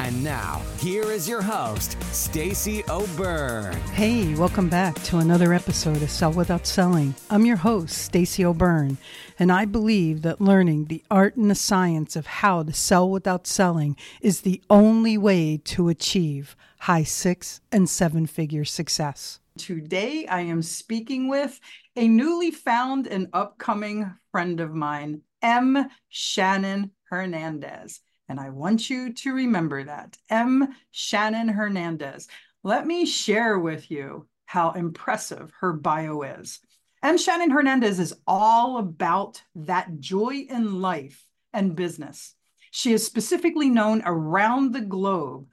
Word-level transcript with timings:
And 0.00 0.22
now, 0.22 0.62
here 0.78 1.10
is 1.10 1.28
your 1.28 1.42
host, 1.42 2.00
Stacey 2.12 2.84
O'Byrne. 2.88 3.74
Hey, 3.92 4.34
welcome 4.36 4.68
back 4.68 4.94
to 5.02 5.18
another 5.18 5.52
episode 5.52 6.02
of 6.02 6.10
Sell 6.10 6.32
Without 6.32 6.66
Selling. 6.66 7.16
I'm 7.28 7.44
your 7.44 7.56
host, 7.56 7.98
Stacey 7.98 8.44
O'Byrne, 8.44 8.98
and 9.40 9.50
I 9.50 9.64
believe 9.64 10.22
that 10.22 10.40
learning 10.40 10.84
the 10.84 11.02
art 11.10 11.36
and 11.36 11.50
the 11.50 11.56
science 11.56 12.14
of 12.14 12.26
how 12.26 12.62
to 12.62 12.72
sell 12.72 13.10
without 13.10 13.46
selling 13.46 13.96
is 14.20 14.42
the 14.42 14.62
only 14.70 15.18
way 15.18 15.60
to 15.64 15.88
achieve 15.88 16.54
high 16.80 17.02
six 17.02 17.60
and 17.72 17.90
seven 17.90 18.26
figure 18.26 18.64
success. 18.64 19.40
Today, 19.58 20.26
I 20.28 20.42
am 20.42 20.62
speaking 20.62 21.26
with 21.26 21.58
a 21.96 22.06
newly 22.06 22.52
found 22.52 23.08
and 23.08 23.26
upcoming 23.32 24.14
friend 24.30 24.60
of 24.60 24.72
mine, 24.72 25.22
M. 25.42 25.88
Shannon 26.08 26.92
Hernandez. 27.10 28.00
And 28.28 28.38
I 28.38 28.50
want 28.50 28.90
you 28.90 29.12
to 29.12 29.32
remember 29.32 29.84
that. 29.84 30.16
M. 30.28 30.74
Shannon 30.90 31.48
Hernandez. 31.48 32.28
Let 32.62 32.86
me 32.86 33.06
share 33.06 33.58
with 33.58 33.90
you 33.90 34.26
how 34.46 34.72
impressive 34.72 35.50
her 35.60 35.72
bio 35.72 36.22
is. 36.22 36.60
M. 37.02 37.16
Shannon 37.16 37.50
Hernandez 37.50 37.98
is 37.98 38.14
all 38.26 38.78
about 38.78 39.42
that 39.54 40.00
joy 40.00 40.46
in 40.48 40.80
life 40.80 41.26
and 41.52 41.76
business. 41.76 42.34
She 42.70 42.92
is 42.92 43.06
specifically 43.06 43.70
known 43.70 44.02
around 44.04 44.72
the 44.72 44.80
globe 44.80 45.48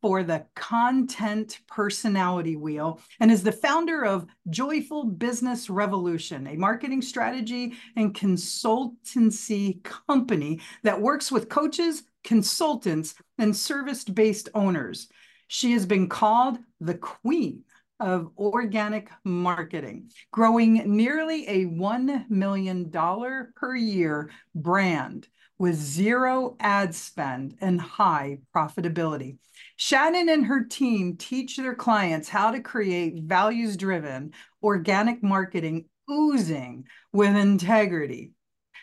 for 0.00 0.22
the 0.22 0.44
Content 0.54 1.60
Personality 1.68 2.56
Wheel 2.56 3.00
and 3.20 3.30
is 3.30 3.42
the 3.42 3.52
founder 3.52 4.04
of 4.04 4.26
Joyful 4.48 5.04
Business 5.04 5.68
Revolution, 5.68 6.46
a 6.46 6.56
marketing 6.56 7.02
strategy 7.02 7.74
and 7.96 8.14
consultancy 8.14 9.82
company 9.82 10.60
that 10.82 11.00
works 11.00 11.30
with 11.30 11.48
coaches, 11.48 12.02
consultants, 12.24 13.14
and 13.38 13.54
service 13.54 14.04
based 14.04 14.48
owners. 14.54 15.08
She 15.48 15.72
has 15.72 15.84
been 15.84 16.08
called 16.08 16.58
the 16.80 16.94
queen 16.94 17.64
of 17.98 18.30
organic 18.38 19.10
marketing, 19.24 20.10
growing 20.30 20.96
nearly 20.96 21.46
a 21.46 21.66
$1 21.66 22.30
million 22.30 22.90
per 22.90 23.76
year 23.76 24.30
brand 24.54 25.28
with 25.60 25.76
zero 25.76 26.56
ad 26.58 26.94
spend 26.94 27.54
and 27.60 27.78
high 27.78 28.38
profitability. 28.56 29.36
Shannon 29.76 30.30
and 30.30 30.46
her 30.46 30.64
team 30.64 31.18
teach 31.18 31.58
their 31.58 31.74
clients 31.74 32.30
how 32.30 32.50
to 32.50 32.62
create 32.62 33.22
values 33.24 33.76
driven 33.76 34.32
organic 34.62 35.22
marketing 35.22 35.84
oozing 36.10 36.86
with 37.12 37.36
integrity 37.36 38.32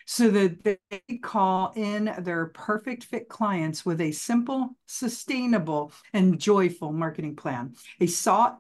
so 0.05 0.29
that 0.29 0.63
they 0.63 1.17
call 1.17 1.73
in 1.75 2.13
their 2.19 2.45
perfect 2.45 3.05
fit 3.05 3.27
clients 3.27 3.83
with 3.83 3.99
a 3.99 4.11
simple, 4.11 4.77
sustainable, 4.85 5.91
and 6.13 6.39
joyful 6.39 6.93
marketing 6.93 7.35
plan. 7.35 7.73
A 7.99 8.05
sought 8.05 8.59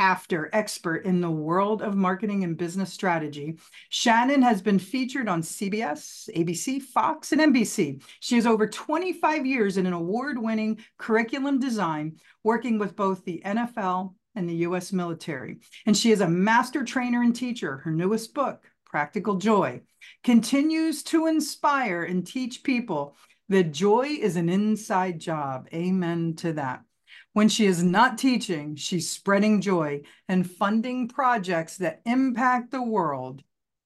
after 0.00 0.48
expert 0.54 1.04
in 1.04 1.20
the 1.20 1.30
world 1.30 1.82
of 1.82 1.94
marketing 1.94 2.42
and 2.42 2.56
business 2.56 2.90
strategy. 2.90 3.58
Shannon 3.90 4.40
has 4.40 4.62
been 4.62 4.78
featured 4.78 5.28
on 5.28 5.42
CBS, 5.42 6.30
ABC, 6.34 6.80
Fox, 6.80 7.32
and 7.32 7.40
NBC. 7.40 8.02
She 8.18 8.36
has 8.36 8.46
over 8.46 8.66
25 8.66 9.44
years 9.44 9.76
in 9.76 9.84
an 9.84 9.92
award 9.92 10.38
winning 10.38 10.78
curriculum 10.96 11.60
design, 11.60 12.16
working 12.42 12.78
with 12.78 12.96
both 12.96 13.22
the 13.26 13.42
NFL 13.44 14.14
and 14.34 14.48
the 14.48 14.56
US 14.66 14.90
military. 14.90 15.58
And 15.84 15.94
she 15.94 16.12
is 16.12 16.22
a 16.22 16.28
master 16.28 16.82
trainer 16.82 17.22
and 17.22 17.36
teacher. 17.36 17.76
Her 17.76 17.90
newest 17.90 18.32
book, 18.32 18.64
Practical 18.86 19.36
Joy, 19.36 19.82
continues 20.24 21.02
to 21.04 21.26
inspire 21.26 22.04
and 22.04 22.26
teach 22.26 22.62
people 22.62 23.16
that 23.50 23.72
joy 23.72 24.06
is 24.06 24.36
an 24.36 24.48
inside 24.48 25.18
job. 25.18 25.68
Amen 25.74 26.36
to 26.36 26.54
that. 26.54 26.84
When 27.32 27.48
she 27.48 27.66
is 27.66 27.82
not 27.82 28.18
teaching, 28.18 28.74
she's 28.74 29.08
spreading 29.08 29.60
joy 29.60 30.02
and 30.28 30.50
funding 30.50 31.06
projects 31.06 31.76
that 31.76 32.02
impact 32.04 32.70
the 32.72 32.82
world 32.82 33.42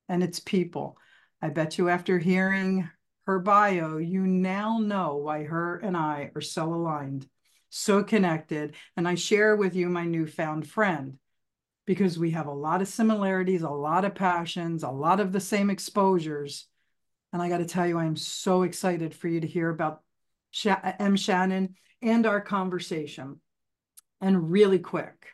and 0.09 0.23
its 0.23 0.41
people. 0.41 0.97
I 1.43 1.51
bet 1.51 1.77
you 1.77 1.91
after 1.91 2.19
hearing 2.19 2.89
her 3.27 3.39
bio, 3.39 3.99
you 3.99 4.27
now 4.27 4.79
know 4.79 5.17
why 5.17 5.45
her 5.45 5.77
and 5.77 5.97
I 5.97 6.31
are 6.35 6.41
so 6.41 6.73
aligned, 6.73 7.29
so 7.69 8.03
connected. 8.03 8.75
And 8.97 9.07
I 9.07 9.15
share 9.15 9.57
with 9.57 9.75
you 9.75 9.91
my 9.91 10.05
newfound 10.05 10.67
friend 10.67 11.19
because 11.87 12.19
we 12.19 12.31
have 12.31 12.47
a 12.47 12.53
lot 12.53 12.81
of 12.81 12.89
similarities, 12.89 13.63
a 13.63 13.69
lot 13.69 14.07
of 14.07 14.15
passions, 14.15 14.83
a 14.83 14.91
lot 14.91 15.21
of 15.21 15.33
the 15.33 15.41
same 15.41 15.69
exposures. 15.69 16.67
And 17.33 17.43
I 17.43 17.51
got 17.51 17.59
to 17.59 17.67
tell 17.67 17.87
you, 17.87 17.99
I'm 17.99 18.17
so 18.17 18.63
excited 18.63 19.15
for 19.15 19.29
you 19.29 19.41
to 19.41 19.47
hear 19.47 19.69
about 19.69 20.03
M. 21.01 21.17
Shannon 21.17 21.77
and 22.03 22.27
our 22.27 22.41
conversation. 22.41 23.41
And 24.21 24.51
really 24.51 24.79
quick, 24.79 25.27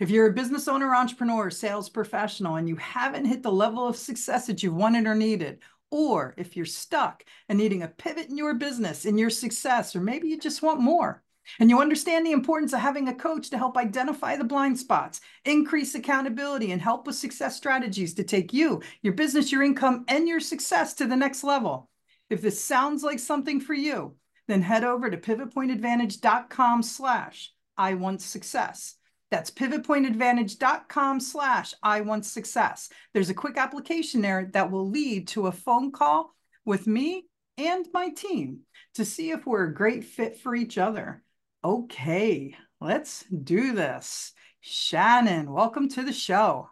if 0.00 0.10
you're 0.10 0.28
a 0.28 0.32
business 0.32 0.68
owner, 0.68 0.94
entrepreneur, 0.94 1.50
sales 1.50 1.88
professional, 1.88 2.56
and 2.56 2.68
you 2.68 2.76
haven't 2.76 3.26
hit 3.26 3.42
the 3.42 3.52
level 3.52 3.86
of 3.86 3.96
success 3.96 4.46
that 4.46 4.62
you 4.62 4.72
wanted 4.72 5.06
or 5.06 5.14
needed, 5.14 5.60
or 5.90 6.34
if 6.36 6.56
you're 6.56 6.66
stuck 6.66 7.24
and 7.48 7.58
needing 7.58 7.82
a 7.82 7.88
pivot 7.88 8.28
in 8.28 8.36
your 8.36 8.54
business, 8.54 9.04
in 9.04 9.18
your 9.18 9.30
success, 9.30 9.94
or 9.94 10.00
maybe 10.00 10.28
you 10.28 10.38
just 10.38 10.62
want 10.62 10.80
more, 10.80 11.22
and 11.60 11.70
you 11.70 11.80
understand 11.80 12.26
the 12.26 12.32
importance 12.32 12.72
of 12.72 12.80
having 12.80 13.08
a 13.08 13.14
coach 13.14 13.50
to 13.50 13.58
help 13.58 13.76
identify 13.76 14.36
the 14.36 14.44
blind 14.44 14.78
spots, 14.78 15.20
increase 15.44 15.94
accountability, 15.94 16.72
and 16.72 16.80
help 16.80 17.06
with 17.06 17.14
success 17.14 17.56
strategies 17.56 18.14
to 18.14 18.24
take 18.24 18.52
you, 18.52 18.82
your 19.02 19.12
business, 19.12 19.52
your 19.52 19.62
income, 19.62 20.04
and 20.08 20.26
your 20.26 20.40
success 20.40 20.94
to 20.94 21.06
the 21.06 21.16
next 21.16 21.44
level. 21.44 21.88
If 22.30 22.40
this 22.40 22.64
sounds 22.64 23.02
like 23.02 23.18
something 23.18 23.60
for 23.60 23.74
you, 23.74 24.16
then 24.48 24.62
head 24.62 24.84
over 24.84 25.10
to 25.10 25.16
pivotpointadvantage.com 25.16 26.82
slash 26.82 27.52
I 27.76 27.94
want 27.94 28.22
success. 28.22 28.94
That's 29.30 29.50
pivotpointadvantage.com 29.50 31.20
slash 31.20 31.74
I 31.82 32.02
want 32.02 32.24
success. 32.24 32.88
There's 33.12 33.30
a 33.30 33.34
quick 33.34 33.56
application 33.56 34.20
there 34.20 34.48
that 34.52 34.70
will 34.70 34.88
lead 34.88 35.28
to 35.28 35.46
a 35.46 35.52
phone 35.52 35.90
call 35.90 36.34
with 36.64 36.86
me 36.86 37.26
and 37.58 37.86
my 37.92 38.10
team 38.10 38.60
to 38.94 39.04
see 39.04 39.30
if 39.30 39.46
we're 39.46 39.64
a 39.64 39.74
great 39.74 40.04
fit 40.04 40.38
for 40.38 40.54
each 40.54 40.78
other. 40.78 41.22
Okay, 41.64 42.54
let's 42.80 43.24
do 43.24 43.72
this. 43.72 44.32
Shannon, 44.60 45.50
welcome 45.50 45.88
to 45.90 46.02
the 46.02 46.12
show. 46.12 46.68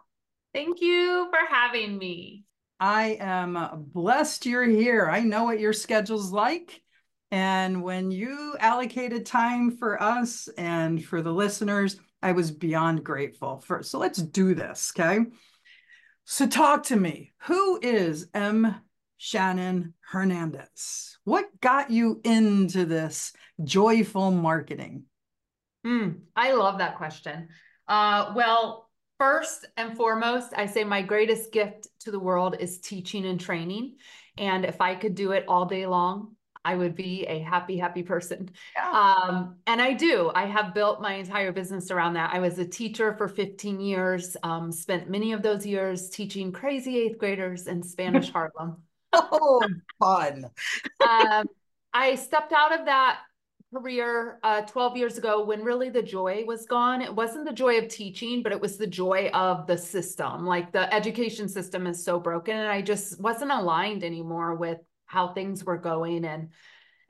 Thank 0.53 0.81
you 0.81 1.27
for 1.31 1.53
having 1.53 1.97
me. 1.97 2.45
I 2.79 3.17
am 3.19 3.85
blessed 3.93 4.45
you're 4.45 4.65
here. 4.65 5.09
I 5.09 5.21
know 5.21 5.45
what 5.45 5.59
your 5.59 5.73
schedule's 5.73 6.31
like. 6.31 6.81
And 7.33 7.81
when 7.81 8.11
you 8.11 8.55
allocated 8.59 9.25
time 9.25 9.75
for 9.75 9.99
us 9.99 10.47
and 10.55 11.03
for 11.03 11.23
the 11.23 11.33
listeners, 11.33 11.97
I 12.21 12.31
was 12.31 12.51
beyond 12.51 13.03
grateful 13.03 13.57
for. 13.57 13.81
So 13.81 13.97
let's 13.97 14.19
do 14.19 14.53
this, 14.53 14.93
okay? 14.95 15.25
So 16.25 16.45
talk 16.45 16.83
to 16.83 16.95
me. 16.95 17.31
Who 17.45 17.79
is 17.81 18.27
M. 18.35 18.75
Shannon 19.17 19.95
Hernandez? 20.01 21.17
What 21.23 21.45
got 21.59 21.89
you 21.89 22.21
into 22.23 22.85
this 22.85 23.33
joyful 23.63 24.29
marketing? 24.29 25.05
Mm, 25.83 26.19
I 26.35 26.53
love 26.53 26.77
that 26.77 26.97
question. 26.97 27.47
Uh, 27.87 28.31
well, 28.35 28.91
first 29.17 29.65
and 29.75 29.97
foremost, 29.97 30.53
I 30.55 30.67
say 30.67 30.83
my 30.83 31.01
greatest 31.01 31.51
gift 31.51 31.87
to 32.01 32.11
the 32.11 32.19
world 32.19 32.57
is 32.59 32.79
teaching 32.79 33.25
and 33.25 33.39
training. 33.39 33.95
And 34.37 34.65
if 34.65 34.81
I 34.81 34.93
could 34.93 35.15
do 35.15 35.31
it 35.31 35.45
all 35.47 35.65
day 35.65 35.87
long, 35.87 36.35
I 36.65 36.75
would 36.75 36.95
be 36.95 37.25
a 37.25 37.39
happy, 37.39 37.77
happy 37.77 38.03
person. 38.03 38.49
Yeah. 38.75 38.91
Um, 38.91 39.57
and 39.67 39.81
I 39.81 39.93
do. 39.93 40.31
I 40.33 40.45
have 40.45 40.73
built 40.73 41.01
my 41.01 41.15
entire 41.15 41.51
business 41.51 41.91
around 41.91 42.13
that. 42.13 42.33
I 42.33 42.39
was 42.39 42.57
a 42.57 42.65
teacher 42.65 43.13
for 43.13 43.27
15 43.27 43.79
years, 43.79 44.37
um, 44.43 44.71
spent 44.71 45.09
many 45.09 45.33
of 45.33 45.41
those 45.41 45.65
years 45.65 46.09
teaching 46.09 46.51
crazy 46.51 46.99
eighth 46.99 47.17
graders 47.17 47.67
in 47.67 47.83
Spanish 47.83 48.29
Harlem. 48.33 48.77
oh, 49.11 49.61
fun. 49.99 50.45
um, 51.07 51.47
I 51.93 52.15
stepped 52.15 52.53
out 52.53 52.77
of 52.77 52.85
that 52.85 53.19
career 53.73 54.39
uh, 54.43 54.61
12 54.61 54.97
years 54.97 55.17
ago 55.17 55.43
when 55.43 55.63
really 55.63 55.89
the 55.89 56.01
joy 56.01 56.43
was 56.45 56.65
gone. 56.65 57.01
It 57.01 57.13
wasn't 57.13 57.45
the 57.45 57.53
joy 57.53 57.77
of 57.79 57.87
teaching, 57.87 58.41
but 58.41 58.51
it 58.51 58.61
was 58.61 58.77
the 58.77 58.87
joy 58.87 59.29
of 59.33 59.67
the 59.67 59.77
system. 59.77 60.45
Like 60.45 60.71
the 60.71 60.93
education 60.93 61.49
system 61.49 61.87
is 61.87 62.03
so 62.03 62.19
broken, 62.19 62.55
and 62.55 62.69
I 62.69 62.81
just 62.81 63.19
wasn't 63.19 63.51
aligned 63.51 64.03
anymore 64.03 64.55
with 64.55 64.79
how 65.13 65.27
things 65.27 65.63
were 65.63 65.77
going 65.77 66.25
and 66.25 66.49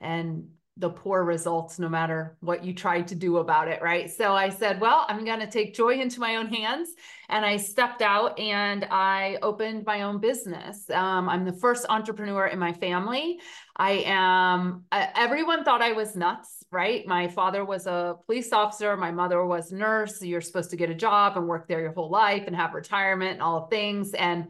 and 0.00 0.48
the 0.76 0.90
poor 0.90 1.22
results 1.22 1.78
no 1.78 1.88
matter 1.88 2.36
what 2.40 2.64
you 2.64 2.74
tried 2.74 3.06
to 3.06 3.14
do 3.14 3.38
about 3.38 3.68
it 3.68 3.80
right? 3.80 4.10
So 4.10 4.34
i 4.34 4.48
said 4.50 4.80
well 4.80 5.06
i'm 5.08 5.24
going 5.24 5.40
to 5.40 5.46
take 5.46 5.74
joy 5.74 5.94
into 6.00 6.20
my 6.20 6.36
own 6.36 6.48
hands 6.48 6.90
and 7.28 7.46
i 7.46 7.56
stepped 7.56 8.02
out 8.02 8.38
and 8.38 8.86
i 8.90 9.38
opened 9.40 9.86
my 9.86 10.02
own 10.02 10.20
business. 10.20 10.90
Um, 10.90 11.28
i'm 11.28 11.44
the 11.44 11.58
first 11.64 11.86
entrepreneur 11.88 12.46
in 12.46 12.58
my 12.58 12.72
family. 12.74 13.38
I 13.76 14.02
am 14.04 14.84
uh, 14.92 15.06
everyone 15.16 15.64
thought 15.64 15.80
i 15.80 15.92
was 15.92 16.14
nuts 16.14 16.50
right? 16.70 17.06
My 17.06 17.28
father 17.28 17.64
was 17.64 17.86
a 17.86 18.16
police 18.26 18.52
officer 18.52 18.96
my 18.96 19.12
mother 19.12 19.46
was 19.46 19.70
nurse 19.70 20.20
you're 20.20 20.40
supposed 20.40 20.70
to 20.70 20.76
get 20.76 20.90
a 20.90 20.94
job 20.94 21.36
and 21.36 21.46
work 21.46 21.68
there 21.68 21.80
your 21.80 21.92
whole 21.92 22.10
life 22.10 22.44
and 22.48 22.56
have 22.56 22.74
retirement 22.74 23.34
and 23.34 23.42
all 23.42 23.68
things 23.68 24.12
and 24.14 24.48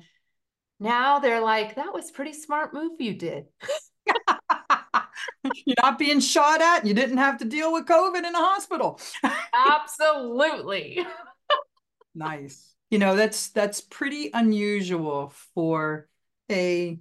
now 0.81 1.19
they're 1.19 1.41
like 1.41 1.77
that 1.77 1.95
was 1.95 2.11
pretty 2.11 2.33
smart 2.33 2.75
move 2.75 2.93
you 3.01 3.15
did 3.15 3.47
You're 5.67 5.77
not 5.83 5.99
being 5.99 6.21
shot 6.21 6.61
at. 6.61 6.87
You 6.87 6.95
didn't 6.95 7.19
have 7.19 7.39
to 7.39 7.45
deal 7.45 7.73
with 7.73 7.87
COVID 7.87 8.19
in 8.19 8.35
a 8.35 8.39
hospital. 8.39 9.01
Absolutely. 9.55 11.07
nice. 12.15 12.75
You 12.91 12.99
know, 12.99 13.17
that's 13.17 13.49
that's 13.51 13.81
pretty 13.81 14.31
unusual 14.33 15.33
for 15.55 16.09
a 16.51 16.99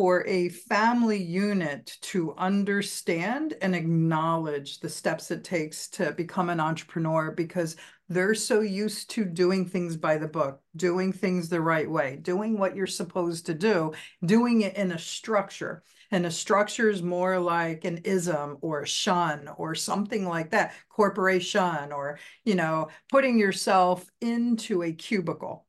for 0.00 0.26
a 0.26 0.48
family 0.48 1.22
unit 1.22 1.98
to 2.00 2.34
understand 2.38 3.52
and 3.60 3.76
acknowledge 3.76 4.80
the 4.80 4.88
steps 4.88 5.30
it 5.30 5.44
takes 5.44 5.88
to 5.88 6.10
become 6.12 6.48
an 6.48 6.58
entrepreneur 6.58 7.30
because 7.30 7.76
they're 8.08 8.34
so 8.34 8.60
used 8.60 9.10
to 9.10 9.26
doing 9.26 9.66
things 9.66 9.98
by 9.98 10.16
the 10.16 10.26
book, 10.26 10.62
doing 10.74 11.12
things 11.12 11.50
the 11.50 11.60
right 11.60 11.90
way, 11.90 12.16
doing 12.16 12.56
what 12.56 12.74
you're 12.74 12.86
supposed 12.86 13.44
to 13.44 13.52
do, 13.52 13.92
doing 14.24 14.62
it 14.62 14.74
in 14.74 14.92
a 14.92 14.98
structure. 14.98 15.82
And 16.10 16.24
a 16.24 16.30
structure 16.30 16.88
is 16.88 17.02
more 17.02 17.38
like 17.38 17.84
an 17.84 17.98
ism 17.98 18.56
or 18.62 18.80
a 18.80 18.88
shun 18.88 19.50
or 19.58 19.74
something 19.74 20.26
like 20.26 20.52
that 20.52 20.72
corporation 20.88 21.92
or 21.92 22.18
you 22.42 22.54
know 22.54 22.88
putting 23.10 23.38
yourself 23.38 24.06
into 24.22 24.82
a 24.82 24.94
cubicle. 24.94 25.66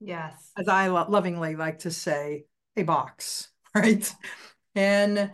Yes. 0.00 0.50
As 0.56 0.66
i 0.66 0.88
lo- 0.88 1.06
lovingly 1.08 1.54
like 1.54 1.78
to 1.80 1.92
say 1.92 2.46
a 2.76 2.82
box 2.82 3.50
right? 3.74 4.14
And 4.74 5.30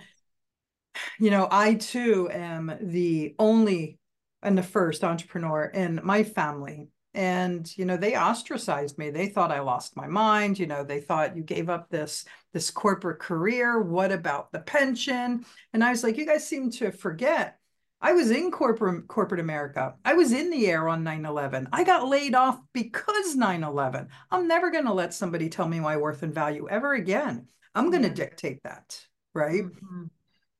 you 1.18 1.30
know 1.30 1.48
i 1.50 1.74
too 1.74 2.30
am 2.30 2.72
the 2.80 3.34
only 3.38 3.98
and 4.44 4.56
the 4.56 4.62
first 4.62 5.02
entrepreneur 5.02 5.64
in 5.64 6.00
my 6.04 6.22
family. 6.22 6.88
And 7.14 7.70
you 7.78 7.84
know 7.84 7.96
they 7.96 8.16
ostracized 8.16 8.98
me. 8.98 9.10
They 9.10 9.28
thought 9.28 9.52
i 9.52 9.60
lost 9.60 9.96
my 9.96 10.06
mind. 10.06 10.58
You 10.58 10.66
know 10.66 10.84
they 10.84 11.00
thought 11.00 11.36
you 11.36 11.42
gave 11.42 11.68
up 11.70 11.88
this 11.88 12.24
this 12.52 12.70
corporate 12.70 13.20
career. 13.20 13.80
What 13.80 14.12
about 14.12 14.52
the 14.52 14.58
pension? 14.60 15.44
And 15.72 15.82
i 15.82 15.90
was 15.90 16.02
like 16.02 16.16
you 16.16 16.26
guys 16.26 16.46
seem 16.46 16.70
to 16.72 16.92
forget. 16.92 17.58
I 18.00 18.12
was 18.12 18.30
in 18.30 18.50
corporate 18.50 19.08
corporate 19.08 19.40
america. 19.40 19.94
I 20.04 20.14
was 20.14 20.32
in 20.32 20.50
the 20.50 20.66
air 20.66 20.88
on 20.88 21.04
9-11 21.04 21.68
i 21.72 21.84
got 21.84 22.08
laid 22.08 22.34
off 22.34 22.60
because 22.72 23.36
9-11 23.36 24.08
i'm 24.30 24.48
never 24.48 24.70
going 24.70 24.84
to 24.84 24.92
let 24.92 25.14
somebody 25.14 25.48
tell 25.48 25.68
me 25.68 25.80
my 25.80 25.96
worth 25.96 26.22
and 26.22 26.34
value 26.34 26.68
ever 26.68 26.94
again 26.94 27.46
i'm 27.74 27.90
going 27.90 28.02
to 28.02 28.10
dictate 28.10 28.62
that 28.62 29.00
right 29.34 29.64
mm-hmm. 29.64 30.04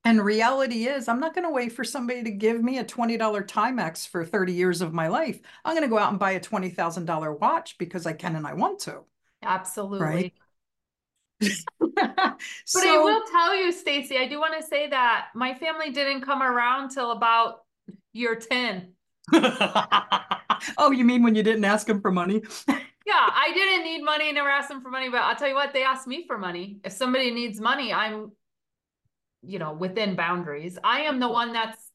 And 0.06 0.22
reality 0.22 0.84
is, 0.84 1.08
I'm 1.08 1.19
not 1.19 1.34
going 1.34 1.46
to 1.46 1.50
wait 1.50 1.72
for 1.72 1.82
somebody 1.82 2.22
to 2.25 2.31
give 2.31 2.62
me 2.62 2.78
a 2.78 2.84
$20 2.84 3.19
Timex 3.46 4.06
for 4.06 4.22
30 4.22 4.52
years 4.52 4.82
of 4.82 4.93
my 4.93 5.08
life. 5.08 5.40
I'm 5.64 5.72
going 5.75 5.82
to 5.82 5.88
go 5.88 5.99
out 5.99 6.11
and 6.11 6.19
buy 6.19 6.32
a 6.32 6.40
$20,000 6.40 7.40
watch 7.40 7.78
because 7.78 8.05
I 8.05 8.12
can 8.12 8.37
and 8.37 8.46
I 8.46 8.52
want 8.52 8.81
to. 8.81 9.00
Absolutely. 9.43 10.06
Right? 10.06 10.34
but 11.81 12.37
so, 12.66 12.81
I 12.81 13.02
will 13.02 13.22
tell 13.31 13.56
you, 13.56 13.72
Stacey, 13.72 14.19
I 14.19 14.28
do 14.28 14.38
want 14.38 14.61
to 14.61 14.66
say 14.66 14.88
that 14.88 15.28
my 15.34 15.55
family 15.55 15.90
didn't 15.90 16.20
come 16.20 16.43
around 16.43 16.90
till 16.90 17.11
about 17.11 17.62
year 18.12 18.37
10. 18.37 18.93
oh, 20.76 20.90
you 20.90 21.05
mean 21.05 21.22
when 21.22 21.34
you 21.34 21.43
didn't 21.43 21.64
ask 21.64 21.87
them 21.87 22.02
for 22.02 22.12
money? 22.12 22.43
yeah, 23.06 23.28
I 23.32 23.52
didn't 23.52 23.84
need 23.84 24.02
money, 24.02 24.32
never 24.32 24.48
asked 24.48 24.68
them 24.68 24.80
for 24.80 24.90
money, 24.90 25.08
but 25.08 25.20
I'll 25.20 25.36
tell 25.36 25.48
you 25.48 25.54
what, 25.54 25.72
they 25.72 25.84
asked 25.84 26.06
me 26.06 26.24
for 26.26 26.38
money. 26.38 26.78
If 26.84 26.92
somebody 26.92 27.30
needs 27.30 27.60
money, 27.60 27.92
I'm 27.92 28.32
you 29.46 29.58
know, 29.58 29.72
within 29.72 30.16
boundaries. 30.16 30.78
I 30.82 31.00
am 31.02 31.20
the 31.20 31.28
one 31.28 31.52
that's 31.52 31.90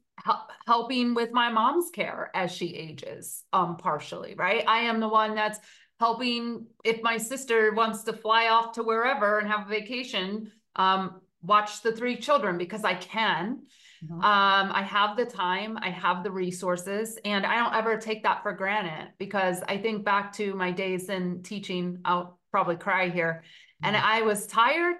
helping 0.67 1.13
with 1.13 1.31
my 1.31 1.50
mom's 1.50 1.89
care 1.91 2.29
as 2.33 2.51
she 2.51 2.75
ages, 2.75 3.44
um, 3.53 3.77
partially, 3.77 4.35
right? 4.35 4.63
I 4.67 4.79
am 4.79 5.00
the 5.00 5.07
one 5.07 5.35
that's 5.35 5.59
helping 6.00 6.67
if 6.83 7.01
my 7.01 7.17
sister 7.17 7.73
wants 7.73 8.03
to 8.03 8.13
fly 8.13 8.47
off 8.47 8.73
to 8.73 8.83
wherever 8.83 9.39
and 9.39 9.50
have 9.50 9.67
a 9.67 9.69
vacation, 9.69 10.51
um, 10.75 11.21
watch 11.41 11.81
the 11.81 11.91
three 11.91 12.17
children 12.17 12.57
because 12.57 12.83
I 12.83 12.95
can. 12.95 13.63
Mm-hmm. 14.04 14.16
Um, 14.16 14.72
I 14.72 14.81
have 14.84 15.18
the 15.18 15.25
time, 15.25 15.78
I 15.81 15.90
have 15.90 16.24
the 16.24 16.31
resources, 16.31 17.18
and 17.25 17.46
I 17.46 17.56
don't 17.57 17.75
ever 17.75 17.98
take 17.98 18.24
that 18.24 18.44
for 18.44 18.54
granted 18.54 19.13
because 19.18 19.62
I 19.68 19.78
think 19.78 20.06
back 20.06 20.34
to 20.34 20.54
my 20.56 20.72
days 20.72 21.10
in 21.10 21.44
teaching. 21.44 22.00
I'll 22.06 22.40
probably 22.51 22.78
cry 22.78 23.10
here. 23.10 23.44
Mm-hmm. 23.84 23.96
And 23.96 23.98
I 23.98 24.22
was 24.22 24.48
tired 24.48 24.96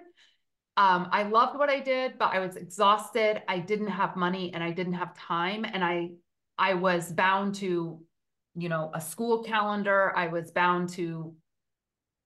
um, 0.80 1.08
I 1.12 1.24
loved 1.24 1.58
what 1.58 1.68
I 1.68 1.80
did, 1.80 2.16
but 2.18 2.32
I 2.32 2.38
was 2.38 2.56
exhausted. 2.56 3.42
I 3.48 3.58
didn't 3.58 3.88
have 3.88 4.16
money 4.16 4.54
and 4.54 4.64
I 4.64 4.70
didn't 4.70 4.94
have 4.94 5.14
time. 5.14 5.64
And 5.64 5.84
I 5.84 6.12
I 6.58 6.72
was 6.72 7.12
bound 7.12 7.56
to, 7.56 8.00
you 8.54 8.68
know, 8.70 8.90
a 8.94 9.00
school 9.00 9.42
calendar. 9.42 10.10
I 10.16 10.28
was 10.28 10.52
bound 10.52 10.88
to 10.90 11.34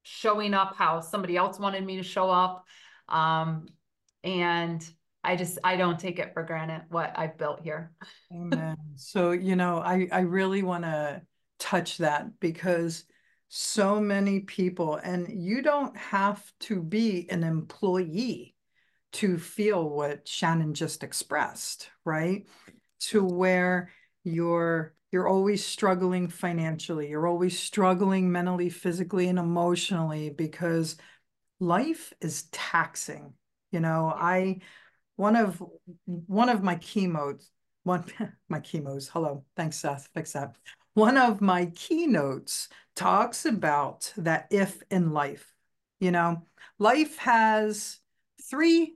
showing 0.04 0.54
up 0.54 0.76
how 0.76 1.00
somebody 1.00 1.36
else 1.36 1.58
wanted 1.58 1.84
me 1.84 1.96
to 1.96 2.04
show 2.04 2.30
up. 2.30 2.64
Um, 3.08 3.66
and 4.22 4.88
I 5.24 5.36
just 5.36 5.58
I 5.64 5.76
don't 5.76 5.98
take 5.98 6.18
it 6.18 6.32
for 6.34 6.42
granted 6.42 6.82
what 6.90 7.12
I've 7.16 7.38
built 7.38 7.60
here. 7.62 7.92
Amen. 8.32 8.76
So, 8.96 9.32
you 9.32 9.56
know, 9.56 9.78
I, 9.78 10.06
I 10.12 10.20
really 10.20 10.62
want 10.62 10.84
to 10.84 11.22
touch 11.58 11.98
that 11.98 12.38
because 12.40 13.04
so 13.48 14.00
many 14.00 14.40
people 14.40 14.96
and 14.96 15.28
you 15.28 15.62
don't 15.62 15.96
have 15.96 16.42
to 16.60 16.82
be 16.82 17.28
an 17.30 17.42
employee 17.42 18.54
to 19.12 19.38
feel 19.38 19.88
what 19.88 20.26
Shannon 20.26 20.74
just 20.74 21.04
expressed, 21.04 21.88
right? 22.04 22.46
To 23.10 23.24
where 23.24 23.90
you're 24.24 24.94
you're 25.12 25.28
always 25.28 25.64
struggling 25.64 26.26
financially, 26.26 27.08
you're 27.08 27.28
always 27.28 27.56
struggling 27.56 28.32
mentally, 28.32 28.68
physically 28.68 29.28
and 29.28 29.38
emotionally 29.38 30.30
because 30.30 30.96
life 31.60 32.12
is 32.20 32.48
taxing. 32.50 33.32
You 33.70 33.78
know, 33.78 34.12
I 34.14 34.58
one 35.16 35.36
of 35.36 35.62
one 36.06 36.48
of 36.48 36.62
my 36.62 36.76
keynotes, 36.76 37.50
one 37.82 38.04
my 38.48 38.60
chemos, 38.60 39.08
hello, 39.08 39.44
thanks 39.56 39.76
Seth, 39.76 40.08
fix 40.14 40.32
that 40.32 40.56
one 40.94 41.16
of 41.16 41.40
my 41.40 41.66
keynotes 41.74 42.68
talks 42.94 43.44
about 43.44 44.12
that 44.16 44.46
if 44.50 44.82
in 44.90 45.12
life. 45.12 45.52
You 46.00 46.12
know, 46.12 46.42
life 46.78 47.18
has 47.18 47.98
three 48.48 48.94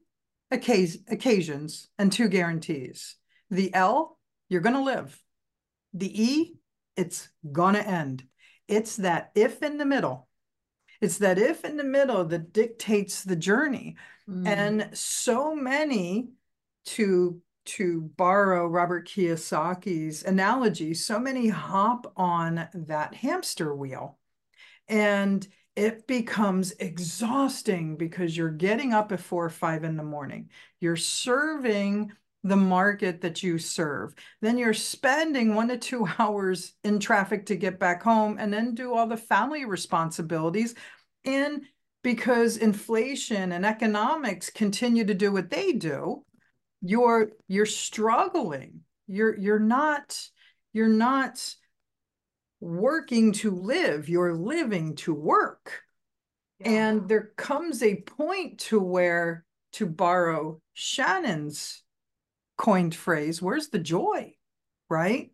occasions 0.51 1.89
and 1.99 2.13
two 2.13 2.29
guarantees. 2.29 3.17
The 3.51 3.75
L, 3.75 4.19
you're 4.49 4.61
going 4.61 4.75
to 4.77 4.83
live. 4.83 5.21
The 5.93 6.23
E, 6.23 6.55
it's 6.97 7.29
going 7.51 7.75
to 7.75 7.87
end. 7.87 8.25
It's 8.69 8.97
that 8.97 9.31
if 9.35 9.63
in 9.63 9.79
the 9.79 9.87
middle. 9.87 10.28
It's 11.01 11.19
that 11.19 11.39
if 11.39 11.65
in 11.65 11.77
the 11.77 11.85
middle 11.85 12.25
that 12.25 12.53
dictates 12.53 13.23
the 13.23 13.37
journey. 13.37 13.97
Mm. 14.29 14.47
And 14.47 14.99
so 14.99 15.55
many 15.55 16.31
to 16.87 17.41
to 17.67 18.11
borrow 18.17 18.67
Robert 18.67 19.07
Kiyosaki's 19.07 20.25
analogy, 20.25 20.95
so 20.95 21.19
many 21.21 21.49
hop 21.49 22.11
on 22.17 22.67
that 22.73 23.15
hamster 23.15 23.75
wheel 23.75 24.19
and 24.89 25.47
it 25.77 26.07
becomes 26.07 26.73
exhausting 26.73 27.97
because 27.97 28.37
you're 28.37 28.51
getting 28.51 28.93
up 28.93 29.13
at 29.13 29.21
four 29.21 29.45
or 29.45 29.51
five 29.51 29.85
in 29.85 29.97
the 29.97 30.03
morning. 30.03 30.51
You're 30.81 30.97
serving 30.97 32.13
the 32.45 32.57
market 32.57 33.21
that 33.23 33.43
you 33.43 33.59
serve. 33.59 34.15
Then 34.41 34.59
you're 34.59 34.75
spending 34.75 35.55
one 35.55 35.69
to 35.69 35.77
two 35.77 36.07
hours 36.19 36.75
in 36.85 36.99
traffic 36.99 37.47
to 37.47 37.57
get 37.57 37.79
back 37.79 38.03
home 38.03 38.37
and 38.39 38.53
then 38.53 38.75
do 38.75 38.95
all 38.95 39.07
the 39.07 39.17
family 39.17 39.65
responsibilities. 39.65 40.75
And 41.25 41.63
because 42.03 42.57
inflation 42.57 43.53
and 43.53 43.67
economics 43.67 44.51
continue 44.51 45.05
to 45.05 45.15
do 45.15 45.33
what 45.33 45.51
they 45.51 45.73
do, 45.73 46.25
you're 46.81 47.31
you're 47.49 47.67
struggling 47.67 48.81
you're 49.07 49.37
you're 49.37 49.59
not 49.59 50.21
you're 50.73 50.89
not 50.89 51.55
working 52.61 53.33
to 53.33 53.51
live 53.51 54.09
you're 54.09 54.35
living 54.35 54.95
to 54.95 55.13
work 55.13 55.83
yeah. 56.61 56.71
and 56.71 57.09
there 57.09 57.31
comes 57.37 57.83
a 57.83 57.97
point 57.97 58.59
to 58.59 58.79
where 58.79 59.45
to 59.73 59.87
borrow 59.87 60.61
shannon's 60.75 61.83
coined 62.59 62.95
phrase 62.95 63.41
where's 63.41 63.69
the 63.69 63.79
joy? 63.79 64.35
Right? 64.91 65.33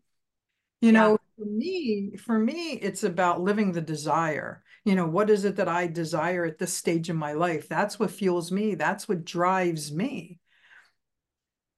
You 0.81 0.93
yeah. 0.93 1.01
know 1.01 1.19
for 1.37 1.47
me 1.47 2.17
for 2.17 2.39
me 2.39 2.73
it's 2.75 3.03
about 3.03 3.41
living 3.41 3.73
the 3.73 3.81
desire. 3.81 4.63
You 4.85 4.95
know 4.95 5.07
what 5.07 5.31
is 5.31 5.45
it 5.45 5.57
that 5.57 5.69
i 5.69 5.87
desire 5.87 6.45
at 6.45 6.59
this 6.59 6.73
stage 6.75 7.11
in 7.11 7.17
my 7.17 7.33
life? 7.33 7.69
That's 7.69 7.99
what 7.99 8.13
fuels 8.13 8.53
me. 8.53 8.77
That's 8.77 9.09
what 9.09 9.25
drives 9.25 9.91
me. 9.91 10.39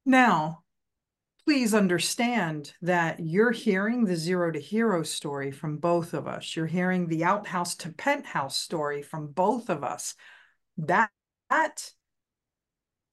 Now, 0.05 0.65
please 1.47 1.75
understand 1.75 2.73
that 2.83 3.21
you're 3.21 3.53
hearing 3.53 4.05
the 4.05 4.17
zero 4.17 4.51
to 4.51 4.59
hero 4.59 5.05
story 5.05 5.53
from 5.53 5.79
both 5.79 6.13
of 6.13 6.27
us. 6.27 6.57
You're 6.57 6.67
hearing 6.67 7.07
the 7.07 7.25
outhouse 7.25 7.77
to 7.77 7.91
penthouse 7.91 8.57
story 8.57 9.03
from 9.03 9.29
both 9.29 9.71
of 9.71 9.85
us. 9.85 10.17
That, 10.79 11.11
that 11.49 11.93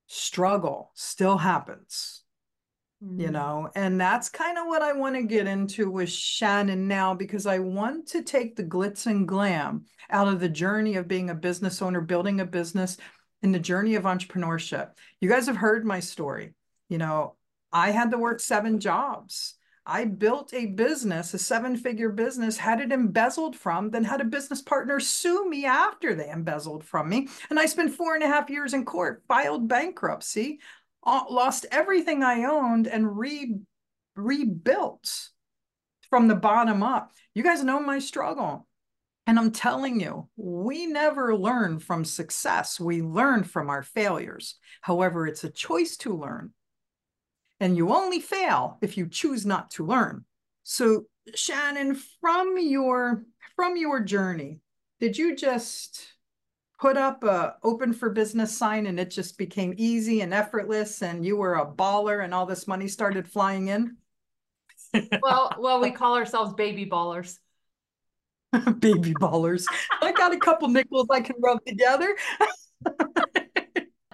struggle 0.08 0.92
still 0.96 1.38
happens 1.38 2.23
you 3.18 3.28
Mm. 3.28 3.32
know 3.32 3.70
and 3.76 4.00
that's 4.00 4.30
kind 4.30 4.58
of 4.58 4.66
what 4.66 4.82
i 4.82 4.94
want 4.94 5.16
to 5.16 5.24
get 5.24 5.46
into 5.46 5.92
with 5.92 6.10
shannon 6.10 6.88
now 6.88 7.14
because 7.14 7.46
i 7.46 7.60
want 7.60 8.08
to 8.08 8.22
take 8.22 8.56
the 8.56 8.64
glitz 8.64 9.08
and 9.08 9.28
glam 9.28 9.84
out 10.10 10.30
of 10.30 10.40
the 10.40 10.48
journey 10.48 10.96
of 10.96 11.08
being 11.08 11.30
a 11.30 11.36
business 11.36 11.82
owner 11.82 12.00
building 12.00 12.40
a 12.40 12.46
business 12.46 12.98
and 13.42 13.54
the 13.54 13.60
journey 13.60 13.96
of 13.96 14.04
entrepreneurship. 14.04 14.92
You 15.20 15.28
guys 15.28 15.48
have 15.48 15.58
heard 15.58 15.86
my 15.86 16.00
story. 16.00 16.54
You 16.88 16.98
know 16.98 17.36
i 17.74 17.92
had 17.92 18.12
to 18.12 18.18
work 18.18 18.40
seven 18.40 18.80
jobs. 18.80 19.56
I 19.86 20.06
built 20.06 20.54
a 20.54 20.68
business 20.68 21.34
a 21.34 21.38
seven 21.38 21.76
figure 21.76 22.10
business 22.10 22.56
had 22.58 22.80
it 22.80 22.94
embezzled 22.94 23.58
from 23.58 23.90
then 23.90 24.06
had 24.06 24.22
a 24.22 24.26
business 24.26 24.62
partner 24.62 25.02
sue 25.02 25.50
me 25.50 25.66
after 25.66 26.16
they 26.16 26.30
embezzled 26.30 26.86
from 26.86 27.10
me 27.10 27.28
and 27.50 27.60
i 27.60 27.66
spent 27.66 27.94
four 27.94 28.16
and 28.16 28.24
a 28.24 28.28
half 28.28 28.50
years 28.50 28.74
in 28.74 28.86
court 28.86 29.24
filed 29.28 29.68
bankruptcy 29.68 30.60
lost 31.06 31.66
everything 31.72 32.24
I 32.24 32.46
owned 32.46 32.88
and 32.88 33.18
re 33.18 33.58
rebuilt 34.16 35.30
from 36.10 36.28
the 36.28 36.36
bottom 36.36 36.84
up. 36.84 37.12
You 37.34 37.44
guys 37.44 37.64
know 37.64 37.80
my 37.80 38.00
struggle. 38.00 38.68
And 39.26 39.40
I'm 39.40 39.52
telling 39.52 40.02
you, 40.02 40.28
we 40.36 40.86
never 40.86 41.36
learn 41.36 41.80
from 41.80 42.04
success. 42.04 42.78
We 42.80 43.02
learn 43.02 43.46
from 43.46 43.70
our 43.70 43.82
failures. 43.82 44.56
However, 44.82 45.26
it's 45.28 45.46
a 45.46 45.50
choice 45.50 45.96
to 45.98 46.16
learn. 46.16 46.52
And 47.60 47.78
you 47.78 47.94
only 47.94 48.20
fail 48.20 48.78
if 48.82 48.98
you 48.98 49.08
choose 49.08 49.46
not 49.46 49.72
to 49.72 49.86
learn. 49.86 50.26
So, 50.64 51.06
Shannon, 51.36 51.98
from 52.20 52.58
your 52.58 53.24
from 53.56 53.78
your 53.78 54.02
journey, 54.02 54.60
did 55.00 55.18
you 55.18 55.36
just 55.36 56.13
put 56.84 56.98
up 56.98 57.24
a 57.24 57.56
open 57.64 57.94
for 57.94 58.10
business 58.10 58.58
sign 58.58 58.88
and 58.88 59.00
it 59.00 59.10
just 59.10 59.38
became 59.38 59.74
easy 59.78 60.20
and 60.20 60.34
effortless 60.34 61.02
and 61.02 61.26
you 61.26 61.38
were 61.38 61.56
a 61.56 61.66
baller 61.66 62.22
and 62.22 62.34
all 62.34 62.46
this 62.46 62.68
money 62.68 62.90
started 62.90 63.26
flying 63.26 63.70
in 63.70 63.96
Well, 65.22 65.56
well, 65.60 65.80
we 65.80 65.92
call 65.92 66.18
ourselves 66.18 66.54
baby 66.56 66.86
ballers. 66.86 67.40
baby 68.80 69.14
ballers 69.14 69.66
i 70.02 70.12
got 70.12 70.34
a 70.34 70.38
couple 70.38 70.68
nickels 70.68 71.08
i 71.10 71.22
can 71.22 71.38
rub 71.42 71.58
together 71.66 72.14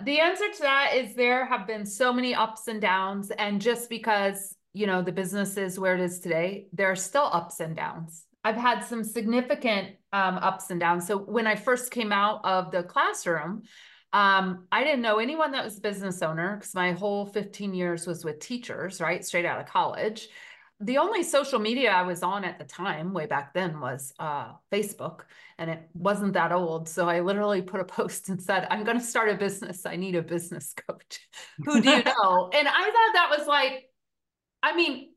The 0.05 0.19
answer 0.21 0.45
to 0.49 0.61
that 0.61 0.91
is 0.95 1.13
there 1.13 1.45
have 1.45 1.67
been 1.67 1.85
so 1.85 2.13
many 2.13 2.33
ups 2.33 2.69
and 2.69 2.79
downs. 2.79 3.31
And 3.31 3.59
just 3.59 3.89
because, 3.89 4.55
you 4.71 4.87
know, 4.87 5.01
the 5.01 5.11
business 5.11 5.57
is 5.57 5.77
where 5.77 5.93
it 5.93 5.99
is 5.99 6.19
today, 6.21 6.67
there 6.71 6.89
are 6.89 6.95
still 6.95 7.29
ups 7.31 7.59
and 7.59 7.75
downs. 7.75 8.25
I've 8.49 8.55
had 8.55 8.83
some 8.83 9.03
significant 9.03 9.89
um, 10.11 10.37
ups 10.37 10.71
and 10.71 10.79
downs. 10.79 11.05
So 11.05 11.19
when 11.19 11.45
I 11.45 11.55
first 11.55 11.91
came 11.91 12.11
out 12.11 12.43
of 12.43 12.71
the 12.71 12.81
classroom, 12.81 13.61
um, 14.11 14.65
I 14.71 14.83
didn't 14.83 15.03
know 15.03 15.19
anyone 15.19 15.51
that 15.51 15.63
was 15.63 15.77
a 15.77 15.81
business 15.81 16.23
owner 16.23 16.55
because 16.55 16.73
my 16.73 16.93
whole 16.93 17.27
15 17.27 17.75
years 17.75 18.07
was 18.07 18.25
with 18.25 18.39
teachers, 18.39 18.99
right? 18.99 19.23
Straight 19.23 19.45
out 19.45 19.59
of 19.59 19.67
college. 19.67 20.29
The 20.79 20.97
only 20.97 21.21
social 21.21 21.59
media 21.59 21.91
I 21.91 22.01
was 22.01 22.23
on 22.23 22.43
at 22.43 22.57
the 22.57 22.65
time, 22.65 23.13
way 23.13 23.27
back 23.27 23.53
then, 23.53 23.79
was 23.79 24.13
uh, 24.17 24.53
Facebook, 24.71 25.25
and 25.59 25.69
it 25.69 25.87
wasn't 25.93 26.33
that 26.33 26.51
old. 26.51 26.89
So 26.89 27.07
I 27.07 27.19
literally 27.19 27.61
put 27.61 27.81
a 27.81 27.85
post 27.85 28.29
and 28.29 28.41
said, 28.41 28.65
I'm 28.71 28.83
going 28.83 28.97
to 28.97 29.03
start 29.03 29.29
a 29.29 29.35
business. 29.35 29.85
I 29.85 29.95
need 29.95 30.15
a 30.15 30.23
business 30.23 30.73
coach. 30.87 31.19
Who 31.65 31.81
do 31.81 31.89
you 31.89 31.97
know? 32.03 32.49
and 32.51 32.67
I 32.67 32.83
thought 32.83 33.13
that 33.13 33.35
was 33.37 33.45
like, 33.45 33.91
I 34.63 34.75
mean, 34.75 35.09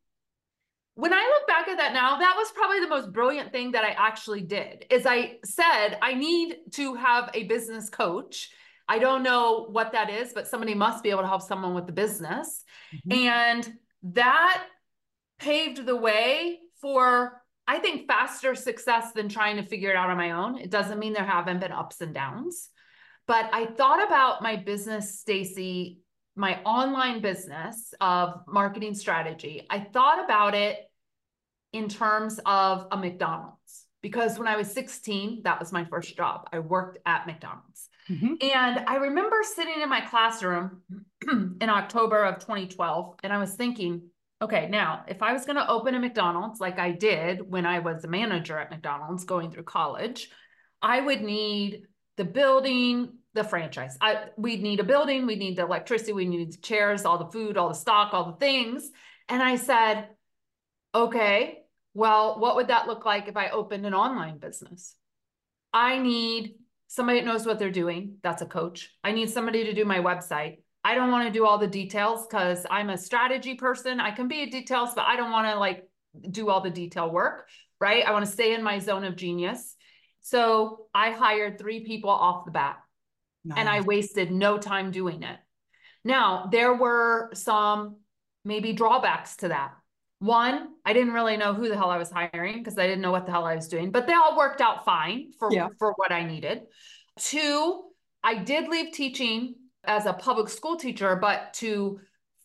when 0.94 1.12
I 1.12 1.20
look 1.20 1.46
back 1.46 1.68
at 1.68 1.78
that 1.78 1.94
now, 1.94 2.18
that 2.18 2.34
was 2.36 2.50
probably 2.52 2.80
the 2.80 2.88
most 2.88 3.12
brilliant 3.12 3.50
thing 3.50 3.72
that 3.72 3.84
I 3.84 3.90
actually 3.90 4.42
did. 4.42 4.86
Is 4.90 5.06
I 5.06 5.38
said 5.44 5.98
I 6.02 6.14
need 6.14 6.56
to 6.72 6.94
have 6.94 7.30
a 7.34 7.44
business 7.44 7.88
coach. 7.88 8.50
I 8.88 8.98
don't 8.98 9.22
know 9.22 9.68
what 9.70 9.92
that 9.92 10.10
is, 10.10 10.32
but 10.32 10.46
somebody 10.46 10.74
must 10.74 11.02
be 11.02 11.10
able 11.10 11.22
to 11.22 11.28
help 11.28 11.42
someone 11.42 11.74
with 11.74 11.86
the 11.86 11.92
business. 11.92 12.64
Mhm. 13.06 13.16
And 13.16 13.78
that 14.14 14.66
paved 15.38 15.86
the 15.86 15.96
way 15.96 16.58
for 16.80 17.42
I 17.66 17.78
think 17.78 18.08
faster 18.08 18.54
success 18.54 19.12
than 19.12 19.28
trying 19.28 19.56
to 19.56 19.62
figure 19.62 19.90
it 19.90 19.96
out 19.96 20.10
on 20.10 20.16
my 20.16 20.32
own. 20.32 20.58
It 20.58 20.68
doesn't 20.68 20.98
mean 20.98 21.12
there 21.12 21.24
haven't 21.24 21.60
been 21.60 21.72
ups 21.72 22.00
and 22.00 22.12
downs. 22.12 22.68
But 23.26 23.48
I 23.52 23.66
thought 23.66 24.04
about 24.04 24.42
my 24.42 24.56
business, 24.56 25.20
Stacey, 25.20 26.01
my 26.34 26.62
online 26.62 27.20
business 27.20 27.92
of 28.00 28.42
marketing 28.46 28.94
strategy. 28.94 29.66
I 29.68 29.80
thought 29.80 30.24
about 30.24 30.54
it 30.54 30.78
in 31.72 31.88
terms 31.88 32.40
of 32.46 32.86
a 32.90 32.96
McDonald's 32.96 33.86
because 34.02 34.38
when 34.38 34.48
I 34.48 34.56
was 34.56 34.70
16, 34.72 35.42
that 35.44 35.60
was 35.60 35.72
my 35.72 35.84
first 35.84 36.16
job. 36.16 36.48
I 36.52 36.58
worked 36.58 36.98
at 37.06 37.26
McDonald's. 37.26 37.88
Mhm. 38.08 38.42
And 38.42 38.84
I 38.86 38.96
remember 38.96 39.36
sitting 39.42 39.80
in 39.80 39.88
my 39.88 40.00
classroom 40.00 40.82
in 41.30 41.68
October 41.68 42.24
of 42.24 42.40
2012, 42.40 43.20
and 43.22 43.32
I 43.32 43.38
was 43.38 43.54
thinking, 43.54 44.10
okay, 44.40 44.68
now 44.68 45.04
if 45.06 45.22
I 45.22 45.32
was 45.32 45.44
going 45.44 45.56
to 45.56 45.68
open 45.68 45.94
a 45.94 46.00
McDonald's 46.00 46.60
like 46.60 46.78
I 46.80 46.90
did 46.90 47.48
when 47.48 47.64
I 47.64 47.78
was 47.78 48.04
a 48.04 48.08
manager 48.08 48.58
at 48.58 48.70
McDonald's 48.70 49.24
going 49.24 49.52
through 49.52 49.62
college, 49.64 50.30
I 50.82 51.00
would 51.00 51.22
need 51.22 51.82
the 52.16 52.24
building, 52.24 53.18
the 53.34 53.44
franchise. 53.44 53.96
I 54.00 54.26
we'd 54.36 54.62
need 54.62 54.80
a 54.80 54.84
building, 54.84 55.26
we'd 55.26 55.38
need 55.38 55.56
the 55.56 55.62
electricity, 55.62 56.12
we 56.12 56.26
need 56.26 56.52
the 56.52 56.58
chairs, 56.58 57.04
all 57.04 57.18
the 57.18 57.30
food, 57.30 57.56
all 57.56 57.68
the 57.68 57.74
stock, 57.74 58.12
all 58.12 58.32
the 58.32 58.38
things. 58.38 58.90
And 59.28 59.42
I 59.42 59.56
said, 59.56 60.08
okay, 60.94 61.60
well, 61.94 62.38
what 62.38 62.56
would 62.56 62.68
that 62.68 62.86
look 62.86 63.04
like 63.04 63.28
if 63.28 63.36
I 63.36 63.50
opened 63.50 63.86
an 63.86 63.94
online 63.94 64.38
business? 64.38 64.94
I 65.72 65.98
need 65.98 66.54
somebody 66.88 67.20
that 67.20 67.26
knows 67.26 67.46
what 67.46 67.58
they're 67.58 67.70
doing. 67.70 68.16
That's 68.22 68.42
a 68.42 68.46
coach. 68.46 68.90
I 69.02 69.12
need 69.12 69.30
somebody 69.30 69.64
to 69.64 69.72
do 69.72 69.84
my 69.84 69.98
website. 69.98 70.58
I 70.84 70.94
don't 70.94 71.10
want 71.10 71.26
to 71.26 71.32
do 71.32 71.46
all 71.46 71.58
the 71.58 71.66
details 71.66 72.26
because 72.26 72.66
I'm 72.70 72.90
a 72.90 72.98
strategy 72.98 73.54
person. 73.54 74.00
I 74.00 74.10
can 74.10 74.28
be 74.28 74.42
a 74.42 74.50
details, 74.50 74.90
but 74.94 75.06
I 75.06 75.16
don't 75.16 75.30
want 75.30 75.48
to 75.48 75.58
like 75.58 75.88
do 76.30 76.50
all 76.50 76.60
the 76.60 76.70
detail 76.70 77.10
work, 77.10 77.48
right? 77.80 78.04
I 78.04 78.12
want 78.12 78.26
to 78.26 78.30
stay 78.30 78.54
in 78.54 78.62
my 78.62 78.78
zone 78.78 79.04
of 79.04 79.16
genius. 79.16 79.76
So 80.20 80.86
I 80.94 81.12
hired 81.12 81.58
three 81.58 81.84
people 81.84 82.10
off 82.10 82.44
the 82.44 82.50
bat 82.50 82.81
and 83.56 83.68
I 83.68 83.80
wasted 83.80 84.30
no 84.30 84.58
time 84.58 84.90
doing 84.90 85.22
it. 85.22 85.38
Now, 86.04 86.48
there 86.50 86.74
were 86.74 87.30
some 87.34 87.96
maybe 88.44 88.72
drawbacks 88.72 89.36
to 89.36 89.48
that. 89.48 89.72
One, 90.18 90.68
I 90.84 90.92
didn't 90.92 91.12
really 91.14 91.36
know 91.36 91.52
who 91.52 91.68
the 91.68 91.76
hell 91.76 91.90
I 91.90 91.98
was 91.98 92.10
hiring 92.10 92.58
because 92.58 92.78
I 92.78 92.86
didn't 92.86 93.02
know 93.02 93.10
what 93.10 93.26
the 93.26 93.32
hell 93.32 93.44
I 93.44 93.56
was 93.56 93.68
doing, 93.68 93.90
but 93.90 94.06
they 94.06 94.12
all 94.12 94.36
worked 94.36 94.60
out 94.60 94.84
fine 94.84 95.32
for, 95.38 95.52
Yeah. 95.52 95.68
for 95.78 95.92
what 95.96 96.12
I 96.12 96.24
needed. 96.24 96.62
Two, 97.18 97.82
I 98.22 98.36
did 98.36 98.68
leave 98.68 98.92
teaching 98.92 99.56
as 99.84 100.06
a 100.06 100.12
public 100.12 100.48
school 100.48 100.76
teacher, 100.76 101.16
but 101.16 101.54
to 101.54 101.98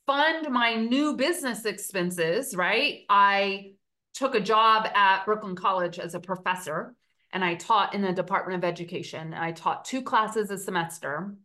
fund 0.08 0.50
my 0.50 0.74
new 0.76 1.16
business 1.16 1.66
expenses, 1.66 2.56
right? 2.56 3.02
I 3.10 3.74
took 4.16 4.34
a 4.34 4.40
job 4.40 4.88
at 4.96 5.26
Brooklyn 5.26 5.56
College 5.56 6.00
as 6.00 6.16
a 6.16 6.20
professor 6.20 6.96
and 7.34 7.44
I 7.44 7.56
taught 7.56 7.94
in 7.94 8.02
the 8.02 8.14
Department 8.14 8.58
of 8.58 8.68
Education. 8.68 9.34
I 9.34 9.52
taught 9.52 9.86
two 9.86 10.02
classes 10.02 10.50
a 10.50 10.58
semester. 10.58 11.36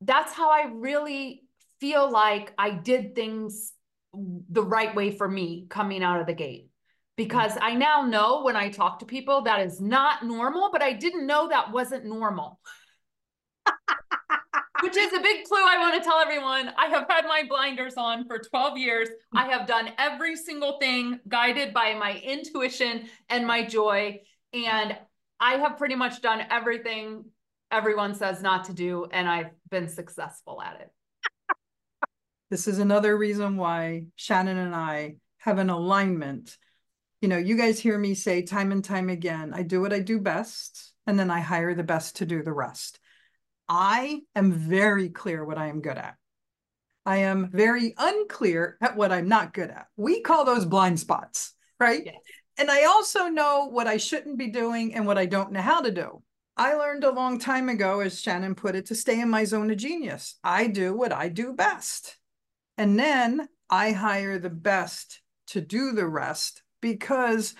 That's 0.00 0.32
how 0.32 0.50
I 0.50 0.70
really 0.72 1.42
feel 1.80 2.10
like 2.10 2.52
I 2.58 2.70
did 2.70 3.14
things 3.14 3.72
the 4.14 4.62
right 4.62 4.94
way 4.94 5.10
for 5.10 5.28
me 5.28 5.66
coming 5.68 6.02
out 6.02 6.20
of 6.20 6.26
the 6.26 6.34
gate. 6.34 6.68
Because 7.16 7.52
I 7.60 7.74
now 7.74 8.02
know 8.02 8.42
when 8.42 8.56
I 8.56 8.70
talk 8.70 9.00
to 9.00 9.04
people 9.04 9.42
that 9.42 9.60
is 9.60 9.80
not 9.80 10.24
normal, 10.24 10.70
but 10.72 10.82
I 10.82 10.92
didn't 10.92 11.26
know 11.26 11.48
that 11.48 11.72
wasn't 11.72 12.06
normal. 12.06 12.58
Which 14.82 14.96
is 14.96 15.12
a 15.12 15.20
big 15.20 15.44
clue 15.44 15.64
I 15.64 15.78
want 15.78 15.94
to 15.94 16.08
tell 16.08 16.18
everyone. 16.18 16.72
I 16.76 16.86
have 16.86 17.06
had 17.08 17.26
my 17.26 17.44
blinders 17.48 17.94
on 17.96 18.26
for 18.26 18.38
12 18.38 18.78
years. 18.78 19.08
I 19.34 19.46
have 19.46 19.66
done 19.66 19.90
every 19.98 20.34
single 20.34 20.78
thing 20.80 21.20
guided 21.28 21.72
by 21.72 21.94
my 21.94 22.20
intuition 22.24 23.08
and 23.28 23.46
my 23.46 23.64
joy. 23.64 24.20
And 24.52 24.96
I 25.42 25.54
have 25.54 25.76
pretty 25.76 25.96
much 25.96 26.22
done 26.22 26.40
everything 26.50 27.24
everyone 27.72 28.14
says 28.14 28.40
not 28.42 28.66
to 28.66 28.72
do, 28.72 29.06
and 29.10 29.28
I've 29.28 29.50
been 29.70 29.88
successful 29.88 30.62
at 30.62 30.80
it. 30.80 30.90
This 32.48 32.68
is 32.68 32.78
another 32.78 33.16
reason 33.16 33.56
why 33.56 34.04
Shannon 34.14 34.56
and 34.56 34.74
I 34.74 35.16
have 35.38 35.58
an 35.58 35.68
alignment. 35.68 36.56
You 37.20 37.28
know, 37.28 37.38
you 37.38 37.56
guys 37.56 37.80
hear 37.80 37.98
me 37.98 38.14
say 38.14 38.42
time 38.42 38.70
and 38.70 38.84
time 38.84 39.08
again, 39.08 39.52
I 39.52 39.62
do 39.62 39.80
what 39.80 39.92
I 39.92 39.98
do 39.98 40.20
best, 40.20 40.92
and 41.08 41.18
then 41.18 41.28
I 41.30 41.40
hire 41.40 41.74
the 41.74 41.82
best 41.82 42.16
to 42.16 42.26
do 42.26 42.44
the 42.44 42.52
rest. 42.52 43.00
I 43.68 44.20
am 44.36 44.52
very 44.52 45.08
clear 45.08 45.44
what 45.44 45.58
I 45.58 45.68
am 45.68 45.80
good 45.80 45.98
at. 45.98 46.14
I 47.04 47.16
am 47.18 47.50
very 47.50 47.94
unclear 47.98 48.76
at 48.80 48.96
what 48.96 49.10
I'm 49.10 49.26
not 49.26 49.54
good 49.54 49.70
at. 49.70 49.86
We 49.96 50.20
call 50.20 50.44
those 50.44 50.66
blind 50.66 51.00
spots, 51.00 51.52
right? 51.80 52.02
Yes. 52.04 52.14
And 52.62 52.70
I 52.70 52.84
also 52.84 53.24
know 53.24 53.66
what 53.66 53.88
I 53.88 53.96
shouldn't 53.96 54.38
be 54.38 54.46
doing 54.46 54.94
and 54.94 55.04
what 55.04 55.18
I 55.18 55.26
don't 55.26 55.50
know 55.50 55.60
how 55.60 55.80
to 55.80 55.90
do. 55.90 56.22
I 56.56 56.74
learned 56.74 57.02
a 57.02 57.10
long 57.10 57.40
time 57.40 57.68
ago, 57.68 57.98
as 57.98 58.20
Shannon 58.20 58.54
put 58.54 58.76
it, 58.76 58.86
to 58.86 58.94
stay 58.94 59.20
in 59.20 59.30
my 59.30 59.42
zone 59.42 59.68
of 59.72 59.78
genius. 59.78 60.38
I 60.44 60.68
do 60.68 60.94
what 60.94 61.12
I 61.12 61.28
do 61.28 61.54
best. 61.54 62.18
And 62.78 62.96
then 62.96 63.48
I 63.68 63.90
hire 63.90 64.38
the 64.38 64.48
best 64.48 65.22
to 65.48 65.60
do 65.60 65.90
the 65.90 66.06
rest 66.06 66.62
because 66.80 67.56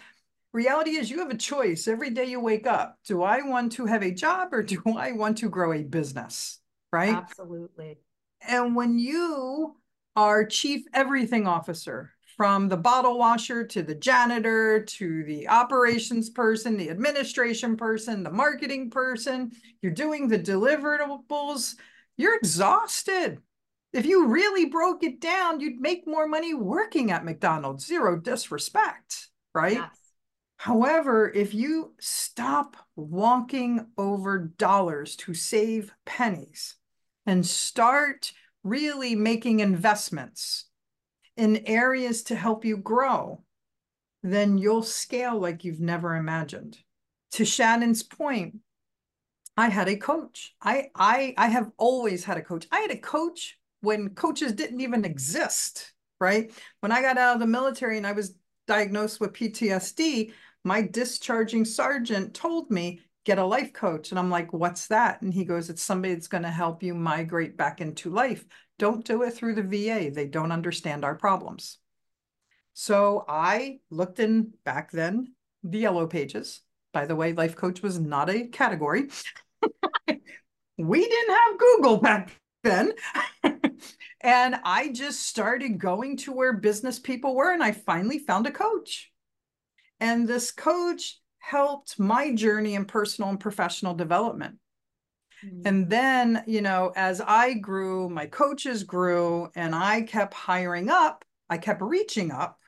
reality 0.52 0.90
is 0.90 1.10
you 1.10 1.18
have 1.18 1.30
a 1.30 1.36
choice 1.36 1.88
every 1.88 2.10
day 2.10 2.26
you 2.26 2.38
wake 2.38 2.68
up. 2.68 3.00
Do 3.04 3.24
I 3.24 3.42
want 3.42 3.72
to 3.72 3.86
have 3.86 4.04
a 4.04 4.14
job 4.14 4.54
or 4.54 4.62
do 4.62 4.80
I 4.96 5.10
want 5.10 5.38
to 5.38 5.48
grow 5.48 5.72
a 5.72 5.82
business? 5.82 6.60
Right? 6.92 7.16
Absolutely. 7.16 7.98
And 8.46 8.76
when 8.76 9.00
you 9.00 9.78
are 10.14 10.46
chief 10.46 10.84
everything 10.94 11.48
officer, 11.48 12.11
from 12.36 12.68
the 12.68 12.76
bottle 12.76 13.18
washer 13.18 13.66
to 13.66 13.82
the 13.82 13.94
janitor 13.94 14.82
to 14.84 15.24
the 15.24 15.48
operations 15.48 16.30
person, 16.30 16.76
the 16.76 16.90
administration 16.90 17.76
person, 17.76 18.22
the 18.22 18.30
marketing 18.30 18.90
person, 18.90 19.52
you're 19.80 19.92
doing 19.92 20.28
the 20.28 20.38
deliverables, 20.38 21.76
you're 22.16 22.36
exhausted. 22.36 23.38
If 23.92 24.06
you 24.06 24.28
really 24.28 24.66
broke 24.66 25.04
it 25.04 25.20
down, 25.20 25.60
you'd 25.60 25.80
make 25.80 26.06
more 26.06 26.26
money 26.26 26.54
working 26.54 27.10
at 27.10 27.24
McDonald's. 27.24 27.86
Zero 27.86 28.18
disrespect, 28.18 29.28
right? 29.54 29.76
Yes. 29.76 29.98
However, 30.56 31.30
if 31.34 31.52
you 31.52 31.94
stop 31.98 32.76
walking 32.96 33.86
over 33.98 34.38
dollars 34.38 35.16
to 35.16 35.34
save 35.34 35.92
pennies 36.06 36.76
and 37.26 37.44
start 37.44 38.32
really 38.62 39.14
making 39.14 39.60
investments 39.60 40.66
in 41.36 41.64
areas 41.66 42.24
to 42.24 42.36
help 42.36 42.64
you 42.64 42.76
grow, 42.76 43.42
then 44.22 44.58
you'll 44.58 44.82
scale 44.82 45.38
like 45.38 45.64
you've 45.64 45.80
never 45.80 46.14
imagined. 46.14 46.78
To 47.32 47.44
Shannon's 47.44 48.02
point, 48.02 48.56
I 49.56 49.68
had 49.68 49.88
a 49.88 49.96
coach. 49.96 50.54
I 50.62 50.90
I 50.94 51.34
I 51.36 51.48
have 51.48 51.70
always 51.76 52.24
had 52.24 52.36
a 52.36 52.42
coach. 52.42 52.66
I 52.70 52.80
had 52.80 52.90
a 52.90 52.98
coach 52.98 53.58
when 53.80 54.10
coaches 54.10 54.52
didn't 54.52 54.80
even 54.80 55.04
exist, 55.04 55.92
right? 56.20 56.52
When 56.80 56.92
I 56.92 57.02
got 57.02 57.18
out 57.18 57.34
of 57.34 57.40
the 57.40 57.46
military 57.46 57.96
and 57.96 58.06
I 58.06 58.12
was 58.12 58.34
diagnosed 58.66 59.20
with 59.20 59.32
PTSD, 59.32 60.32
my 60.64 60.82
discharging 60.82 61.64
sergeant 61.64 62.34
told 62.34 62.70
me, 62.70 63.00
get 63.24 63.38
a 63.38 63.44
life 63.44 63.72
coach. 63.72 64.10
And 64.10 64.18
I'm 64.18 64.30
like, 64.30 64.52
what's 64.52 64.88
that? 64.88 65.22
And 65.22 65.32
he 65.32 65.44
goes, 65.44 65.70
it's 65.70 65.82
somebody 65.82 66.14
that's 66.14 66.28
going 66.28 66.42
to 66.44 66.50
help 66.50 66.82
you 66.82 66.94
migrate 66.94 67.56
back 67.56 67.80
into 67.80 68.10
life. 68.10 68.44
Don't 68.82 69.04
do 69.04 69.22
it 69.22 69.34
through 69.34 69.54
the 69.54 69.62
VA. 69.62 70.10
They 70.10 70.26
don't 70.26 70.50
understand 70.50 71.04
our 71.04 71.14
problems. 71.14 71.78
So 72.72 73.24
I 73.28 73.78
looked 73.90 74.18
in 74.18 74.54
back 74.64 74.90
then 74.90 75.34
the 75.62 75.78
yellow 75.78 76.08
pages. 76.08 76.62
By 76.92 77.06
the 77.06 77.14
way, 77.14 77.32
life 77.32 77.54
coach 77.54 77.80
was 77.80 78.00
not 78.00 78.28
a 78.28 78.48
category. 78.48 79.08
we 80.78 81.08
didn't 81.08 81.36
have 81.36 81.58
Google 81.60 81.98
back 81.98 82.32
then. 82.64 82.94
and 84.20 84.56
I 84.64 84.90
just 84.92 85.28
started 85.28 85.78
going 85.78 86.16
to 86.16 86.32
where 86.32 86.52
business 86.52 86.98
people 86.98 87.36
were, 87.36 87.52
and 87.52 87.62
I 87.62 87.70
finally 87.70 88.18
found 88.18 88.48
a 88.48 88.50
coach. 88.50 89.12
And 90.00 90.26
this 90.26 90.50
coach 90.50 91.20
helped 91.38 92.00
my 92.00 92.34
journey 92.34 92.74
in 92.74 92.86
personal 92.86 93.30
and 93.30 93.38
professional 93.38 93.94
development. 93.94 94.58
Mm-hmm. 95.44 95.62
And 95.66 95.90
then, 95.90 96.44
you 96.46 96.62
know, 96.62 96.92
as 96.96 97.20
I 97.20 97.54
grew, 97.54 98.08
my 98.08 98.26
coaches 98.26 98.84
grew, 98.84 99.50
and 99.54 99.74
I 99.74 100.02
kept 100.02 100.34
hiring 100.34 100.88
up, 100.88 101.24
I 101.50 101.58
kept 101.58 101.82
reaching 101.82 102.30
up. 102.30 102.58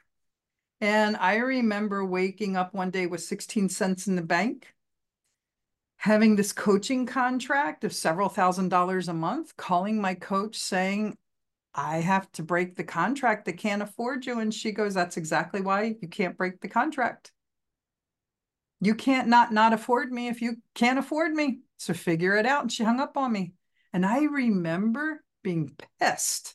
And 0.81 1.17
I 1.17 1.37
remember 1.37 2.05
waking 2.05 2.57
up 2.57 2.75
one 2.75 2.91
day 2.91 3.07
with 3.07 3.23
16 3.23 3.69
cents 3.69 4.07
in 4.07 4.17
the 4.17 4.23
bank, 4.23 4.75
having 5.97 6.37
this 6.37 6.53
coaching 6.53 7.07
contract 7.07 7.85
of 7.85 7.93
several 7.93 8.29
thousand 8.29 8.69
dollars 8.69 9.09
a 9.09 9.15
month, 9.15 9.57
calling 9.57 10.01
my 10.01 10.15
coach 10.15 10.57
saying, 10.57 11.17
I 11.75 11.99
have 11.99 12.31
to 12.33 12.43
break 12.43 12.77
the 12.77 12.85
contract. 12.85 13.45
They 13.45 13.53
can't 13.53 13.83
afford 13.83 14.27
you. 14.27 14.39
And 14.39 14.55
she 14.55 14.73
goes, 14.73 14.95
That's 14.95 15.17
exactly 15.17 15.61
why 15.61 15.97
you 16.01 16.09
can't 16.09 16.37
break 16.37 16.61
the 16.61 16.69
contract. 16.69 17.33
You 18.81 18.95
can't 18.95 19.29
not 19.29 19.53
not 19.53 19.73
afford 19.73 20.13
me 20.13 20.29
if 20.29 20.41
you 20.41 20.57
can't 20.75 20.99
afford 20.99 21.33
me. 21.33 21.61
So 21.77 21.95
figure 21.95 22.37
it 22.37 22.47
out. 22.47 22.63
And 22.63 22.73
she 22.73 22.85
hung 22.85 23.01
up 23.01 23.17
on 23.17 23.33
me. 23.33 23.55
And 23.93 24.05
I 24.05 24.25
remember 24.25 25.23
being 25.43 25.77
pissed. 26.01 26.55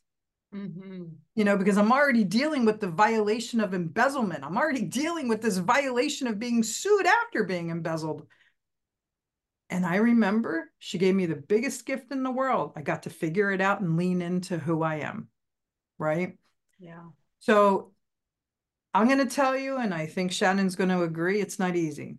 Mm-hmm. 0.54 1.04
You 1.36 1.44
know, 1.44 1.58
because 1.58 1.78
I'm 1.78 1.91
already 1.91 2.24
dealing 2.24 2.65
with 2.65 2.80
the 2.80 2.88
violation 2.88 3.62
of 3.62 3.74
embezzlement. 3.74 4.44
I'm 4.44 4.58
already 4.58 4.84
dealing 4.84 5.28
with 5.28 5.41
this 5.41 5.58
violation 5.58 6.28
of 6.28 6.39
being 6.39 6.63
sued 6.63 7.06
after 7.06 7.44
being 7.44 7.70
embezzled. 7.70 8.26
And 9.70 9.86
I 9.86 9.98
remember 9.98 10.72
she 10.80 10.98
gave 10.98 11.13
me 11.13 11.28
the 11.28 11.36
biggest 11.36 11.86
gift 11.86 12.12
in 12.12 12.24
the 12.24 12.32
world. 12.32 12.74
I 12.76 12.82
got 12.82 13.04
to 13.04 13.12
figure 13.12 13.52
it 13.52 13.62
out 13.62 13.82
and 13.82 13.98
lean 13.98 14.24
into 14.24 14.58
who 14.58 14.82
I 14.82 14.96
am. 14.96 15.28
Right. 16.00 16.38
Yeah. 16.80 17.04
So 17.39 17.91
I'm 18.94 19.06
going 19.06 19.20
to 19.20 19.34
tell 19.34 19.56
you, 19.56 19.78
and 19.78 19.94
I 19.94 20.08
think 20.08 20.32
Shannon's 20.32 20.76
going 20.76 20.89
to 20.89 21.04
agree, 21.04 21.39
it's 21.39 21.60
not 21.60 21.76
easy. 21.76 22.17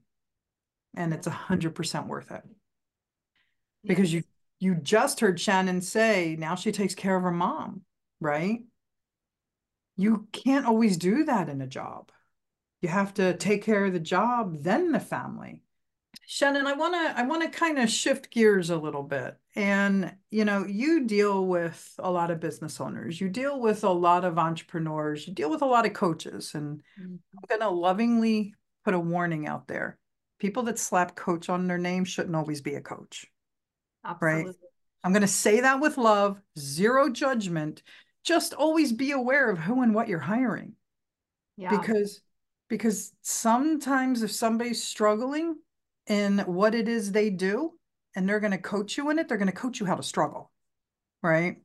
And 0.94 1.12
it's 1.12 1.26
a 1.26 1.30
hundred 1.30 1.74
percent 1.74 2.06
worth 2.06 2.30
it. 2.30 2.42
Because 3.84 4.12
you 4.12 4.22
you 4.58 4.74
just 4.74 5.20
heard 5.20 5.40
Shannon 5.40 5.80
say 5.80 6.36
now 6.38 6.54
she 6.54 6.70
takes 6.70 6.94
care 6.94 7.16
of 7.16 7.22
her 7.22 7.30
mom, 7.30 7.82
right? 8.20 8.60
You 9.96 10.28
can't 10.32 10.66
always 10.66 10.96
do 10.96 11.24
that 11.24 11.48
in 11.48 11.60
a 11.60 11.66
job. 11.66 12.10
You 12.82 12.88
have 12.88 13.14
to 13.14 13.36
take 13.36 13.62
care 13.62 13.86
of 13.86 13.92
the 13.92 14.00
job, 14.00 14.62
then 14.62 14.92
the 14.92 15.00
family. 15.00 15.62
Shannon, 16.26 16.66
I 16.66 16.74
want 16.74 16.94
to 16.94 17.18
I 17.18 17.26
want 17.26 17.42
to 17.42 17.58
kind 17.58 17.78
of 17.78 17.90
shift 17.90 18.30
gears 18.30 18.70
a 18.70 18.76
little 18.76 19.02
bit. 19.02 19.36
And 19.56 20.14
you 20.30 20.44
know, 20.44 20.64
you 20.64 21.04
deal 21.06 21.44
with 21.44 21.94
a 21.98 22.10
lot 22.10 22.30
of 22.30 22.40
business 22.40 22.80
owners. 22.80 23.20
You 23.20 23.28
deal 23.28 23.60
with 23.60 23.82
a 23.82 23.90
lot 23.90 24.24
of 24.24 24.38
entrepreneurs. 24.38 25.26
You 25.26 25.34
deal 25.34 25.50
with 25.50 25.62
a 25.62 25.66
lot 25.66 25.86
of 25.86 25.92
coaches 25.92 26.54
and 26.54 26.82
mm-hmm. 27.00 27.16
I'm 27.34 27.44
going 27.48 27.60
to 27.60 27.70
lovingly 27.70 28.54
put 28.84 28.94
a 28.94 29.00
warning 29.00 29.46
out 29.46 29.66
there. 29.66 29.98
People 30.38 30.62
that 30.64 30.78
slap 30.78 31.16
coach 31.16 31.48
on 31.48 31.66
their 31.66 31.78
name 31.78 32.04
shouldn't 32.04 32.36
always 32.36 32.60
be 32.60 32.74
a 32.74 32.80
coach. 32.80 33.26
Absolutely. 34.04 34.44
Right? 34.44 34.54
I'm 35.02 35.12
going 35.12 35.22
to 35.22 35.28
say 35.28 35.60
that 35.60 35.80
with 35.80 35.98
love, 35.98 36.40
zero 36.58 37.08
judgment. 37.08 37.82
Just 38.24 38.52
always 38.52 38.92
be 38.92 39.12
aware 39.12 39.48
of 39.50 39.58
who 39.58 39.82
and 39.82 39.94
what 39.94 40.08
you're 40.08 40.18
hiring. 40.18 40.74
Yeah. 41.56 41.70
Because 41.70 42.20
because 42.68 43.12
sometimes 43.22 44.22
if 44.22 44.30
somebody's 44.30 44.82
struggling, 44.82 45.56
in 46.10 46.38
what 46.40 46.74
it 46.74 46.88
is 46.88 47.12
they 47.12 47.30
do 47.30 47.72
and 48.16 48.28
they're 48.28 48.40
going 48.40 48.50
to 48.50 48.58
coach 48.58 48.96
you 48.96 49.10
in 49.10 49.18
it, 49.18 49.28
they're 49.28 49.38
going 49.38 49.46
to 49.46 49.52
coach 49.52 49.78
you 49.78 49.86
how 49.86 49.94
to 49.94 50.02
struggle. 50.02 50.50
Right. 51.22 51.58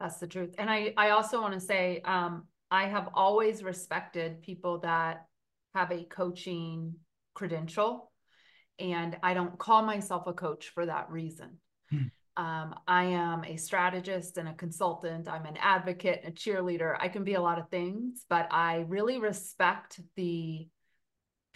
That's 0.00 0.16
the 0.16 0.26
truth. 0.26 0.54
And 0.58 0.68
I, 0.68 0.92
I 0.96 1.10
also 1.10 1.40
want 1.40 1.54
to 1.54 1.60
say, 1.60 2.02
um, 2.04 2.48
I 2.70 2.86
have 2.86 3.08
always 3.14 3.62
respected 3.62 4.42
people 4.42 4.80
that 4.80 5.26
have 5.74 5.92
a 5.92 6.04
coaching 6.04 6.96
credential, 7.34 8.10
and 8.78 9.16
I 9.22 9.34
don't 9.34 9.58
call 9.58 9.82
myself 9.82 10.26
a 10.26 10.32
coach 10.32 10.68
for 10.68 10.86
that 10.86 11.10
reason. 11.10 11.58
Hmm. 11.90 12.04
Um, 12.36 12.74
I 12.86 13.04
am 13.04 13.44
a 13.44 13.56
strategist 13.56 14.36
and 14.36 14.48
a 14.48 14.54
consultant. 14.54 15.26
I'm 15.26 15.46
an 15.46 15.56
advocate, 15.56 16.22
a 16.26 16.30
cheerleader. 16.30 16.94
I 17.00 17.08
can 17.08 17.24
be 17.24 17.34
a 17.34 17.40
lot 17.40 17.58
of 17.58 17.70
things, 17.70 18.26
but 18.28 18.46
I 18.50 18.84
really 18.88 19.18
respect 19.18 20.00
the 20.16 20.68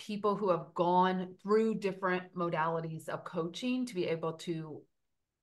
people 0.00 0.34
who 0.34 0.48
have 0.50 0.72
gone 0.74 1.34
through 1.42 1.74
different 1.74 2.34
modalities 2.34 3.08
of 3.10 3.22
coaching 3.24 3.84
to 3.84 3.94
be 3.94 4.06
able 4.06 4.32
to 4.32 4.80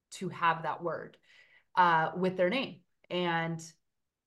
to 0.10 0.30
have 0.30 0.64
that 0.64 0.82
word 0.82 1.16
uh, 1.76 2.10
with 2.18 2.38
their 2.38 2.50
name 2.50 2.78
and 3.12 3.62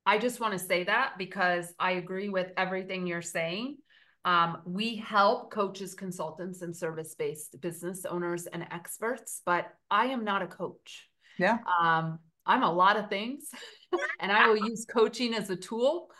i 0.06 0.18
just 0.18 0.38
want 0.38 0.52
to 0.52 0.58
say 0.58 0.84
that 0.84 1.14
because 1.18 1.74
i 1.80 1.92
agree 1.92 2.28
with 2.28 2.52
everything 2.56 3.06
you're 3.06 3.20
saying 3.20 3.76
um, 4.24 4.58
we 4.64 4.96
help 4.96 5.50
coaches 5.50 5.94
consultants 5.94 6.62
and 6.62 6.76
service-based 6.76 7.60
business 7.60 8.04
owners 8.04 8.46
and 8.46 8.66
experts 8.70 9.42
but 9.46 9.72
i 9.90 10.06
am 10.06 10.24
not 10.24 10.42
a 10.42 10.46
coach 10.46 11.08
yeah 11.38 11.58
um, 11.80 12.18
i'm 12.46 12.62
a 12.62 12.72
lot 12.72 12.96
of 12.96 13.08
things 13.08 13.48
and 14.20 14.30
i 14.30 14.46
will 14.46 14.56
use 14.56 14.86
coaching 14.90 15.34
as 15.34 15.50
a 15.50 15.56
tool 15.56 16.10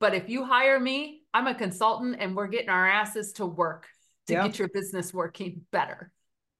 but 0.00 0.14
if 0.14 0.28
you 0.28 0.44
hire 0.44 0.78
me, 0.78 1.22
I'm 1.32 1.46
a 1.46 1.54
consultant 1.54 2.16
and 2.18 2.36
we're 2.36 2.48
getting 2.48 2.68
our 2.68 2.86
asses 2.86 3.32
to 3.34 3.46
work 3.46 3.86
to 4.26 4.34
yep. 4.34 4.44
get 4.44 4.58
your 4.58 4.68
business 4.68 5.14
working 5.14 5.62
better. 5.70 6.10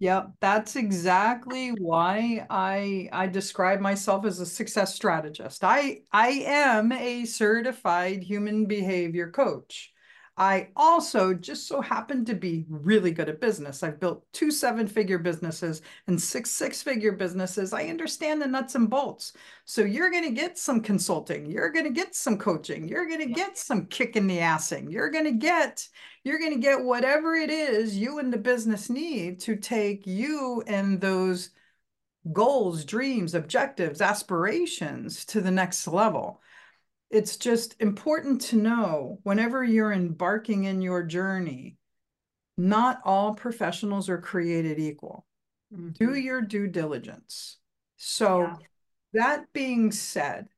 Yep, 0.01 0.33
that's 0.41 0.77
exactly 0.77 1.69
why 1.69 2.47
I 2.51 3.09
I 3.13 3.27
describe 3.27 3.81
myself 3.81 4.25
as 4.25 4.41
a 4.41 4.47
success 4.47 4.95
strategist. 4.95 5.63
I 5.63 6.01
I 6.13 6.43
am 6.47 6.91
a 6.93 7.25
certified 7.27 8.23
human 8.23 8.67
behavior 8.67 9.31
coach. 9.31 9.93
I 10.37 10.71
also 10.75 11.33
just 11.33 11.69
so 11.69 11.81
happen 11.81 12.25
to 12.25 12.35
be 12.35 12.67
really 12.69 13.13
good 13.13 13.29
at 13.29 13.41
business. 13.41 13.85
I've 13.85 14.01
built 14.01 14.25
two 14.33 14.51
seven 14.51 14.89
figure 14.89 15.19
businesses 15.19 15.81
and 16.09 16.21
six 16.21 16.51
six 16.51 16.83
figure 16.83 17.13
businesses. 17.13 17.73
I 17.73 17.85
understand 17.85 18.43
the 18.43 18.49
nuts 18.49 18.75
and 18.75 18.91
bolts. 18.91 19.35
So 19.65 19.83
you're 19.83 20.11
going 20.11 20.25
to 20.25 20.31
get 20.31 20.59
some 20.59 20.81
consulting, 20.81 21.47
you're 21.47 21.71
going 21.71 21.85
to 21.85 21.93
get 21.93 22.17
some 22.17 22.37
coaching, 22.37 22.89
you're 22.89 23.07
going 23.07 23.21
to 23.21 23.33
get 23.33 23.57
some 23.57 23.87
kick 23.87 24.17
in 24.17 24.27
the 24.27 24.39
assing. 24.39 24.91
You're 24.91 25.11
going 25.11 25.25
to 25.25 25.33
get 25.33 25.89
you're 26.25 26.41
going 26.41 26.55
to 26.55 26.61
get 26.61 26.83
whatever 26.83 27.35
it 27.35 27.51
is 27.51 27.97
you 27.97 28.19
and 28.19 28.33
the 28.33 28.39
business 28.39 28.91
need 28.91 29.39
to 29.41 29.57
take 29.57 30.07
you 30.07 30.65
and 30.67 31.01
those 31.01 31.51
goals, 32.33 32.85
dreams, 32.85 33.35
objectives, 33.35 34.01
aspirations 34.01 35.25
to 35.27 35.41
the 35.41 35.51
next 35.51 35.87
level 35.87 36.41
it's 37.15 37.37
just 37.37 37.77
important 37.81 38.41
to 38.41 38.57
know 38.57 39.21
whenever 39.23 39.63
you're 39.63 39.93
embarking 39.93 40.65
in 40.65 40.83
your 40.83 41.05
journey, 41.05 41.77
not 42.57 43.01
all 43.05 43.35
professionals 43.35 44.09
are 44.09 44.21
created 44.21 44.81
equal. 44.81 45.25
Mm-hmm. 45.73 45.91
Do 45.91 46.17
your 46.17 46.43
due 46.43 46.67
diligence. 46.67 47.59
So, 47.97 48.41
yeah. 48.41 48.57
that 49.13 49.53
being 49.53 49.93
said, 49.93 50.49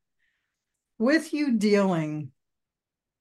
with 0.99 1.35
you 1.35 1.59
dealing 1.59 2.31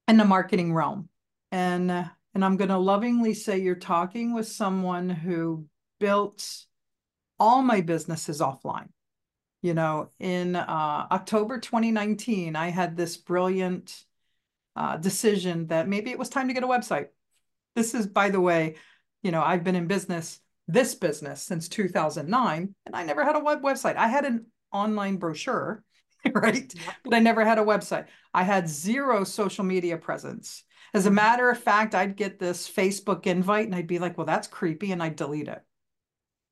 in 0.07 0.15
the 0.15 0.23
marketing 0.23 0.73
realm, 0.73 1.09
and 1.51 1.91
and 1.91 2.45
I'm 2.45 2.55
going 2.55 2.69
to 2.69 2.77
lovingly 2.77 3.33
say 3.33 3.57
you're 3.57 3.75
talking 3.75 4.33
with 4.33 4.47
someone 4.47 5.09
who 5.09 5.65
built 5.99 6.65
all 7.37 7.61
my 7.61 7.81
businesses 7.81 8.39
offline. 8.39 8.89
You 9.65 9.73
know, 9.73 10.11
in 10.19 10.55
uh, 10.55 11.07
October 11.09 11.59
2019, 11.59 12.55
I 12.55 12.69
had 12.69 12.95
this 12.95 13.17
brilliant 13.17 14.03
uh, 14.75 14.97
decision 14.97 15.65
that 15.69 15.87
maybe 15.87 16.11
it 16.11 16.19
was 16.19 16.29
time 16.29 16.49
to 16.49 16.53
get 16.53 16.61
a 16.61 16.67
website. 16.67 17.07
This 17.75 17.95
is, 17.95 18.05
by 18.05 18.29
the 18.29 18.39
way, 18.39 18.75
you 19.23 19.31
know, 19.31 19.41
I've 19.41 19.63
been 19.63 19.75
in 19.75 19.87
business, 19.87 20.39
this 20.67 20.93
business 20.93 21.41
since 21.41 21.67
2009, 21.67 22.75
and 22.85 22.95
I 22.95 23.03
never 23.05 23.23
had 23.23 23.35
a 23.35 23.39
web 23.39 23.63
website. 23.63 23.95
I 23.95 24.07
had 24.07 24.23
an 24.23 24.45
online 24.71 25.17
brochure, 25.17 25.83
right? 26.31 26.71
But 27.03 27.15
I 27.15 27.19
never 27.19 27.43
had 27.43 27.57
a 27.57 27.63
website. 27.63 28.05
I 28.35 28.43
had 28.43 28.69
zero 28.69 29.23
social 29.23 29.63
media 29.63 29.97
presence. 29.97 30.63
As 30.93 31.07
a 31.07 31.09
mm-hmm. 31.09 31.15
matter 31.15 31.49
of 31.49 31.57
fact, 31.57 31.95
I'd 31.95 32.17
get 32.17 32.37
this 32.37 32.69
Facebook 32.69 33.25
invite 33.25 33.65
and 33.65 33.73
I'd 33.73 33.87
be 33.87 33.97
like, 33.97 34.15
well, 34.15 34.27
that's 34.27 34.47
creepy, 34.47 34.91
and 34.91 35.01
I'd 35.01 35.15
delete 35.15 35.47
it. 35.47 35.63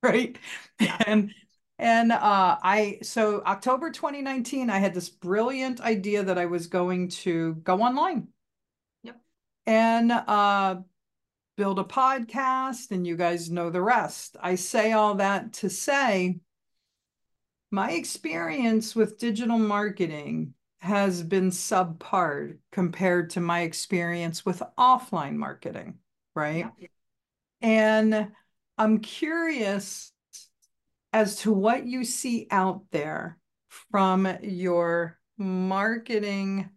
Right. 0.02 0.38
Yeah. 0.82 0.98
And 1.08 1.32
and 1.80 2.12
uh, 2.12 2.58
I 2.62 3.00
so 3.02 3.42
October 3.46 3.90
2019, 3.92 4.70
I 4.70 4.78
had 4.78 4.94
this 4.94 5.10
brilliant 5.10 5.82
idea 5.82 6.24
that 6.24 6.38
I 6.38 6.46
was 6.46 6.68
going 6.68 7.10
to 7.10 7.56
go 7.56 7.82
online. 7.82 8.28
Yep. 9.04 9.20
And 9.66 10.12
uh, 10.12 10.78
build 11.58 11.80
a 11.80 11.84
podcast, 11.84 12.92
and 12.92 13.06
you 13.06 13.16
guys 13.16 13.50
know 13.50 13.70
the 13.70 13.82
rest. 13.82 14.38
I 14.40 14.56
say 14.56 14.94
all 14.94 15.16
that 15.16 15.54
to 15.54 15.70
say 15.70 16.40
my 17.72 17.92
experience 17.92 18.96
with 18.96 19.18
digital 19.18 19.58
marketing 19.58 20.54
has 20.80 21.24
been 21.24 21.50
subpar 21.50 22.58
compared 22.72 23.32
to 23.32 23.40
my 23.40 23.62
experience 23.62 24.46
with 24.46 24.62
offline 24.78 25.36
marketing, 25.36 25.96
right? 26.36 26.70
Yeah. 26.78 26.88
And 27.62 28.32
I'm 28.78 29.00
curious 29.00 30.13
as 31.14 31.38
to 31.38 31.54
what 31.54 31.86
you 31.86 32.04
see 32.04 32.48
out 32.50 32.82
there 32.92 33.38
from 33.92 34.28
your 34.42 35.20
marketing 35.38 36.70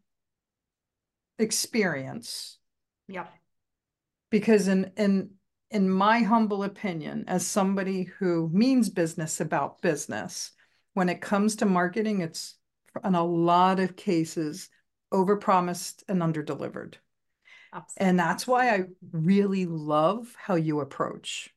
experience. 1.39 2.59
Yep. 3.09 3.33
Because 4.31 4.69
in 4.69 4.93
in 4.97 5.31
in 5.71 5.89
my 5.89 6.21
humble 6.21 6.63
opinion, 6.63 7.25
as 7.27 7.47
somebody 7.47 8.05
who 8.05 8.49
means 8.53 8.89
business 8.89 9.41
about 9.41 9.81
business, 9.81 10.53
when 10.95 11.09
it 11.09 11.21
comes 11.21 11.57
to 11.57 11.67
marketing, 11.67 12.21
it's 12.21 12.57
in 13.05 13.15
a 13.15 13.25
lot 13.25 13.81
of 13.81 13.97
cases 13.97 14.69
overpromised 15.13 16.03
and 16.09 16.21
underdelivered. 16.21 16.95
Absolutely. 17.73 18.09
And 18.09 18.19
that's 18.19 18.47
why 18.47 18.71
I 18.71 18.85
really 19.13 19.67
love 19.67 20.35
how 20.39 20.55
you 20.55 20.81
approach 20.81 21.51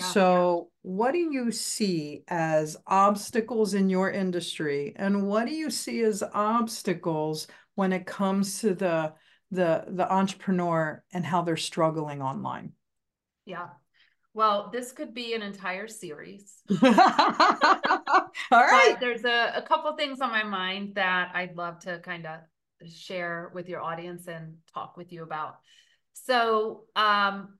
so, 0.00 0.70
what 0.82 1.12
do 1.12 1.18
you 1.18 1.52
see 1.52 2.24
as 2.28 2.76
obstacles 2.86 3.74
in 3.74 3.90
your 3.90 4.10
industry, 4.10 4.94
and 4.96 5.26
what 5.26 5.46
do 5.46 5.54
you 5.54 5.70
see 5.70 6.00
as 6.02 6.22
obstacles 6.32 7.46
when 7.74 7.92
it 7.92 8.06
comes 8.06 8.60
to 8.60 8.74
the 8.74 9.12
the 9.50 9.84
the 9.88 10.10
entrepreneur 10.10 11.04
and 11.12 11.26
how 11.26 11.42
they're 11.42 11.56
struggling 11.58 12.22
online? 12.22 12.72
Yeah. 13.44 13.68
Well, 14.34 14.70
this 14.72 14.92
could 14.92 15.12
be 15.12 15.34
an 15.34 15.42
entire 15.42 15.88
series. 15.88 16.62
All 16.70 16.88
right. 18.50 18.92
But 18.92 19.00
there's 19.00 19.26
a, 19.26 19.52
a 19.56 19.62
couple 19.62 19.94
things 19.94 20.22
on 20.22 20.30
my 20.30 20.42
mind 20.42 20.94
that 20.94 21.32
I'd 21.34 21.54
love 21.54 21.80
to 21.80 21.98
kind 21.98 22.26
of 22.26 22.40
share 22.90 23.50
with 23.54 23.68
your 23.68 23.82
audience 23.82 24.26
and 24.28 24.54
talk 24.72 24.96
with 24.96 25.12
you 25.12 25.22
about. 25.22 25.56
So, 26.14 26.84
um, 26.96 27.58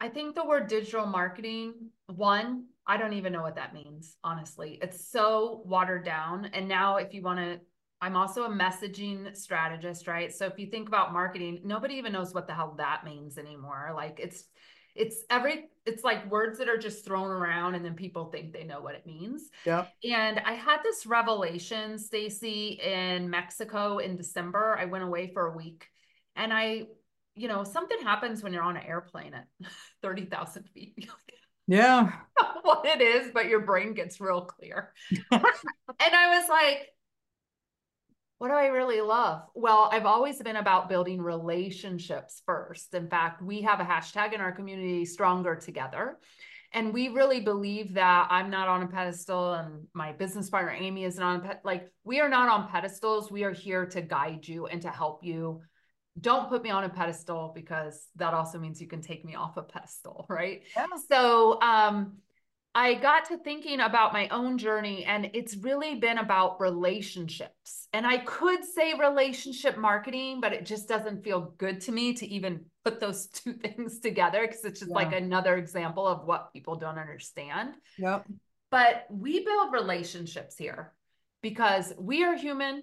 I 0.00 0.08
think 0.08 0.34
the 0.34 0.44
word 0.44 0.68
digital 0.68 1.06
marketing, 1.06 1.74
one, 2.06 2.66
I 2.86 2.96
don't 2.96 3.12
even 3.14 3.32
know 3.32 3.42
what 3.42 3.56
that 3.56 3.74
means, 3.74 4.16
honestly. 4.24 4.78
It's 4.80 5.10
so 5.10 5.62
watered 5.66 6.04
down. 6.04 6.46
And 6.54 6.68
now, 6.68 6.96
if 6.96 7.12
you 7.12 7.22
want 7.22 7.38
to, 7.38 7.60
I'm 8.00 8.16
also 8.16 8.44
a 8.44 8.48
messaging 8.48 9.36
strategist, 9.36 10.06
right? 10.06 10.32
So 10.32 10.46
if 10.46 10.58
you 10.58 10.66
think 10.66 10.88
about 10.88 11.12
marketing, 11.12 11.60
nobody 11.64 11.94
even 11.94 12.12
knows 12.12 12.32
what 12.32 12.46
the 12.46 12.54
hell 12.54 12.74
that 12.78 13.04
means 13.04 13.38
anymore. 13.38 13.92
Like 13.94 14.20
it's, 14.22 14.44
it's 14.94 15.24
every, 15.30 15.68
it's 15.84 16.04
like 16.04 16.30
words 16.30 16.58
that 16.58 16.68
are 16.68 16.78
just 16.78 17.04
thrown 17.04 17.26
around 17.26 17.74
and 17.74 17.84
then 17.84 17.94
people 17.94 18.26
think 18.26 18.52
they 18.52 18.64
know 18.64 18.80
what 18.80 18.94
it 18.94 19.04
means. 19.04 19.50
Yeah. 19.66 19.86
And 20.08 20.40
I 20.46 20.52
had 20.52 20.78
this 20.82 21.06
revelation, 21.06 21.98
Stacey, 21.98 22.80
in 22.82 23.28
Mexico 23.28 23.98
in 23.98 24.16
December. 24.16 24.76
I 24.78 24.84
went 24.84 25.04
away 25.04 25.32
for 25.32 25.48
a 25.48 25.56
week 25.56 25.88
and 26.36 26.52
I 26.52 26.86
you 27.38 27.48
know, 27.48 27.64
something 27.64 27.98
happens 28.02 28.42
when 28.42 28.52
you're 28.52 28.62
on 28.62 28.76
an 28.76 28.84
airplane 28.84 29.34
at 29.34 29.46
30,000 30.02 30.64
feet. 30.74 31.08
yeah. 31.66 32.12
what 32.62 32.84
it 32.84 33.00
is, 33.00 33.30
but 33.32 33.46
your 33.46 33.60
brain 33.60 33.94
gets 33.94 34.20
real 34.20 34.42
clear. 34.42 34.92
and 35.10 35.42
I 36.00 36.38
was 36.38 36.48
like, 36.48 36.88
what 38.38 38.48
do 38.48 38.54
I 38.54 38.66
really 38.66 39.00
love? 39.00 39.42
Well, 39.54 39.88
I've 39.90 40.06
always 40.06 40.40
been 40.40 40.56
about 40.56 40.88
building 40.88 41.20
relationships 41.20 42.40
first. 42.46 42.94
In 42.94 43.08
fact, 43.08 43.42
we 43.42 43.62
have 43.62 43.80
a 43.80 43.84
hashtag 43.84 44.32
in 44.32 44.40
our 44.40 44.52
community, 44.52 45.04
Stronger 45.04 45.56
Together. 45.56 46.18
And 46.72 46.92
we 46.92 47.08
really 47.08 47.40
believe 47.40 47.94
that 47.94 48.28
I'm 48.30 48.50
not 48.50 48.68
on 48.68 48.82
a 48.82 48.86
pedestal 48.86 49.54
and 49.54 49.86
my 49.94 50.12
business 50.12 50.50
partner, 50.50 50.72
Amy, 50.72 51.04
is 51.04 51.16
not 51.16 51.42
on, 51.42 51.56
like, 51.64 51.90
we 52.04 52.20
are 52.20 52.28
not 52.28 52.48
on 52.48 52.68
pedestals. 52.68 53.30
We 53.30 53.42
are 53.42 53.52
here 53.52 53.86
to 53.86 54.02
guide 54.02 54.46
you 54.46 54.66
and 54.66 54.82
to 54.82 54.90
help 54.90 55.24
you 55.24 55.62
don't 56.20 56.48
put 56.48 56.62
me 56.62 56.70
on 56.70 56.84
a 56.84 56.88
pedestal 56.88 57.52
because 57.54 58.08
that 58.16 58.34
also 58.34 58.58
means 58.58 58.80
you 58.80 58.86
can 58.88 59.00
take 59.00 59.24
me 59.24 59.34
off 59.34 59.56
a 59.56 59.62
pedestal, 59.62 60.26
right? 60.30 60.62
Yeah. 60.76 60.86
So 61.10 61.60
um, 61.60 62.18
I 62.74 62.94
got 62.94 63.26
to 63.26 63.38
thinking 63.38 63.80
about 63.80 64.12
my 64.12 64.28
own 64.28 64.58
journey, 64.58 65.04
and 65.04 65.30
it's 65.34 65.56
really 65.56 65.96
been 65.96 66.18
about 66.18 66.60
relationships. 66.60 67.88
And 67.92 68.06
I 68.06 68.18
could 68.18 68.64
say 68.64 68.94
relationship 68.94 69.78
marketing, 69.78 70.40
but 70.40 70.52
it 70.52 70.66
just 70.66 70.88
doesn't 70.88 71.24
feel 71.24 71.54
good 71.58 71.80
to 71.82 71.92
me 71.92 72.14
to 72.14 72.26
even 72.26 72.64
put 72.84 73.00
those 73.00 73.26
two 73.32 73.54
things 73.54 74.00
together 74.00 74.46
because 74.46 74.64
it's 74.64 74.80
just 74.80 74.90
yeah. 74.90 74.96
like 74.96 75.12
another 75.12 75.56
example 75.56 76.06
of 76.06 76.24
what 76.26 76.52
people 76.52 76.76
don't 76.76 76.98
understand. 76.98 77.74
Yep. 77.98 78.26
But 78.70 79.06
we 79.10 79.44
build 79.44 79.72
relationships 79.72 80.56
here 80.56 80.92
because 81.42 81.92
we 81.98 82.24
are 82.24 82.36
human 82.36 82.82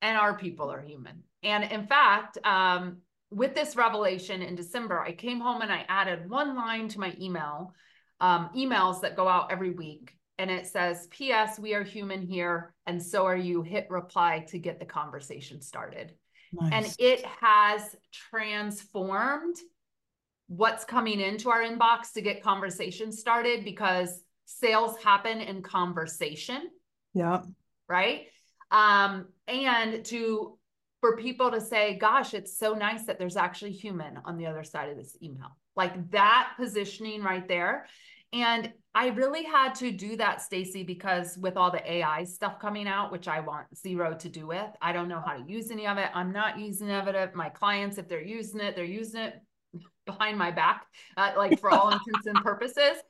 and 0.00 0.16
our 0.16 0.36
people 0.36 0.70
are 0.70 0.82
human. 0.82 1.24
And 1.44 1.70
in 1.70 1.86
fact, 1.86 2.38
um, 2.44 2.98
with 3.30 3.54
this 3.54 3.76
revelation 3.76 4.42
in 4.42 4.54
December, 4.54 5.00
I 5.00 5.12
came 5.12 5.40
home 5.40 5.62
and 5.62 5.72
I 5.72 5.84
added 5.88 6.30
one 6.30 6.56
line 6.56 6.88
to 6.88 7.00
my 7.00 7.14
email, 7.20 7.74
um, 8.20 8.50
emails 8.56 9.00
that 9.02 9.16
go 9.16 9.28
out 9.28 9.52
every 9.52 9.70
week. 9.70 10.16
And 10.38 10.50
it 10.50 10.66
says, 10.66 11.06
P.S., 11.10 11.58
we 11.58 11.74
are 11.74 11.84
human 11.84 12.20
here, 12.20 12.74
and 12.86 13.00
so 13.00 13.24
are 13.24 13.36
you. 13.36 13.62
Hit 13.62 13.86
reply 13.88 14.44
to 14.48 14.58
get 14.58 14.80
the 14.80 14.84
conversation 14.84 15.60
started. 15.60 16.12
Nice. 16.52 16.72
And 16.72 16.96
it 16.98 17.24
has 17.24 17.94
transformed 18.12 19.56
what's 20.48 20.84
coming 20.84 21.20
into 21.20 21.50
our 21.50 21.62
inbox 21.62 22.12
to 22.14 22.20
get 22.20 22.42
conversations 22.42 23.18
started 23.20 23.64
because 23.64 24.22
sales 24.44 24.96
happen 25.02 25.40
in 25.40 25.62
conversation. 25.62 26.68
Yeah. 27.14 27.42
Right. 27.88 28.26
Um, 28.70 29.28
and 29.46 30.04
to 30.06 30.58
for 31.04 31.18
people 31.18 31.50
to 31.50 31.60
say, 31.60 31.98
gosh, 31.98 32.32
it's 32.32 32.56
so 32.56 32.72
nice 32.72 33.04
that 33.04 33.18
there's 33.18 33.36
actually 33.36 33.72
human 33.72 34.18
on 34.24 34.38
the 34.38 34.46
other 34.46 34.64
side 34.64 34.88
of 34.88 34.96
this 34.96 35.18
email. 35.22 35.54
Like 35.76 36.10
that 36.12 36.52
positioning 36.56 37.22
right 37.22 37.46
there. 37.46 37.84
And 38.32 38.72
I 38.94 39.08
really 39.08 39.42
had 39.42 39.74
to 39.74 39.92
do 39.92 40.16
that, 40.16 40.40
Stacey, 40.40 40.82
because 40.82 41.36
with 41.36 41.58
all 41.58 41.70
the 41.70 41.92
AI 41.92 42.24
stuff 42.24 42.58
coming 42.58 42.88
out, 42.88 43.12
which 43.12 43.28
I 43.28 43.40
want 43.40 43.66
zero 43.76 44.14
to 44.14 44.28
do 44.30 44.46
with, 44.46 44.70
I 44.80 44.94
don't 44.94 45.08
know 45.08 45.22
how 45.22 45.34
to 45.36 45.44
use 45.46 45.70
any 45.70 45.86
of 45.86 45.98
it. 45.98 46.08
I'm 46.14 46.32
not 46.32 46.58
using 46.58 46.88
it. 46.88 47.34
My 47.34 47.50
clients, 47.50 47.98
if 47.98 48.08
they're 48.08 48.22
using 48.22 48.60
it, 48.60 48.74
they're 48.74 48.86
using 48.86 49.20
it 49.20 49.34
behind 50.06 50.38
my 50.38 50.52
back, 50.52 50.86
uh, 51.18 51.32
like 51.36 51.60
for 51.60 51.70
all 51.70 51.90
intents 51.90 52.26
and 52.26 52.38
purposes. 52.38 52.96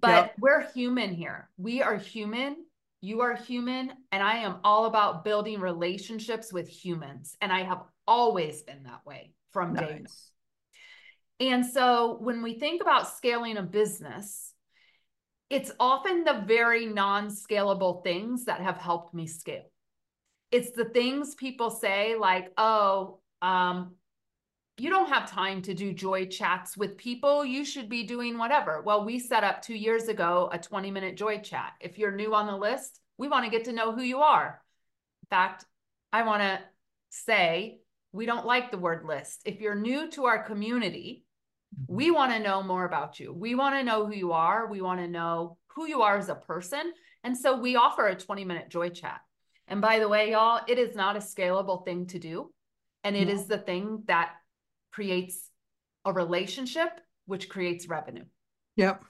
But 0.00 0.10
yep. 0.10 0.34
we're 0.38 0.70
human 0.70 1.12
here. 1.12 1.48
We 1.56 1.82
are 1.82 1.96
human 1.96 2.54
you 3.00 3.20
are 3.20 3.36
human, 3.36 3.92
and 4.10 4.22
I 4.22 4.38
am 4.38 4.56
all 4.64 4.86
about 4.86 5.24
building 5.24 5.60
relationships 5.60 6.52
with 6.52 6.68
humans. 6.68 7.36
And 7.40 7.52
I 7.52 7.62
have 7.62 7.82
always 8.06 8.62
been 8.62 8.82
that 8.84 9.06
way 9.06 9.32
from 9.52 9.74
nice. 9.74 9.86
day 9.86 9.92
one. 9.92 10.04
And 11.40 11.66
so 11.66 12.18
when 12.20 12.42
we 12.42 12.58
think 12.58 12.82
about 12.82 13.08
scaling 13.16 13.56
a 13.56 13.62
business, 13.62 14.52
it's 15.50 15.70
often 15.78 16.24
the 16.24 16.42
very 16.46 16.86
non 16.86 17.28
scalable 17.28 18.02
things 18.02 18.46
that 18.46 18.60
have 18.60 18.76
helped 18.76 19.14
me 19.14 19.26
scale. 19.26 19.70
It's 20.50 20.72
the 20.72 20.86
things 20.86 21.34
people 21.34 21.70
say, 21.70 22.16
like, 22.16 22.52
oh, 22.58 23.20
um, 23.40 23.94
you 24.80 24.90
don't 24.90 25.08
have 25.08 25.30
time 25.30 25.62
to 25.62 25.74
do 25.74 25.92
joy 25.92 26.26
chats 26.26 26.76
with 26.76 26.96
people. 26.96 27.44
You 27.44 27.64
should 27.64 27.88
be 27.88 28.04
doing 28.04 28.38
whatever. 28.38 28.82
Well, 28.82 29.04
we 29.04 29.18
set 29.18 29.44
up 29.44 29.62
two 29.62 29.74
years 29.74 30.08
ago 30.08 30.48
a 30.52 30.58
20 30.58 30.90
minute 30.90 31.16
joy 31.16 31.38
chat. 31.38 31.72
If 31.80 31.98
you're 31.98 32.14
new 32.14 32.34
on 32.34 32.46
the 32.46 32.56
list, 32.56 33.00
we 33.16 33.28
want 33.28 33.44
to 33.44 33.50
get 33.50 33.64
to 33.64 33.72
know 33.72 33.92
who 33.92 34.02
you 34.02 34.18
are. 34.18 34.60
In 35.22 35.26
fact, 35.36 35.64
I 36.12 36.22
want 36.22 36.42
to 36.42 36.60
say 37.10 37.80
we 38.12 38.26
don't 38.26 38.46
like 38.46 38.70
the 38.70 38.78
word 38.78 39.04
list. 39.04 39.42
If 39.44 39.60
you're 39.60 39.74
new 39.74 40.10
to 40.12 40.26
our 40.26 40.42
community, 40.42 41.24
we 41.86 42.06
mm-hmm. 42.06 42.14
want 42.14 42.32
to 42.32 42.38
know 42.38 42.62
more 42.62 42.84
about 42.84 43.20
you. 43.20 43.32
We 43.32 43.54
want 43.54 43.74
to 43.74 43.84
know 43.84 44.06
who 44.06 44.14
you 44.14 44.32
are. 44.32 44.66
We 44.66 44.80
want 44.80 45.00
to 45.00 45.08
know 45.08 45.58
who 45.74 45.86
you 45.86 46.02
are 46.02 46.16
as 46.16 46.28
a 46.28 46.34
person. 46.34 46.92
And 47.24 47.36
so 47.36 47.58
we 47.58 47.76
offer 47.76 48.06
a 48.06 48.14
20 48.14 48.44
minute 48.44 48.68
joy 48.68 48.90
chat. 48.90 49.20
And 49.66 49.80
by 49.80 49.98
the 49.98 50.08
way, 50.08 50.30
y'all, 50.30 50.62
it 50.66 50.78
is 50.78 50.94
not 50.96 51.16
a 51.16 51.20
scalable 51.20 51.84
thing 51.84 52.06
to 52.06 52.18
do. 52.18 52.52
And 53.04 53.14
it 53.16 53.28
no. 53.28 53.34
is 53.34 53.46
the 53.46 53.58
thing 53.58 54.02
that 54.06 54.30
creates 54.90 55.50
a 56.04 56.12
relationship, 56.12 57.00
which 57.26 57.48
creates 57.48 57.88
revenue. 57.88 58.24
Yep. 58.76 59.04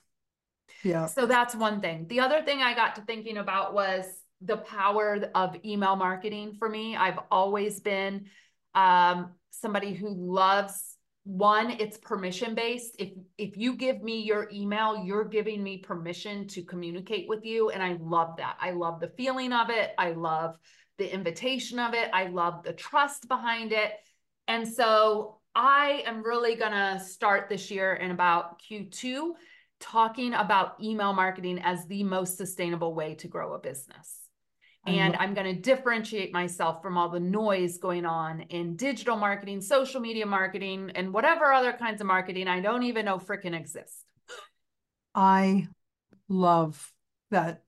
Yeah. 0.83 1.07
So 1.07 1.27
that's 1.27 1.55
one 1.55 1.81
thing. 1.81 2.07
The 2.09 2.21
other 2.21 2.43
thing 2.43 2.63
I 2.63 2.75
got 2.75 2.95
to 2.97 3.03
thinking 3.03 3.39
about 3.39 3.75
was 3.75 4.05
the 4.41 4.57
power 4.57 5.19
of 5.35 5.57
email 5.65 5.97
marketing 5.97 6.55
for 6.59 6.69
me. 6.69 6.97
I've 6.97 7.19
always 7.31 7.81
been 7.81 8.27
um, 8.75 9.33
somebody 9.51 9.95
who 9.95 10.15
loves 10.15 10.97
one 11.29 11.71
it's 11.73 11.99
permission 11.99 12.55
based 12.55 12.97
if 12.99 13.11
if 13.37 13.55
you 13.55 13.77
give 13.77 14.03
me 14.03 14.23
your 14.23 14.49
email 14.51 14.97
you're 14.97 15.27
giving 15.27 15.63
me 15.63 15.77
permission 15.77 16.49
to 16.49 16.63
communicate 16.63 17.29
with 17.29 17.45
you 17.45 17.69
and 17.69 17.83
i 17.83 17.99
love 18.01 18.35
that 18.39 18.57
i 18.63 18.71
love 18.71 18.99
the 18.99 19.13
feeling 19.15 19.53
of 19.53 19.69
it 19.69 19.91
i 19.99 20.13
love 20.13 20.57
the 20.97 21.13
invitation 21.13 21.79
of 21.79 21.93
it 21.93 22.09
i 22.15 22.29
love 22.29 22.63
the 22.63 22.73
trust 22.73 23.29
behind 23.29 23.73
it 23.73 23.93
and 24.47 24.67
so 24.67 25.38
i 25.59 26.03
am 26.07 26.23
really 26.23 26.55
going 26.55 26.73
to 26.73 26.99
start 26.99 27.49
this 27.51 27.71
year 27.71 27.95
in 27.95 28.11
about 28.11 28.63
q2 28.63 29.33
talking 29.81 30.33
about 30.33 30.83
email 30.83 31.13
marketing 31.13 31.61
as 31.63 31.87
the 31.87 32.03
most 32.03 32.39
sustainable 32.39 32.95
way 32.95 33.15
to 33.15 33.29
grow 33.29 33.53
a 33.53 33.59
business 33.59 34.29
and 34.87 35.17
I'm 35.17 35.35
going 35.35 35.55
to 35.55 35.61
differentiate 35.61 36.33
myself 36.33 36.83
from 36.83 36.97
all 36.97 37.09
the 37.09 37.21
noise 37.21 37.79
going 37.79 38.07
on 38.07 38.43
in 38.43 38.77
digital 38.77 39.17
marketing, 39.17 39.61
social 39.61 40.01
media 40.01 40.27
marketing, 40.27 40.93
and 40.95 41.13
whatever 41.13 41.53
other 41.53 41.73
kinds 41.73 42.01
of 42.01 42.07
marketing 42.07 42.49
I 42.49 42.61
don't 42.61 42.85
even 42.85 43.05
know 43.05 43.19
freaking 43.19 43.55
exist. 43.55 44.05
I 45.15 45.69
love 46.29 46.93
that 47.31 47.63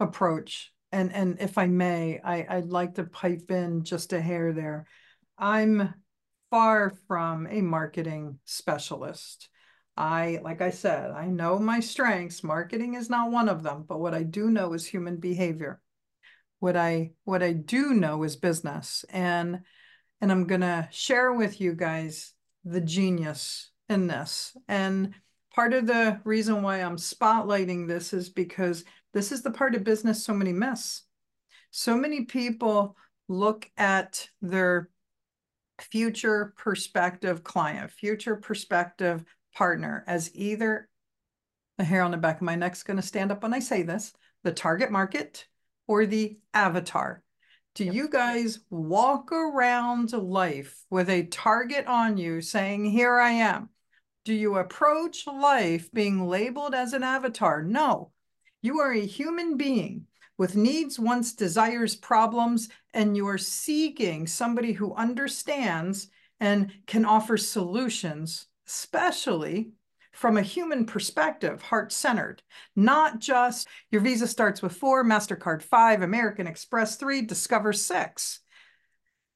approach. 0.00 0.72
And 0.92 1.12
and 1.12 1.38
if 1.40 1.58
I 1.58 1.66
may, 1.66 2.20
I, 2.22 2.46
I'd 2.48 2.68
like 2.68 2.94
to 2.94 3.04
pipe 3.04 3.50
in 3.50 3.84
just 3.84 4.12
a 4.12 4.20
hair 4.20 4.52
there. 4.52 4.86
I'm 5.38 5.94
far 6.56 6.92
from 7.06 7.46
a 7.50 7.60
marketing 7.60 8.38
specialist. 8.44 9.48
I, 9.96 10.40
like 10.42 10.62
I 10.62 10.70
said, 10.70 11.10
I 11.10 11.26
know 11.26 11.58
my 11.58 11.80
strengths. 11.80 12.42
Marketing 12.42 12.94
is 12.94 13.10
not 13.10 13.30
one 13.30 13.48
of 13.48 13.62
them, 13.62 13.84
but 13.86 14.00
what 14.00 14.14
I 14.14 14.22
do 14.22 14.50
know 14.50 14.72
is 14.72 14.86
human 14.86 15.16
behavior 15.16 15.80
what 16.58 16.76
I 16.76 17.12
what 17.24 17.42
I 17.42 17.52
do 17.52 17.94
know 17.94 18.22
is 18.22 18.36
business 18.36 19.04
and 19.10 19.60
and 20.20 20.32
I'm 20.32 20.46
to 20.62 20.88
share 20.90 21.32
with 21.32 21.60
you 21.60 21.74
guys 21.74 22.32
the 22.64 22.80
genius 22.80 23.70
in 23.88 24.06
this. 24.06 24.56
And 24.66 25.12
part 25.54 25.74
of 25.74 25.86
the 25.86 26.20
reason 26.24 26.62
why 26.62 26.78
I'm 26.78 26.96
spotlighting 26.96 27.86
this 27.86 28.14
is 28.14 28.30
because 28.30 28.84
this 29.12 29.30
is 29.30 29.42
the 29.42 29.50
part 29.50 29.74
of 29.74 29.84
business 29.84 30.24
so 30.24 30.32
many 30.32 30.52
miss. 30.52 31.02
So 31.70 31.96
many 31.96 32.24
people 32.24 32.96
look 33.28 33.70
at 33.76 34.28
their 34.40 34.88
future 35.80 36.54
prospective 36.56 37.44
client, 37.44 37.90
future 37.90 38.36
prospective 38.36 39.24
partner 39.54 40.04
as 40.06 40.30
either 40.34 40.88
the 41.78 41.84
hair 41.84 42.02
on 42.02 42.10
the 42.10 42.16
back 42.16 42.36
of 42.36 42.42
my 42.42 42.54
neck 42.54 42.72
is 42.72 42.82
going 42.82 42.96
to 42.96 43.02
stand 43.02 43.30
up 43.30 43.42
when 43.42 43.54
I 43.54 43.58
say 43.58 43.82
this, 43.82 44.12
the 44.44 44.52
target 44.52 44.90
market 44.90 45.46
or 45.86 46.06
the 46.06 46.38
avatar? 46.54 47.22
Do 47.74 47.84
you 47.84 48.08
guys 48.08 48.60
walk 48.70 49.32
around 49.32 50.12
life 50.12 50.82
with 50.88 51.10
a 51.10 51.24
target 51.24 51.86
on 51.86 52.16
you 52.16 52.40
saying, 52.40 52.86
Here 52.86 53.18
I 53.18 53.32
am? 53.32 53.68
Do 54.24 54.32
you 54.32 54.56
approach 54.56 55.26
life 55.26 55.92
being 55.92 56.26
labeled 56.26 56.74
as 56.74 56.94
an 56.94 57.02
avatar? 57.02 57.62
No. 57.62 58.12
You 58.62 58.80
are 58.80 58.92
a 58.92 59.04
human 59.04 59.56
being 59.56 60.06
with 60.38 60.56
needs, 60.56 60.98
wants, 60.98 61.32
desires, 61.32 61.96
problems, 61.96 62.68
and 62.92 63.16
you 63.16 63.26
are 63.26 63.38
seeking 63.38 64.26
somebody 64.26 64.72
who 64.72 64.94
understands 64.94 66.08
and 66.40 66.72
can 66.86 67.04
offer 67.04 67.36
solutions, 67.36 68.46
especially 68.66 69.70
from 70.12 70.36
a 70.36 70.42
human 70.42 70.86
perspective, 70.86 71.60
heart 71.60 71.92
centered, 71.92 72.42
not 72.74 73.18
just 73.18 73.68
your 73.90 74.00
Visa 74.00 74.26
starts 74.26 74.62
with 74.62 74.74
four, 74.74 75.04
MasterCard 75.04 75.62
five, 75.62 76.02
American 76.02 76.46
Express 76.46 76.96
three, 76.96 77.22
Discover 77.22 77.74
six. 77.74 78.40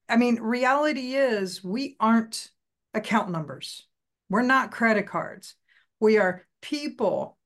I 0.08 0.16
mean, 0.16 0.40
reality 0.40 1.14
is 1.14 1.62
we 1.62 1.96
aren't 2.00 2.50
account 2.94 3.30
numbers, 3.30 3.86
we're 4.28 4.42
not 4.42 4.72
credit 4.72 5.06
cards. 5.06 5.54
We 6.00 6.16
are 6.16 6.46
people 6.62 7.36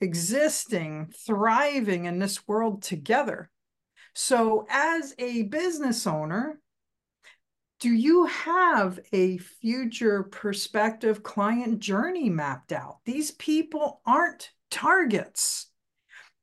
existing, 0.00 1.12
thriving 1.26 2.04
in 2.04 2.18
this 2.18 2.46
world 2.46 2.82
together. 2.82 3.50
So, 4.14 4.66
as 4.68 5.14
a 5.18 5.44
business 5.44 6.06
owner, 6.06 6.60
do 7.80 7.90
you 7.90 8.26
have 8.26 8.98
a 9.12 9.38
future 9.38 10.24
perspective 10.24 11.22
client 11.22 11.78
journey 11.78 12.28
mapped 12.28 12.72
out? 12.72 12.98
These 13.04 13.30
people 13.32 14.00
aren't 14.04 14.50
targets. 14.70 15.70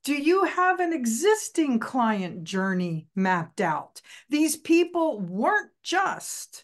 Do 0.05 0.13
you 0.13 0.45
have 0.45 0.79
an 0.79 0.93
existing 0.93 1.79
client 1.79 2.43
journey 2.43 3.07
mapped 3.15 3.59
out? 3.59 4.01
These 4.29 4.55
people 4.55 5.19
weren't 5.19 5.71
just 5.83 6.63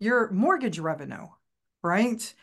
your 0.00 0.30
mortgage 0.32 0.80
revenue, 0.80 1.28
right? 1.82 2.34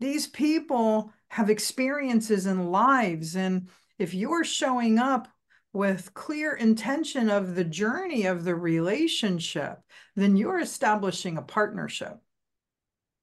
These 0.00 0.28
people 0.28 1.12
have 1.32 1.48
experiences 1.48 2.44
and 2.44 2.70
lives. 2.70 3.36
And 3.36 3.68
if 3.98 4.12
you're 4.12 4.44
showing 4.44 4.98
up 4.98 5.28
with 5.72 6.12
clear 6.12 6.52
intention 6.52 7.30
of 7.30 7.54
the 7.54 7.64
journey 7.64 8.26
of 8.26 8.44
the 8.44 8.54
relationship, 8.54 9.78
then 10.14 10.36
you're 10.36 10.60
establishing 10.60 11.38
a 11.38 11.42
partnership, 11.42 12.18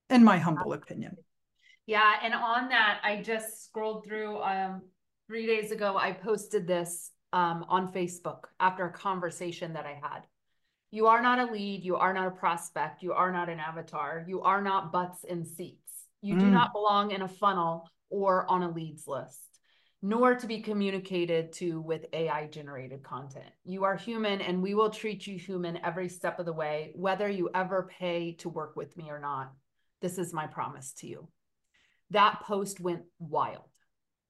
in 0.09 0.23
my 0.23 0.39
humble 0.39 0.73
opinion. 0.73 1.17
Yeah. 1.85 2.15
And 2.23 2.33
on 2.33 2.69
that, 2.69 2.99
I 3.03 3.21
just 3.21 3.65
scrolled 3.65 4.05
through 4.05 4.41
um, 4.41 4.81
three 5.27 5.45
days 5.45 5.71
ago, 5.71 5.95
I 5.95 6.11
posted 6.11 6.65
this 6.65 7.11
um, 7.31 7.63
on 7.69 7.93
Facebook 7.93 8.45
after 8.59 8.85
a 8.85 8.91
conversation 8.91 9.73
that 9.73 9.85
I 9.85 9.99
had. 10.01 10.21
You 10.89 11.05
are 11.05 11.21
not 11.21 11.37
a 11.37 11.51
lead. 11.51 11.83
You 11.83 11.97
are 11.97 12.13
not 12.15 12.25
a 12.25 12.31
prospect. 12.31 13.03
You 13.03 13.13
are 13.13 13.31
not 13.31 13.49
an 13.49 13.59
avatar. 13.59 14.25
You 14.27 14.41
are 14.41 14.63
not 14.63 14.91
butts 14.91 15.23
in 15.23 15.45
seats. 15.45 16.05
You 16.23 16.33
mm. 16.33 16.39
do 16.39 16.45
not 16.47 16.73
belong 16.73 17.11
in 17.11 17.21
a 17.21 17.27
funnel 17.27 17.87
or 18.09 18.49
on 18.49 18.63
a 18.63 18.69
leads 18.69 19.07
list 19.07 19.49
nor 20.01 20.35
to 20.35 20.47
be 20.47 20.61
communicated 20.61 21.51
to 21.51 21.81
with 21.81 22.05
AI 22.13 22.47
generated 22.47 23.03
content. 23.03 23.49
You 23.65 23.83
are 23.83 23.97
human 23.97 24.39
and 24.41 24.61
we 24.61 24.73
will 24.73 24.89
treat 24.89 25.27
you 25.27 25.37
human 25.37 25.77
every 25.83 26.07
step 26.07 26.39
of 26.39 26.45
the 26.45 26.53
way, 26.53 26.91
whether 26.95 27.27
you 27.27 27.49
ever 27.53 27.89
pay 27.99 28.33
to 28.39 28.49
work 28.49 28.75
with 28.75 28.95
me 28.95 29.09
or 29.09 29.19
not. 29.19 29.51
This 30.01 30.17
is 30.17 30.33
my 30.33 30.47
promise 30.47 30.93
to 30.99 31.07
you. 31.07 31.27
That 32.11 32.41
post 32.41 32.79
went 32.79 33.01
wild. 33.19 33.69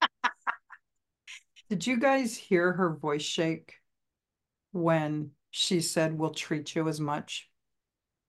Did 1.70 1.86
you 1.86 2.00
guys 2.00 2.36
hear 2.36 2.74
her 2.74 2.96
voice 2.96 3.22
shake 3.22 3.76
when 4.72 5.32
she 5.52 5.82
said, 5.82 6.18
We'll 6.18 6.32
treat 6.32 6.76
you 6.76 6.88
as 6.88 7.00
much? 7.00 7.48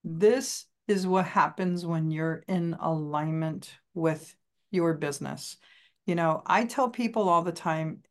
This 0.05 0.67
is 0.87 1.07
what 1.07 1.27
happens 1.27 1.87
when 1.87 2.11
you're 2.11 2.45
in 2.49 2.77
alignment 2.81 3.75
with 3.95 4.35
your 4.71 4.95
business. 4.95 5.57
You 6.07 6.15
know, 6.15 6.43
I 6.47 6.65
tell 6.65 6.89
people 6.89 7.29
all 7.29 7.43
the 7.43 7.53
time 7.53 8.03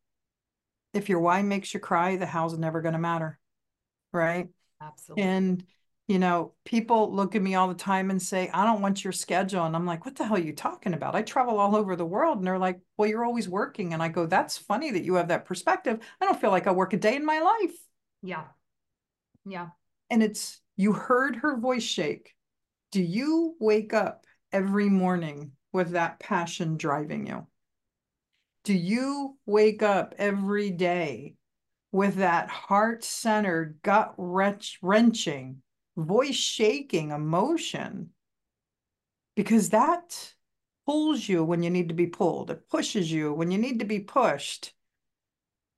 if 0.93 1.09
your 1.09 1.19
why 1.19 1.41
makes 1.41 1.73
you 1.73 1.79
cry, 1.79 2.15
the 2.15 2.25
how's 2.25 2.57
never 2.57 2.81
going 2.81 2.93
to 2.93 2.99
matter. 2.99 3.39
Right. 4.11 4.47
Absolutely. 4.81 5.23
And, 5.23 5.63
you 6.07 6.17
know, 6.17 6.53
people 6.65 7.13
look 7.13 7.35
at 7.35 7.41
me 7.41 7.53
all 7.55 7.67
the 7.67 7.75
time 7.75 8.09
and 8.09 8.21
say, 8.21 8.49
I 8.51 8.65
don't 8.65 8.81
want 8.81 9.03
your 9.03 9.13
schedule. 9.13 9.65
And 9.65 9.75
I'm 9.75 9.85
like, 9.85 10.05
what 10.05 10.15
the 10.15 10.25
hell 10.25 10.37
are 10.37 10.39
you 10.39 10.53
talking 10.53 10.93
about? 10.93 11.15
I 11.15 11.21
travel 11.21 11.59
all 11.59 11.75
over 11.75 11.95
the 11.95 12.05
world. 12.05 12.39
And 12.39 12.47
they're 12.47 12.57
like, 12.57 12.79
well, 12.97 13.07
you're 13.07 13.25
always 13.25 13.47
working. 13.47 13.93
And 13.93 14.01
I 14.01 14.07
go, 14.07 14.25
that's 14.25 14.57
funny 14.57 14.89
that 14.91 15.03
you 15.03 15.15
have 15.15 15.27
that 15.27 15.45
perspective. 15.45 15.99
I 16.19 16.25
don't 16.25 16.41
feel 16.41 16.49
like 16.49 16.65
I 16.65 16.71
work 16.71 16.93
a 16.93 16.97
day 16.97 17.15
in 17.15 17.25
my 17.25 17.39
life. 17.39 17.75
Yeah. 18.23 18.45
Yeah. 19.45 19.67
And 20.09 20.23
it's, 20.23 20.59
you 20.75 20.93
heard 20.93 21.35
her 21.37 21.57
voice 21.57 21.83
shake. 21.83 22.33
Do 22.91 23.03
you 23.03 23.55
wake 23.59 23.93
up 23.93 24.25
every 24.51 24.89
morning 24.89 25.51
with 25.71 25.91
that 25.91 26.19
passion 26.19 26.77
driving 26.77 27.27
you? 27.27 27.47
Do 28.63 28.73
you 28.73 29.37
wake 29.45 29.81
up 29.81 30.15
every 30.17 30.69
day 30.69 31.35
with 31.91 32.15
that 32.15 32.49
heart 32.49 33.03
centered, 33.03 33.79
gut 33.81 34.13
wrenching, 34.17 35.61
voice 35.97 36.35
shaking 36.35 37.11
emotion 37.11 38.11
because 39.35 39.69
that 39.69 40.33
pulls 40.85 41.29
you 41.29 41.43
when 41.43 41.63
you 41.63 41.69
need 41.69 41.87
to 41.87 41.95
be 41.95 42.07
pulled. 42.07 42.51
It 42.51 42.67
pushes 42.69 43.09
you 43.09 43.33
when 43.33 43.51
you 43.51 43.57
need 43.57 43.79
to 43.79 43.85
be 43.85 43.99
pushed. 43.99 44.73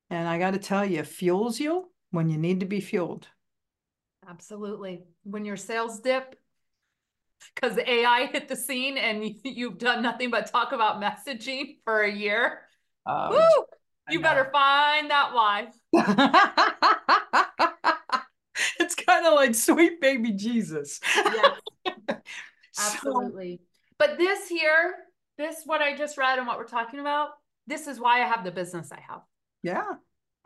And 0.09 0.27
I 0.27 0.39
got 0.39 0.51
to 0.51 0.57
tell 0.57 0.83
you, 0.83 1.03
fuels 1.03 1.59
you 1.59 1.91
when 2.09 2.29
you 2.29 2.39
need 2.39 2.61
to 2.61 2.65
be 2.65 2.79
fueled. 2.79 3.27
Absolutely. 4.27 5.03
When 5.23 5.45
your 5.45 5.57
sales 5.57 5.99
dip, 5.99 6.37
because 7.55 7.77
AI 7.77 8.27
hit 8.27 8.47
the 8.47 8.55
scene 8.55 8.97
and 8.97 9.35
you've 9.43 9.77
done 9.77 10.01
nothing 10.01 10.29
but 10.29 10.51
talk 10.51 10.71
about 10.71 11.01
messaging 11.01 11.77
for 11.83 12.01
a 12.01 12.11
year. 12.11 12.61
Um, 13.05 13.31
Woo! 13.31 13.65
You 14.09 14.19
better 14.19 14.49
find 14.51 15.09
that 15.09 15.33
wife. 15.33 15.73
it's 18.79 18.95
kind 18.95 19.25
of 19.25 19.33
like 19.33 19.55
sweet 19.55 20.01
baby 20.01 20.33
Jesus. 20.33 20.99
Yes. 21.15 21.59
Absolutely. 22.79 23.61
So, 23.61 23.67
but 23.97 24.17
this 24.17 24.49
here, 24.49 24.95
this 25.37 25.61
what 25.65 25.81
I 25.81 25.95
just 25.95 26.17
read 26.17 26.39
and 26.39 26.47
what 26.47 26.57
we're 26.57 26.65
talking 26.65 26.99
about, 26.99 27.29
this 27.67 27.87
is 27.87 27.99
why 27.99 28.21
I 28.21 28.25
have 28.25 28.43
the 28.43 28.51
business 28.51 28.91
I 28.91 28.99
have. 29.07 29.21
Yeah. 29.63 29.93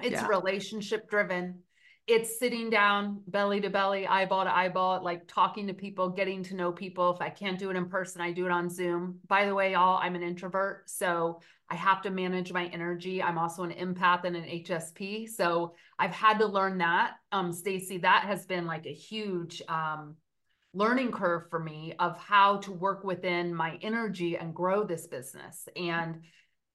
It's 0.01 0.21
yeah. 0.21 0.27
relationship 0.27 1.10
driven 1.10 1.60
it's 2.07 2.37
sitting 2.37 2.69
down 2.69 3.21
belly 3.27 3.59
to 3.59 3.69
belly 3.69 4.05
eyeball 4.05 4.43
to 4.43 4.55
eyeball 4.55 5.03
like 5.03 5.27
talking 5.27 5.65
to 5.65 5.73
people 5.73 6.09
getting 6.09 6.43
to 6.43 6.55
know 6.55 6.71
people. 6.71 7.11
If 7.11 7.21
i 7.21 7.29
can't 7.29 7.57
do 7.57 7.69
it 7.69 7.75
in 7.75 7.87
person 7.87 8.21
i 8.21 8.31
do 8.31 8.45
it 8.45 8.51
on 8.51 8.69
zoom. 8.69 9.19
By 9.27 9.45
the 9.45 9.55
way 9.55 9.71
y'all 9.71 9.99
i'm 10.01 10.15
an 10.15 10.23
introvert 10.23 10.89
so 10.89 11.41
i 11.69 11.75
have 11.75 12.01
to 12.03 12.11
manage 12.11 12.51
my 12.53 12.67
energy. 12.67 13.23
I'm 13.23 13.37
also 13.37 13.63
an 13.63 13.71
empath 13.71 14.23
and 14.23 14.35
an 14.35 14.43
hsp 14.43 15.29
so 15.29 15.73
i've 15.97 16.13
had 16.13 16.37
to 16.39 16.45
learn 16.45 16.77
that. 16.79 17.13
Um 17.31 17.51
Stacey 17.51 17.97
that 17.99 18.25
has 18.25 18.45
been 18.45 18.65
like 18.65 18.85
a 18.85 18.93
huge 18.93 19.61
um 19.67 20.15
learning 20.75 21.11
curve 21.11 21.49
for 21.49 21.57
me 21.57 21.93
of 21.99 22.19
how 22.19 22.57
to 22.57 22.71
work 22.71 23.03
within 23.03 23.55
my 23.55 23.79
energy 23.81 24.37
and 24.37 24.53
grow 24.53 24.83
this 24.83 25.07
business. 25.07 25.69
And 25.77 26.21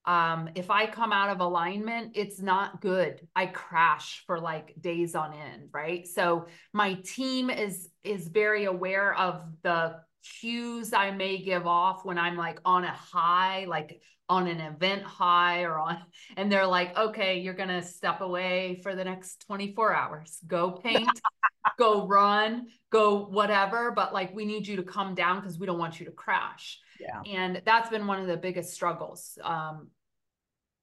um 0.07 0.49
if 0.55 0.71
i 0.71 0.87
come 0.87 1.13
out 1.13 1.29
of 1.31 1.41
alignment 1.41 2.13
it's 2.15 2.41
not 2.41 2.81
good. 2.81 3.27
I 3.37 3.47
crash 3.47 4.23
for 4.27 4.41
like 4.41 4.75
days 4.81 5.15
on 5.15 5.35
end 5.35 5.69
right? 5.73 6.07
So 6.07 6.47
my 6.73 6.95
team 7.05 7.51
is 7.51 7.89
is 8.03 8.29
very 8.29 8.65
aware 8.65 9.15
of 9.15 9.45
the 9.63 9.97
cues 10.41 10.93
i 10.93 11.11
may 11.11 11.39
give 11.39 11.67
off 11.67 12.05
when 12.05 12.19
i'm 12.19 12.37
like 12.37 12.61
on 12.67 12.85
a 12.85 12.93
high 12.93 13.65
like 13.67 14.03
on 14.31 14.47
an 14.47 14.61
event 14.61 15.03
high 15.03 15.63
or 15.63 15.79
on 15.79 15.99
and 16.37 16.51
they're 16.51 16.67
like 16.67 16.97
okay 16.97 17.41
you're 17.41 17.53
going 17.53 17.69
to 17.69 17.83
step 17.83 18.21
away 18.21 18.81
for 18.83 18.95
the 18.95 19.05
next 19.05 19.45
24 19.47 19.95
hours. 19.95 20.39
Go 20.47 20.71
paint 20.71 21.21
go 21.79 22.07
run 22.07 22.69
go 22.91 23.27
whatever 23.27 23.91
but 23.91 24.15
like 24.15 24.35
we 24.35 24.47
need 24.47 24.67
you 24.67 24.77
to 24.77 24.83
come 24.83 25.15
down 25.15 25.41
because 25.41 25.59
we 25.59 25.67
don't 25.67 25.79
want 25.79 26.01
you 26.01 26.07
to 26.07 26.13
crash 26.13 26.79
yeah. 27.01 27.23
And 27.27 27.63
that's 27.65 27.91
been 27.91 28.07
one 28.07 28.21
of 28.21 28.27
the 28.27 28.37
biggest 28.37 28.73
struggles 28.73 29.39
um, 29.43 29.89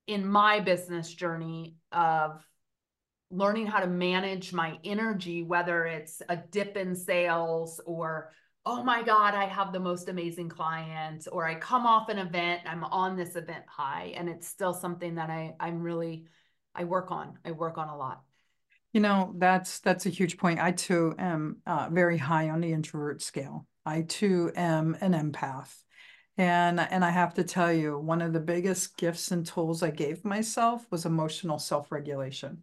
in 0.08 0.26
my 0.26 0.60
business 0.60 1.14
journey 1.14 1.76
of 1.92 2.46
learning 3.30 3.68
how 3.68 3.80
to 3.80 3.88
manage 3.88 4.54
my 4.54 4.78
energy, 4.84 5.44
whether 5.44 5.86
it's 5.86 6.22
a 6.30 6.38
dip 6.38 6.78
in 6.78 6.96
sales 6.96 7.82
or, 7.86 8.32
oh 8.66 8.84
my 8.84 9.04
God, 9.04 9.34
I 9.34 9.46
have 9.46 9.72
the 9.72 9.80
most 9.80 10.10
amazing 10.10 10.50
client, 10.50 11.28
or 11.32 11.46
I 11.46 11.56
come 11.56 11.86
off 11.86 12.10
an 12.10 12.18
event, 12.18 12.62
I'm 12.66 12.84
on 12.84 13.16
this 13.16 13.36
event 13.36 13.64
high. 13.68 14.14
And 14.16 14.30
it's 14.30 14.48
still 14.48 14.74
something 14.74 15.16
that 15.16 15.30
I, 15.30 15.56
I'm 15.60 15.82
really, 15.82 16.26
I 16.74 16.84
work 16.86 17.12
on. 17.12 17.38
I 17.46 17.52
work 17.52 17.78
on 17.78 17.90
a 17.90 17.98
lot. 17.98 18.24
You 18.94 19.02
know, 19.02 19.34
that's 19.38 19.80
that's 19.80 20.06
a 20.06 20.10
huge 20.10 20.38
point. 20.38 20.60
I 20.60 20.72
too 20.72 21.14
am 21.20 21.58
uh, 21.68 21.90
very 21.92 22.18
high 22.18 22.50
on 22.50 22.62
the 22.62 22.72
introvert 22.72 23.22
scale. 23.22 23.68
I 23.86 24.02
too 24.02 24.52
am 24.56 24.98
an 25.02 25.14
empath. 25.14 25.74
And 26.38 26.80
and 26.80 27.04
I 27.04 27.10
have 27.10 27.34
to 27.36 27.44
tell 27.44 27.74
you, 27.74 27.98
one 27.98 28.22
of 28.22 28.32
the 28.32 28.40
biggest 28.40 28.96
gifts 28.98 29.32
and 29.32 29.46
tools 29.46 29.82
I 29.82 29.90
gave 29.90 30.24
myself 30.24 30.86
was 30.92 31.06
emotional 31.06 31.58
self-regulation. 31.58 32.62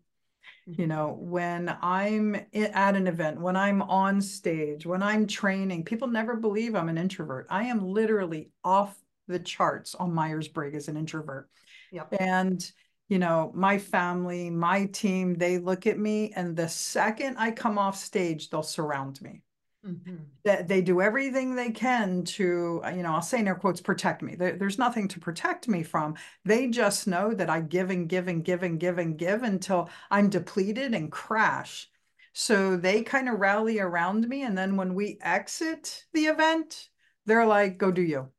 Mm-hmm. 0.68 0.80
You 0.80 0.87
know, 0.87 1.16
when 1.18 1.76
I'm 1.82 2.37
at 2.54 2.94
an 2.94 3.06
event, 3.06 3.40
when 3.40 3.56
I'm 3.56 3.82
on 3.82 4.20
stage, 4.20 4.87
when 4.87 5.02
I'm 5.02 5.26
training, 5.26 5.84
people 5.84 6.08
never 6.08 6.37
believe 6.37 6.74
I'm 6.74 6.88
an 6.88 6.98
introvert. 6.98 7.46
I 7.50 7.64
am 7.64 7.80
literally 7.84 8.50
off 8.62 8.96
the 9.26 9.40
charts 9.40 9.94
on 9.94 10.14
Myers 10.14 10.48
Briggs 10.48 10.76
as 10.76 10.88
an 10.88 10.96
introvert. 10.96 11.48
Yep. 11.90 12.14
And 12.20 12.72
you 13.08 13.18
know, 13.18 13.52
my 13.54 13.76
family, 13.76 14.48
my 14.48 14.87
team, 14.87 15.34
they 15.34 15.58
look 15.58 15.87
at 15.87 15.98
me, 15.98 16.32
and 16.34 16.56
the 16.56 16.68
second 16.68 17.37
I 17.38 17.50
come 17.50 17.76
off 17.76 17.96
stage, 17.96 18.48
they'll 18.48 18.62
surround 18.62 19.20
me. 19.20 19.42
Mm-hmm. 19.86 20.16
That 20.44 20.66
they 20.66 20.80
do 20.80 21.02
everything 21.02 21.54
they 21.54 21.70
can 21.70 22.24
to, 22.24 22.80
uh, 22.84 22.88
you 22.90 23.02
know, 23.02 23.12
I'll 23.12 23.22
say 23.22 23.40
in 23.40 23.48
air 23.48 23.54
quotes, 23.54 23.82
protect 23.82 24.22
me. 24.22 24.34
There, 24.34 24.56
there's 24.56 24.78
nothing 24.78 25.08
to 25.08 25.20
protect 25.20 25.68
me 25.68 25.82
from. 25.82 26.14
They 26.44 26.68
just 26.68 27.06
know 27.06 27.34
that 27.34 27.50
I 27.50 27.60
give 27.60 27.90
and 27.90 28.08
give 28.08 28.28
and 28.28 28.42
give 28.42 28.62
and 28.62 28.80
give 28.80 28.98
and 28.98 29.18
give 29.18 29.42
until 29.42 29.90
I'm 30.10 30.30
depleted 30.30 30.94
and 30.94 31.12
crash. 31.12 31.90
So 32.32 32.76
they 32.76 33.02
kind 33.02 33.28
of 33.28 33.38
rally 33.38 33.78
around 33.78 34.26
me. 34.26 34.42
And 34.42 34.56
then 34.56 34.76
when 34.76 34.94
we 34.94 35.18
exit 35.20 36.04
the 36.14 36.26
event, 36.26 36.88
they're 37.26 37.46
like, 37.46 37.78
go 37.78 37.90
do 37.90 38.02
you. 38.02 38.30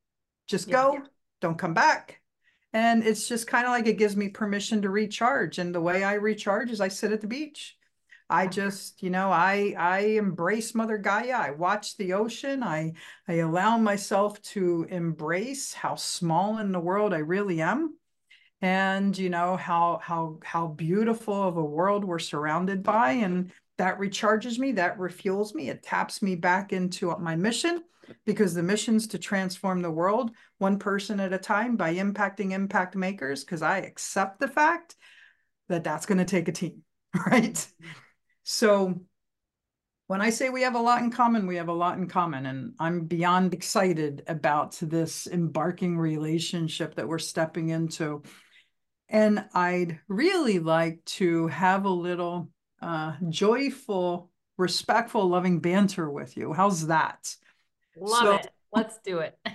Just 0.48 0.68
yeah, 0.68 0.74
go, 0.74 0.94
yeah. 0.94 1.06
don't 1.42 1.58
come 1.58 1.74
back. 1.74 2.22
And 2.74 3.04
it's 3.04 3.28
just 3.28 3.48
kind 3.48 3.66
of 3.66 3.72
like 3.72 3.88
it 3.88 3.98
gives 3.98 4.18
me 4.18 4.30
permission 4.30 4.82
to 4.82 4.90
recharge. 4.90 5.60
And 5.60 5.74
the 5.74 5.80
way 5.80 6.04
I 6.04 6.16
recharge 6.16 6.72
is 6.72 6.82
I 6.82 6.90
sit 6.90 7.14
at 7.14 7.22
the 7.22 7.28
beach. 7.28 7.78
I 8.30 8.48
just, 8.48 9.04
you 9.04 9.10
know, 9.10 9.32
I 9.32 9.76
I 9.78 10.00
embrace 10.00 10.74
Mother 10.74 10.98
Gaia. 10.98 11.34
I 11.34 11.52
watch 11.52 11.98
the 11.98 12.14
ocean. 12.14 12.64
I 12.64 12.94
I 13.28 13.36
allow 13.36 13.78
myself 13.78 14.42
to 14.54 14.88
embrace 14.90 15.74
how 15.74 15.96
small 15.96 16.58
in 16.58 16.72
the 16.72 16.80
world 16.80 17.14
I 17.14 17.20
really 17.20 17.62
am. 17.62 17.98
And 18.62 19.16
you 19.18 19.30
know 19.30 19.58
how 19.58 20.00
how 20.02 20.40
how 20.44 20.68
beautiful 20.68 21.44
of 21.44 21.58
a 21.58 21.64
world 21.64 22.04
we're 22.04 22.20
surrounded 22.20 22.82
by 22.84 23.12
and 23.12 23.52
that 23.78 24.00
recharges 24.00 24.58
me, 24.58 24.72
that 24.74 24.98
refuels 24.98 25.54
me, 25.54 25.70
it 25.70 25.84
taps 25.84 26.22
me 26.22 26.36
back 26.36 26.72
into 26.72 27.16
my 27.18 27.36
mission 27.36 27.84
because 28.26 28.54
the 28.54 28.64
mission's 28.64 29.08
to 29.08 29.20
transform 29.20 29.82
the 29.82 29.92
world 29.92 30.32
one 30.58 30.80
person 30.80 31.20
at 31.20 31.34
a 31.34 31.38
time 31.38 31.76
by 31.76 31.96
impacting 31.96 32.52
impact 32.52 32.96
makers 32.96 33.44
because 33.44 33.62
I 33.62 33.80
accept 33.80 34.40
the 34.40 34.48
fact 34.48 34.96
that 35.70 35.84
that's 35.84 36.06
going 36.06 36.20
to 36.20 36.26
take 36.26 36.48
a 36.48 36.52
team, 36.52 36.84
right? 37.28 37.68
So 38.46 39.02
when 40.06 40.22
I 40.22 40.30
say 40.30 40.50
we 40.50 40.62
have 40.62 40.76
a 40.76 40.80
lot 40.80 41.02
in 41.02 41.10
common, 41.10 41.48
we 41.48 41.56
have 41.56 41.68
a 41.68 41.74
lot 41.74 41.98
in 41.98 42.08
common. 42.08 42.46
And 42.46 42.74
I'm 42.80 43.06
beyond 43.06 43.56
excited 43.56 44.24
about 44.28 44.78
this 44.80 45.26
embarking 45.26 45.98
relationship 45.98 46.94
that 46.96 47.08
we're 47.08 47.18
stepping 47.18 47.70
into. 47.70 48.22
And 49.10 49.46
I'd 49.56 50.00
really 50.08 50.60
like 50.60 51.04
to 51.06 51.48
have 51.48 51.86
a 51.86 51.90
little 51.90 52.50
uh, 52.84 53.16
joyful, 53.30 54.30
respectful, 54.58 55.28
loving 55.28 55.60
banter 55.60 56.10
with 56.10 56.38
you. 56.38 56.54
How's 56.54 56.86
that? 56.86 57.36
Love 57.98 58.22
so, 58.22 58.34
it. 58.36 58.48
Let's 58.72 59.00
do 59.04 59.20
it. 59.20 59.40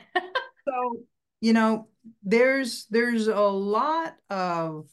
so, 0.68 0.96
you 1.40 1.53
know, 1.53 1.87
there's 2.24 2.87
there's 2.90 3.29
a 3.29 3.38
lot 3.38 4.16
of 4.31 4.88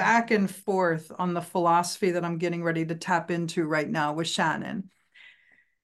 back 0.00 0.30
and 0.30 0.50
forth 0.50 1.12
on 1.18 1.34
the 1.34 1.42
philosophy 1.42 2.12
that 2.12 2.24
I'm 2.24 2.38
getting 2.38 2.64
ready 2.64 2.86
to 2.86 2.94
tap 2.94 3.30
into 3.30 3.64
right 3.64 3.88
now 3.88 4.14
with 4.14 4.26
Shannon. 4.26 4.88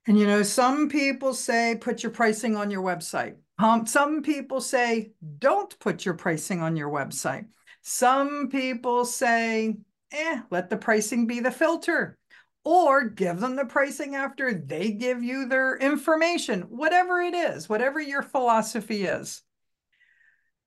And 0.07 0.19
you 0.19 0.27
know, 0.27 0.43
some 0.43 0.89
people 0.89 1.35
say 1.35 1.77
put 1.79 2.03
your 2.03 2.13
pricing 2.13 2.57
on 2.57 2.71
your 2.71 2.83
website. 2.83 3.35
Um, 3.59 3.87
some 3.87 4.23
people 4.23 4.63
say 4.63 5.13
don't 5.39 5.79
put 5.81 6.07
your 6.07 6.15
pricing 6.15 6.63
on 6.63 6.77
your 6.77 6.89
website. 6.89 7.45
Some 7.83 8.49
people 8.49 9.05
say, 9.05 9.77
eh, 10.13 10.41
let 10.51 10.71
the 10.71 10.79
pricing 10.79 11.27
be 11.27 11.41
the 11.41 11.51
filter. 11.51 12.17
Or 12.65 13.05
give 13.05 13.39
them 13.39 13.55
the 13.55 13.67
pricing 13.67 14.15
after 14.15 14.55
they 14.55 14.93
give 14.93 15.23
you 15.23 15.47
their 15.47 15.77
information, 15.77 16.63
whatever 16.63 17.21
it 17.21 17.35
is, 17.35 17.69
whatever 17.69 18.01
your 18.01 18.23
philosophy 18.23 19.05
is. 19.05 19.43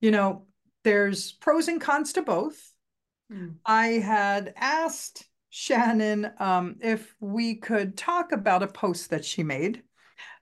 You 0.01 0.11
know, 0.11 0.45
there's 0.83 1.31
pros 1.31 1.67
and 1.67 1.81
cons 1.81 2.13
to 2.13 2.21
both. 2.21 2.68
Mm. 3.31 3.55
I 3.65 3.87
had 3.87 4.53
asked 4.55 5.27
Shannon 5.49 6.31
um, 6.39 6.75
if 6.81 7.13
we 7.19 7.55
could 7.55 7.97
talk 7.97 8.31
about 8.31 8.63
a 8.63 8.67
post 8.67 9.09
that 9.09 9.25
she 9.25 9.43
made. 9.43 9.83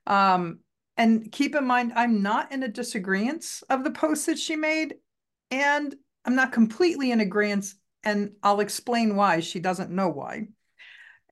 Um, 0.05 0.59
and 0.95 1.31
keep 1.31 1.55
in 1.55 1.65
mind, 1.65 1.93
I'm 1.95 2.21
not 2.23 2.51
in 2.51 2.63
a 2.63 2.67
disagreement 2.67 3.45
of 3.69 3.83
the 3.83 3.91
post 3.91 4.25
that 4.25 4.39
she 4.39 4.55
made, 4.55 4.95
and 5.51 5.95
I'm 6.25 6.35
not 6.35 6.51
completely 6.51 7.11
in 7.11 7.19
agreement, 7.19 7.73
and 8.03 8.31
I'll 8.41 8.61
explain 8.61 9.15
why 9.15 9.41
she 9.41 9.59
doesn't 9.59 9.91
know 9.91 10.09
why. 10.09 10.47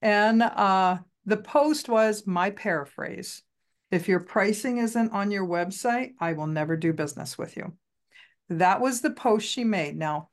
And 0.01 0.43
uh, 0.43 0.99
the 1.25 1.37
post 1.37 1.89
was 1.89 2.27
my 2.27 2.51
paraphrase. 2.51 3.41
If 3.91 4.07
your 4.07 4.19
pricing 4.19 4.77
isn't 4.77 5.13
on 5.13 5.31
your 5.31 5.47
website, 5.47 6.11
I 6.19 6.33
will 6.33 6.47
never 6.47 6.77
do 6.77 6.93
business 6.93 7.37
with 7.37 7.57
you. 7.57 7.73
That 8.49 8.81
was 8.81 9.01
the 9.01 9.11
post 9.11 9.47
she 9.47 9.63
made. 9.63 9.97
Now, 9.97 10.29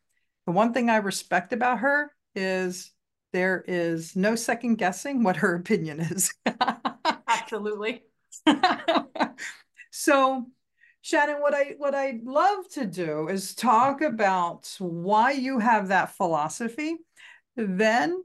the 0.46 0.52
one 0.52 0.72
thing 0.72 0.90
I 0.90 0.96
respect 0.96 1.52
about 1.52 1.80
her 1.80 2.12
is 2.34 2.90
there 3.32 3.64
is 3.66 4.14
no 4.16 4.34
second 4.34 4.76
guessing 4.76 5.22
what 5.22 5.36
her 5.36 5.54
opinion 5.54 6.00
is. 6.00 6.32
Absolutely. 7.28 8.02
so 9.90 10.46
Shannon, 11.02 11.40
what 11.40 11.52
I 11.52 11.74
what 11.78 11.94
I'd 11.94 12.22
love 12.22 12.68
to 12.74 12.86
do 12.86 13.28
is 13.28 13.54
talk 13.54 14.02
about 14.02 14.74
why 14.78 15.32
you 15.32 15.58
have 15.58 15.88
that 15.88 16.16
philosophy. 16.16 16.96
Then 17.56 18.22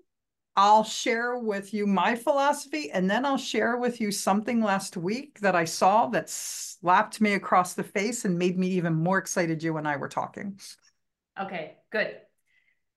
I'll 0.55 0.83
share 0.83 1.37
with 1.37 1.73
you 1.73 1.87
my 1.87 2.15
philosophy, 2.15 2.91
and 2.91 3.09
then 3.09 3.25
I'll 3.25 3.37
share 3.37 3.77
with 3.77 3.99
you 3.99 4.11
something 4.11 4.61
last 4.61 4.95
week 4.95 5.39
that 5.39 5.55
I 5.55 5.65
saw 5.65 6.07
that 6.07 6.29
slapped 6.29 7.19
me 7.19 7.33
across 7.33 7.73
the 7.73 7.83
face 7.83 8.25
and 8.25 8.37
made 8.37 8.59
me 8.59 8.67
even 8.69 8.93
more 8.93 9.17
excited 9.17 9.63
you 9.63 9.77
and 9.77 9.87
I 9.87 9.97
were 9.97 10.09
talking. 10.09 10.59
Okay, 11.41 11.77
good. 11.91 12.15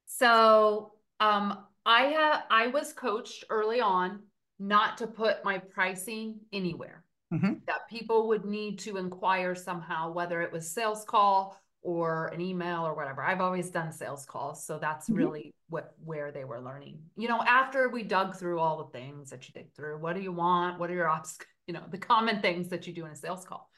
So 0.07 0.93
um 1.20 1.64
I 1.86 2.03
have 2.03 2.43
I 2.51 2.66
was 2.68 2.93
coached 2.93 3.45
early 3.51 3.80
on 3.80 4.20
not 4.59 4.99
to 4.99 5.07
put 5.07 5.45
my 5.45 5.59
pricing 5.59 6.41
anywhere 6.53 7.05
mm-hmm. 7.32 7.55
that 7.66 7.88
people 7.88 8.28
would 8.28 8.45
need 8.45 8.78
to 8.80 8.97
inquire 8.97 9.55
somehow, 9.55 10.12
whether 10.12 10.43
it 10.43 10.53
was 10.53 10.70
sales 10.70 11.05
call 11.05 11.59
or 11.82 12.26
an 12.28 12.41
email 12.41 12.86
or 12.86 12.95
whatever. 12.95 13.22
I've 13.22 13.41
always 13.41 13.70
done 13.70 13.91
sales 13.93 14.26
calls, 14.26 14.66
so 14.66 14.78
that's 14.78 15.07
mm-hmm. 15.07 15.18
really 15.18 15.55
what 15.68 15.95
where 16.05 16.30
they 16.30 16.45
were 16.45 16.61
learning. 16.61 17.01
You 17.16 17.28
know, 17.28 17.41
after 17.41 17.88
we 17.88 18.03
dug 18.03 18.36
through 18.36 18.59
all 18.59 18.84
the 18.84 18.99
things 18.99 19.30
that 19.30 19.49
you 19.49 19.53
dig 19.55 19.72
through, 19.74 19.99
what 19.99 20.14
do 20.14 20.22
you 20.22 20.32
want? 20.32 20.78
What 20.78 20.91
are 20.91 20.95
your 20.95 21.09
ops? 21.09 21.38
You 21.66 21.74
know, 21.74 21.84
the 21.88 21.99
common 21.99 22.43
things 22.43 22.70
that 22.70 22.88
you 22.88 22.93
do 22.93 23.05
in 23.07 23.12
a 23.12 23.14
sales 23.14 23.45
call. 23.45 23.70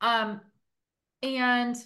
Um, 0.00 0.40
and 1.22 1.76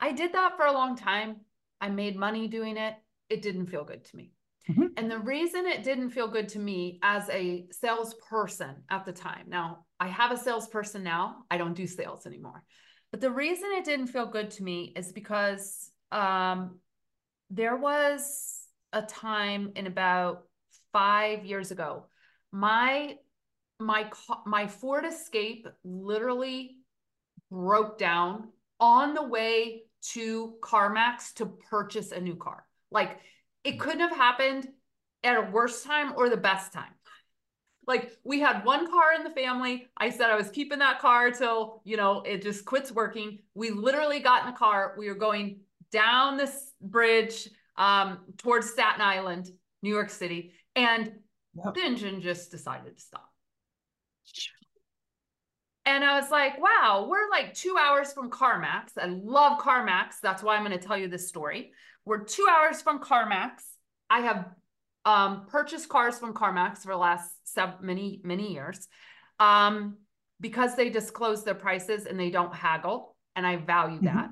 I 0.00 0.12
did 0.12 0.32
that 0.32 0.56
for 0.56 0.66
a 0.66 0.72
long 0.72 0.96
time. 0.96 1.36
I 1.80 1.88
made 1.88 2.16
money 2.16 2.48
doing 2.48 2.76
it. 2.76 2.94
It 3.28 3.42
didn't 3.42 3.66
feel 3.66 3.84
good 3.84 4.04
to 4.04 4.16
me. 4.16 4.32
Mm-hmm. 4.70 4.86
And 4.96 5.10
the 5.10 5.18
reason 5.18 5.66
it 5.66 5.82
didn't 5.82 6.10
feel 6.10 6.28
good 6.28 6.48
to 6.50 6.58
me 6.58 6.98
as 7.02 7.28
a 7.30 7.66
salesperson 7.70 8.76
at 8.90 9.06
the 9.06 9.12
time, 9.12 9.46
now 9.48 9.86
I 9.98 10.08
have 10.08 10.30
a 10.30 10.36
salesperson 10.36 11.02
now, 11.02 11.44
I 11.50 11.56
don't 11.56 11.74
do 11.74 11.86
sales 11.86 12.26
anymore. 12.26 12.62
But 13.10 13.20
the 13.20 13.30
reason 13.30 13.70
it 13.72 13.84
didn't 13.84 14.08
feel 14.08 14.26
good 14.26 14.50
to 14.52 14.62
me 14.62 14.92
is 14.94 15.12
because 15.12 15.90
um, 16.12 16.78
there 17.50 17.76
was 17.76 18.62
a 18.92 19.02
time 19.02 19.72
in 19.76 19.86
about 19.86 20.44
five 20.92 21.44
years 21.44 21.70
ago, 21.70 22.06
my 22.52 23.16
my 23.80 24.10
my 24.44 24.66
Ford 24.66 25.04
Escape 25.04 25.66
literally 25.84 26.76
broke 27.50 27.98
down 27.98 28.48
on 28.80 29.14
the 29.14 29.22
way 29.22 29.84
to 30.12 30.54
CarMax 30.60 31.34
to 31.34 31.46
purchase 31.46 32.12
a 32.12 32.20
new 32.20 32.36
car. 32.36 32.64
Like 32.90 33.18
it 33.64 33.80
couldn't 33.80 34.00
have 34.00 34.16
happened 34.16 34.68
at 35.22 35.36
a 35.36 35.50
worse 35.50 35.82
time 35.82 36.14
or 36.16 36.28
the 36.28 36.36
best 36.36 36.72
time. 36.72 36.92
Like 37.86 38.12
we 38.22 38.40
had 38.40 38.64
one 38.64 38.90
car 38.90 39.14
in 39.16 39.24
the 39.24 39.30
family. 39.30 39.86
I 39.96 40.10
said 40.10 40.30
I 40.30 40.36
was 40.36 40.50
keeping 40.50 40.78
that 40.80 41.00
car 41.00 41.30
till, 41.30 41.80
you 41.84 41.96
know, 41.96 42.20
it 42.20 42.42
just 42.42 42.64
quits 42.64 42.92
working. 42.92 43.38
We 43.54 43.70
literally 43.70 44.20
got 44.20 44.44
in 44.44 44.52
the 44.52 44.58
car. 44.58 44.94
We 44.98 45.08
were 45.08 45.14
going 45.14 45.60
down 45.90 46.36
this 46.36 46.72
bridge 46.82 47.48
um, 47.76 48.18
towards 48.36 48.70
Staten 48.70 49.00
Island, 49.00 49.48
New 49.82 49.90
York 49.90 50.10
City, 50.10 50.52
and 50.76 51.12
yep. 51.54 51.74
the 51.74 51.80
engine 51.80 52.20
just 52.20 52.50
decided 52.50 52.96
to 52.96 53.00
stop. 53.00 53.27
And 55.88 56.04
I 56.04 56.20
was 56.20 56.30
like, 56.30 56.60
wow, 56.60 57.06
we're 57.08 57.30
like 57.30 57.54
two 57.54 57.74
hours 57.80 58.12
from 58.12 58.28
CarMax. 58.28 58.98
I 59.00 59.06
love 59.06 59.58
CarMax. 59.58 60.20
That's 60.22 60.42
why 60.42 60.54
I'm 60.54 60.62
going 60.62 60.78
to 60.78 60.86
tell 60.86 60.98
you 60.98 61.08
this 61.08 61.26
story. 61.26 61.72
We're 62.04 62.24
two 62.24 62.46
hours 62.46 62.82
from 62.82 63.00
CarMax. 63.00 63.62
I 64.10 64.20
have 64.20 64.50
um, 65.06 65.46
purchased 65.46 65.88
cars 65.88 66.18
from 66.18 66.34
CarMax 66.34 66.80
for 66.80 66.88
the 66.88 66.98
last 66.98 67.30
seven, 67.44 67.76
many, 67.80 68.20
many 68.22 68.52
years 68.52 68.86
um, 69.40 69.96
because 70.42 70.76
they 70.76 70.90
disclose 70.90 71.42
their 71.42 71.54
prices 71.54 72.04
and 72.04 72.20
they 72.20 72.28
don't 72.28 72.54
haggle. 72.54 73.16
And 73.34 73.46
I 73.46 73.56
value 73.56 73.96
mm-hmm. 73.96 74.14
that. 74.14 74.28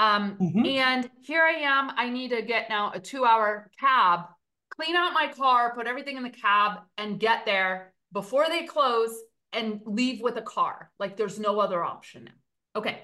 Um, 0.00 0.36
mm-hmm. 0.40 0.66
And 0.66 1.08
here 1.22 1.44
I 1.44 1.60
am. 1.60 1.92
I 1.96 2.10
need 2.10 2.30
to 2.30 2.42
get 2.42 2.68
now 2.68 2.90
a 2.92 2.98
two 2.98 3.24
hour 3.24 3.70
cab, 3.78 4.22
clean 4.70 4.96
out 4.96 5.12
my 5.12 5.28
car, 5.28 5.72
put 5.72 5.86
everything 5.86 6.16
in 6.16 6.24
the 6.24 6.30
cab, 6.30 6.80
and 6.98 7.20
get 7.20 7.46
there 7.46 7.94
before 8.12 8.48
they 8.48 8.64
close 8.64 9.16
and 9.52 9.80
leave 9.84 10.20
with 10.20 10.36
a 10.36 10.42
car. 10.42 10.90
Like 10.98 11.16
there's 11.16 11.38
no 11.38 11.60
other 11.60 11.82
option 11.82 12.24
now. 12.24 12.32
Okay. 12.76 13.00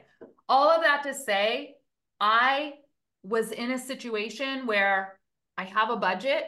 All 0.48 0.68
of 0.70 0.82
that 0.82 1.02
to 1.04 1.14
say, 1.14 1.76
I 2.20 2.74
was 3.22 3.52
in 3.52 3.72
a 3.72 3.78
situation 3.78 4.66
where 4.66 5.18
I 5.56 5.64
have 5.64 5.90
a 5.90 5.96
budget. 5.96 6.44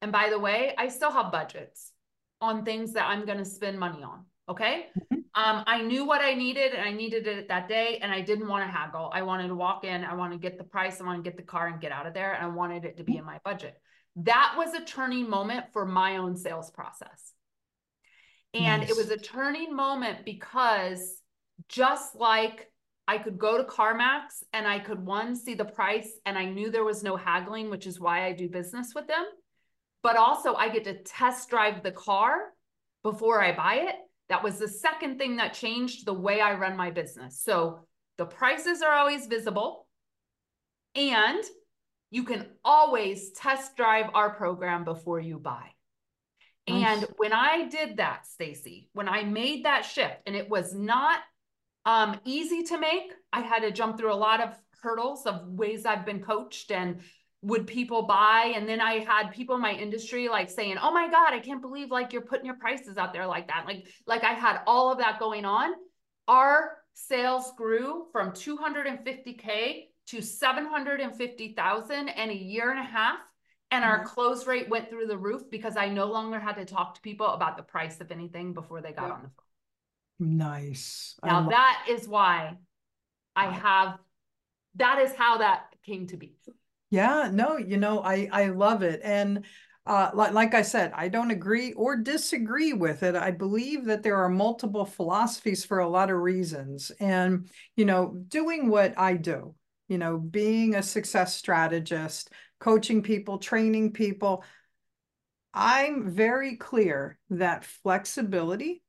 And 0.00 0.12
by 0.12 0.30
the 0.30 0.38
way, 0.38 0.74
I 0.78 0.88
still 0.88 1.10
have 1.10 1.32
budgets 1.32 1.92
on 2.40 2.64
things 2.64 2.92
that 2.92 3.08
I'm 3.08 3.24
going 3.26 3.38
to 3.38 3.44
spend 3.44 3.78
money 3.78 4.02
on. 4.02 4.24
Okay. 4.48 4.86
Mm-hmm. 4.96 5.14
Um, 5.34 5.64
I 5.66 5.82
knew 5.82 6.04
what 6.04 6.20
I 6.20 6.34
needed 6.34 6.72
and 6.72 6.82
I 6.82 6.92
needed 6.92 7.26
it 7.26 7.48
that 7.48 7.68
day. 7.68 7.98
And 8.00 8.12
I 8.12 8.20
didn't 8.20 8.48
want 8.48 8.64
to 8.64 8.70
haggle. 8.70 9.10
I 9.12 9.22
wanted 9.22 9.48
to 9.48 9.54
walk 9.54 9.84
in. 9.84 10.04
I 10.04 10.14
want 10.14 10.32
to 10.32 10.38
get 10.38 10.58
the 10.58 10.64
price. 10.64 11.00
I 11.00 11.04
want 11.04 11.22
to 11.22 11.28
get 11.28 11.36
the 11.36 11.42
car 11.42 11.66
and 11.66 11.80
get 11.80 11.92
out 11.92 12.06
of 12.06 12.14
there. 12.14 12.32
And 12.34 12.44
I 12.44 12.48
wanted 12.48 12.84
it 12.84 12.96
to 12.98 13.04
be 13.04 13.16
in 13.16 13.24
my 13.24 13.40
budget. 13.44 13.74
That 14.16 14.54
was 14.56 14.74
a 14.74 14.84
turning 14.84 15.28
moment 15.28 15.66
for 15.72 15.84
my 15.84 16.16
own 16.16 16.36
sales 16.36 16.70
process. 16.70 17.32
And 18.54 18.82
nice. 18.82 18.90
it 18.90 18.96
was 18.96 19.10
a 19.10 19.16
turning 19.16 19.74
moment 19.74 20.24
because 20.24 21.20
just 21.68 22.16
like 22.16 22.70
I 23.06 23.18
could 23.18 23.38
go 23.38 23.56
to 23.56 23.64
CarMax 23.64 24.42
and 24.52 24.66
I 24.66 24.78
could 24.78 25.04
one 25.04 25.34
see 25.34 25.54
the 25.54 25.64
price 25.64 26.12
and 26.26 26.38
I 26.38 26.44
knew 26.44 26.70
there 26.70 26.84
was 26.84 27.02
no 27.02 27.16
haggling, 27.16 27.70
which 27.70 27.86
is 27.86 27.98
why 27.98 28.26
I 28.26 28.32
do 28.32 28.48
business 28.48 28.92
with 28.94 29.06
them. 29.06 29.24
But 30.02 30.16
also 30.16 30.54
I 30.54 30.68
get 30.68 30.84
to 30.84 31.02
test 31.02 31.48
drive 31.50 31.82
the 31.82 31.92
car 31.92 32.52
before 33.02 33.42
I 33.42 33.56
buy 33.56 33.74
it. 33.88 33.96
That 34.28 34.42
was 34.42 34.58
the 34.58 34.68
second 34.68 35.18
thing 35.18 35.36
that 35.36 35.54
changed 35.54 36.04
the 36.04 36.12
way 36.12 36.40
I 36.40 36.54
run 36.54 36.76
my 36.76 36.90
business. 36.90 37.40
So 37.42 37.80
the 38.18 38.26
prices 38.26 38.82
are 38.82 38.92
always 38.92 39.26
visible 39.26 39.86
and 40.94 41.42
you 42.10 42.24
can 42.24 42.46
always 42.64 43.30
test 43.32 43.76
drive 43.76 44.10
our 44.14 44.30
program 44.34 44.84
before 44.84 45.20
you 45.20 45.38
buy. 45.38 45.70
And 46.70 47.06
when 47.16 47.32
I 47.32 47.68
did 47.68 47.96
that, 47.96 48.26
Stacey, 48.26 48.88
when 48.92 49.08
I 49.08 49.24
made 49.24 49.64
that 49.64 49.84
shift, 49.84 50.16
and 50.26 50.36
it 50.36 50.48
was 50.48 50.74
not 50.74 51.20
um, 51.84 52.20
easy 52.24 52.64
to 52.64 52.78
make. 52.78 53.12
I 53.32 53.40
had 53.40 53.60
to 53.60 53.70
jump 53.70 53.98
through 53.98 54.12
a 54.12 54.14
lot 54.14 54.40
of 54.42 54.54
hurdles 54.82 55.26
of 55.26 55.48
ways 55.48 55.86
I've 55.86 56.04
been 56.04 56.20
coached 56.20 56.70
and 56.70 57.00
would 57.42 57.66
people 57.66 58.02
buy? 58.02 58.52
And 58.54 58.68
then 58.68 58.80
i 58.80 58.94
had 58.94 59.30
people 59.30 59.54
in 59.54 59.62
my 59.62 59.72
industry 59.72 60.28
like 60.28 60.50
saying 60.50 60.76
oh 60.82 60.92
my 60.92 61.08
god 61.08 61.32
i 61.32 61.38
can't 61.38 61.62
believe 61.62 61.90
like 61.90 62.12
you're 62.12 62.22
putting 62.22 62.46
your 62.46 62.56
prices 62.56 62.98
out 62.98 63.12
there 63.12 63.26
like 63.26 63.48
that. 63.48 63.64
Like 63.66 63.86
like 64.06 64.24
i 64.24 64.32
had 64.32 64.60
all 64.66 64.90
of 64.92 64.98
that 64.98 65.18
going 65.18 65.44
on. 65.44 65.72
Our 66.26 66.78
sales 66.94 67.52
grew 67.56 68.06
from 68.12 68.32
250k 68.32 69.84
to 70.08 70.20
750,000 70.20 72.08
in 72.08 72.30
a 72.30 72.34
year 72.34 72.70
and 72.70 72.80
a 72.80 72.82
half 72.82 73.18
and 73.70 73.84
our 73.84 73.98
mm-hmm. 73.98 74.08
close 74.08 74.46
rate 74.46 74.68
went 74.68 74.88
through 74.88 75.06
the 75.06 75.18
roof 75.18 75.42
because 75.50 75.76
I 75.76 75.88
no 75.88 76.06
longer 76.06 76.38
had 76.38 76.56
to 76.56 76.64
talk 76.64 76.94
to 76.94 77.00
people 77.00 77.26
about 77.26 77.56
the 77.56 77.62
price 77.62 78.00
of 78.00 78.10
anything 78.10 78.54
before 78.54 78.80
they 78.80 78.92
got 78.92 79.08
yeah. 79.08 79.12
on 79.14 79.22
the 79.22 79.28
phone. 79.28 80.36
Nice. 80.36 81.14
Now 81.24 81.48
that 81.48 81.86
is 81.88 82.08
why 82.08 82.56
I 83.36 83.50
have 83.50 83.98
that 84.76 84.98
is 84.98 85.12
how 85.14 85.38
that 85.38 85.74
came 85.84 86.06
to 86.08 86.16
be. 86.16 86.34
Yeah, 86.90 87.30
no, 87.32 87.56
you 87.56 87.76
know, 87.76 88.00
I 88.00 88.28
I 88.32 88.46
love 88.46 88.82
it. 88.82 89.00
And 89.04 89.44
uh, 89.88 90.10
like, 90.12 90.32
like 90.32 90.54
I 90.54 90.60
said, 90.60 90.92
I 90.94 91.08
don't 91.08 91.30
agree 91.30 91.72
or 91.72 91.96
disagree 91.96 92.74
with 92.74 93.02
it. 93.02 93.16
I 93.16 93.30
believe 93.30 93.86
that 93.86 94.02
there 94.02 94.16
are 94.16 94.28
multiple 94.28 94.84
philosophies 94.84 95.64
for 95.64 95.78
a 95.78 95.88
lot 95.88 96.10
of 96.10 96.18
reasons. 96.18 96.92
And, 97.00 97.48
you 97.74 97.86
know, 97.86 98.14
doing 98.28 98.68
what 98.68 98.92
I 98.98 99.14
do, 99.14 99.54
you 99.88 99.96
know, 99.96 100.18
being 100.18 100.74
a 100.74 100.82
success 100.82 101.34
strategist, 101.34 102.30
coaching 102.58 103.02
people, 103.02 103.38
training 103.38 103.92
people, 103.92 104.44
I'm 105.54 106.10
very 106.10 106.56
clear 106.56 107.18
that 107.30 107.64
flexibility 107.64 108.82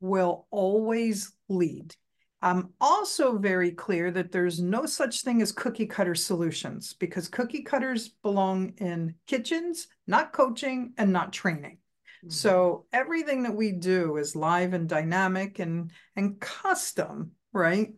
will 0.00 0.46
always 0.50 1.32
lead. 1.48 1.94
I'm 2.40 2.70
also 2.80 3.36
very 3.36 3.72
clear 3.72 4.12
that 4.12 4.30
there's 4.30 4.60
no 4.60 4.86
such 4.86 5.22
thing 5.22 5.42
as 5.42 5.50
cookie 5.50 5.86
cutter 5.86 6.14
solutions 6.14 6.92
because 6.92 7.26
cookie 7.26 7.62
cutters 7.62 8.10
belong 8.22 8.74
in 8.78 9.16
kitchens, 9.26 9.88
not 10.06 10.32
coaching 10.32 10.92
and 10.98 11.12
not 11.12 11.32
training. 11.32 11.78
Mm-hmm. 12.24 12.30
So 12.30 12.86
everything 12.92 13.42
that 13.42 13.56
we 13.56 13.72
do 13.72 14.18
is 14.18 14.36
live 14.36 14.72
and 14.72 14.88
dynamic 14.88 15.58
and 15.58 15.90
and 16.14 16.38
custom, 16.40 17.32
right? 17.52 17.92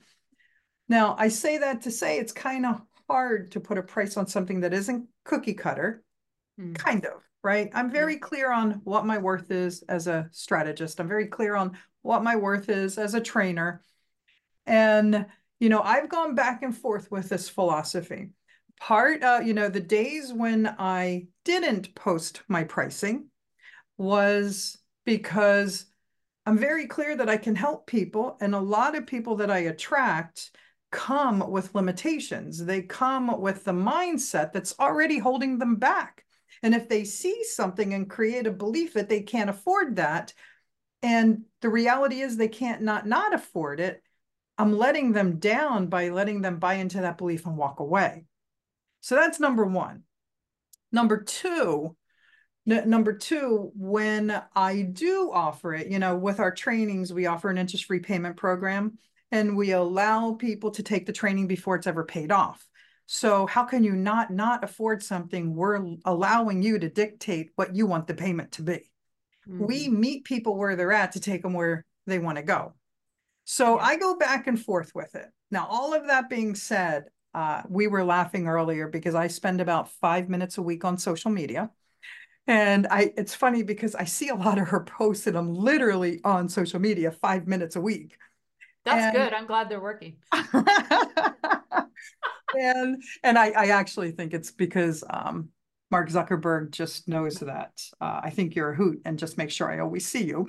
Now, 0.89 1.17
I 1.19 1.29
say 1.29 1.59
that 1.59 1.83
to 1.83 1.91
say 1.91 2.19
it's 2.19 2.33
kind 2.33 2.65
of 2.65 2.81
hard 3.11 3.51
to 3.51 3.59
put 3.59 3.77
a 3.77 3.83
price 3.83 4.17
on 4.17 4.27
something 4.29 4.61
that 4.61 4.73
isn't 4.73 5.09
cookie 5.25 5.55
cutter, 5.55 6.05
mm-hmm. 6.61 6.75
kind 6.75 7.05
of, 7.05 7.23
right? 7.43 7.69
I'm 7.75 7.91
very 7.91 8.19
clear 8.19 8.53
on 8.53 8.81
what 8.85 9.05
my 9.05 9.19
worth 9.19 9.51
is 9.51 9.83
as 9.89 10.07
a 10.07 10.29
strategist. 10.31 11.01
I'm 11.01 11.09
very 11.09 11.27
clear 11.27 11.57
on 11.57 11.77
what 12.03 12.23
my 12.23 12.37
worth 12.37 12.69
is 12.69 12.99
as 12.99 13.15
a 13.15 13.21
trainer. 13.21 13.83
And, 14.65 15.27
you 15.59 15.69
know, 15.71 15.83
I've 15.83 16.09
gone 16.09 16.37
back 16.37 16.63
and 16.63 16.77
forth 16.77 17.11
with 17.11 17.29
this 17.29 17.49
philosophy. 17.49 18.31
part, 18.81 19.23
uh, 19.23 19.41
you 19.45 19.55
know, 19.55 19.69
the 19.69 19.81
days 19.81 20.33
when 20.33 20.75
I 20.79 21.27
didn't 21.45 21.95
post 21.95 22.43
my 22.49 22.65
pricing 22.65 23.27
was 23.99 24.79
because 25.05 25.87
I'm 26.47 26.59
very 26.59 26.87
clear 26.87 27.15
that 27.17 27.29
I 27.29 27.37
can 27.37 27.55
help 27.55 27.87
people. 27.87 28.37
And 28.41 28.55
a 28.55 28.61
lot 28.61 28.97
of 28.97 29.07
people 29.07 29.37
that 29.37 29.51
I 29.51 29.59
attract 29.59 30.51
come 30.91 31.51
with 31.51 31.75
limitations. 31.75 32.65
They 32.65 32.83
come 32.83 33.41
with 33.41 33.65
the 33.65 33.73
mindset 33.73 34.53
that's 34.53 34.79
already 34.79 35.19
holding 35.19 35.59
them 35.59 35.77
back. 35.77 36.25
And 36.63 36.75
if 36.75 36.89
they 36.89 37.05
see 37.05 37.45
something 37.45 37.95
and 37.95 38.11
create 38.11 38.47
a 38.47 38.53
belief 38.53 38.95
that 38.95 39.09
they 39.09 39.23
can't 39.23 39.51
afford 39.51 39.97
that, 39.97 40.35
and 41.03 41.43
the 41.63 41.71
reality 41.71 42.21
is 42.21 42.37
they 42.37 42.49
can't 42.49 42.83
not 42.83 43.07
not 43.07 43.33
afford 43.33 43.81
it, 43.81 44.03
I'm 44.59 44.77
letting 44.77 45.13
them 45.13 45.39
down 45.39 45.87
by 45.87 46.11
letting 46.11 46.43
them 46.43 46.59
buy 46.59 46.75
into 46.75 47.01
that 47.01 47.17
belief 47.17 47.47
and 47.47 47.57
walk 47.57 47.81
away. 47.81 48.27
So 49.01 49.15
that's 49.15 49.41
number 49.41 49.65
one. 49.65 50.03
Number 50.93 51.23
two, 51.23 51.97
number 52.67 53.15
two, 53.15 53.73
when 53.75 54.43
I 54.55 54.83
do 54.83 55.31
offer 55.33 55.73
it, 55.73 55.87
you 55.87 55.99
know, 55.99 56.17
with 56.17 56.41
our 56.41 56.53
trainings, 56.53 57.13
we 57.13 57.27
offer 57.27 57.49
an 57.49 57.59
interest 57.59 57.85
free 57.85 58.01
payment 58.01 58.37
program 58.37 58.99
and 59.31 59.57
we 59.57 59.73
allow 59.73 60.35
people 60.35 60.71
to 60.73 60.83
take 60.83 61.07
the 61.07 61.13
training 61.13 61.47
before 61.47 61.77
it's 61.77 61.87
ever 61.87 62.05
paid 62.05 62.33
off. 62.33 62.67
So 63.07 63.47
how 63.47 63.65
can 63.65 63.83
you 63.83 63.93
not 63.93 64.31
not 64.31 64.63
afford 64.63 65.03
something? 65.03 65.55
We're 65.55 65.85
allowing 66.05 66.63
you 66.63 66.79
to 66.79 66.89
dictate 66.89 67.51
what 67.57 67.75
you 67.75 67.87
want 67.87 68.07
the 68.07 68.15
payment 68.15 68.53
to 68.53 68.63
be. 68.63 68.91
Mm-hmm. 69.49 69.67
We 69.67 69.89
meet 69.89 70.25
people 70.25 70.57
where 70.57 70.77
they're 70.77 70.93
at 70.93 71.13
to 71.13 71.21
take 71.21 71.43
them 71.43 71.55
where 71.55 71.85
they 72.07 72.19
want 72.19 72.37
to 72.37 72.43
go. 72.43 72.75
So 73.45 73.77
yeah. 73.77 73.85
I 73.85 73.97
go 73.97 74.17
back 74.17 74.47
and 74.47 74.61
forth 74.61 74.93
with 74.95 75.15
it. 75.17 75.27
Now, 75.51 75.67
all 75.69 75.93
of 75.93 76.07
that 76.07 76.29
being 76.29 76.55
said, 76.55 77.07
uh, 77.35 77.63
we 77.69 77.89
were 77.89 78.05
laughing 78.05 78.47
earlier 78.47 78.87
because 78.87 79.15
I 79.15 79.27
spend 79.27 79.61
about 79.61 79.91
five 79.95 80.29
minutes 80.29 80.59
a 80.59 80.63
week 80.63 80.85
on 80.85 80.99
social 80.99 81.31
media. 81.31 81.71
And 82.47 82.87
I 82.91 83.13
it's 83.17 83.35
funny 83.35 83.63
because 83.63 83.95
I 83.95 84.05
see 84.05 84.29
a 84.29 84.35
lot 84.35 84.59
of 84.59 84.69
her 84.69 84.85
posts 84.85 85.27
and 85.27 85.37
I'm 85.37 85.53
literally 85.53 86.21
on 86.25 86.49
social 86.49 86.81
media 86.81 87.11
five 87.11 87.47
minutes 87.47 87.77
a 87.77 87.81
week. 87.81 88.17
That's 88.85 89.05
and, 89.05 89.15
good. 89.15 89.35
I'm 89.35 89.47
glad 89.47 89.69
they're 89.69 89.81
working. 89.81 90.17
and 90.33 90.67
and 93.23 93.39
I, 93.39 93.51
I 93.51 93.67
actually 93.69 94.11
think 94.13 94.35
it's 94.35 94.51
because 94.51 95.05
um, 95.09 95.51
Mark 95.91 96.09
Zuckerberg 96.09 96.71
just 96.71 97.09
knows 97.09 97.37
that 97.37 97.73
uh, 98.01 98.21
I 98.23 98.31
think 98.31 98.55
you're 98.55 98.73
a 98.73 98.77
hoot 98.77 99.01
and 99.05 99.19
just 99.19 99.39
make 99.39 99.51
sure 99.51 99.71
I 99.71 99.81
always 99.81 100.07
see 100.07 100.25
you. 100.25 100.49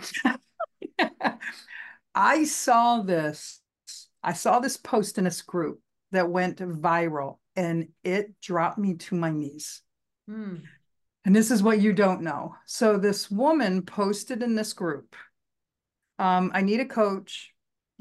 I 2.16 2.44
saw 2.44 3.02
this. 3.02 3.60
I 4.24 4.34
saw 4.34 4.60
this 4.60 4.78
post 4.78 5.18
in 5.18 5.24
this 5.24 5.42
group 5.42 5.80
that 6.12 6.30
went 6.30 6.58
viral 6.58 7.38
and 7.56 7.88
it 8.04 8.40
dropped 8.42 8.78
me 8.78 8.96
to 8.96 9.16
my 9.16 9.32
knees. 9.32 9.82
Hmm. 10.28 10.58
And 11.26 11.36
this 11.36 11.52
is 11.52 11.62
what 11.62 11.82
you 11.82 11.94
don't 11.94 12.22
know. 12.22 12.56
So 12.66 12.98
this 12.98 13.30
woman 13.30 13.84
posted 13.84 14.42
in 14.42 14.56
this 14.56 14.74
group, 14.74 15.16
um, 16.20 16.52
I 16.54 16.62
need 16.62 16.80
a 16.80 16.86
coach. 16.86 17.51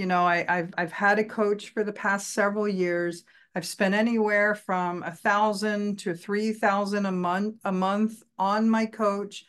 You 0.01 0.07
know, 0.07 0.25
I, 0.25 0.47
I've 0.49 0.73
I've 0.79 0.93
had 0.93 1.19
a 1.19 1.25
coach 1.25 1.75
for 1.75 1.85
the 1.85 1.93
past 1.93 2.33
several 2.33 2.67
years. 2.67 3.23
I've 3.55 3.67
spent 3.67 3.95
anywhere 3.95 4.55
from 4.55 5.03
a 5.03 5.11
thousand 5.11 5.99
to 5.99 6.15
three 6.15 6.55
thousand 6.55 7.05
a 7.05 7.13
month 7.13 7.57
a 7.67 7.71
month 7.71 8.23
on 8.39 8.71
my 8.71 8.87
coach. 8.87 9.45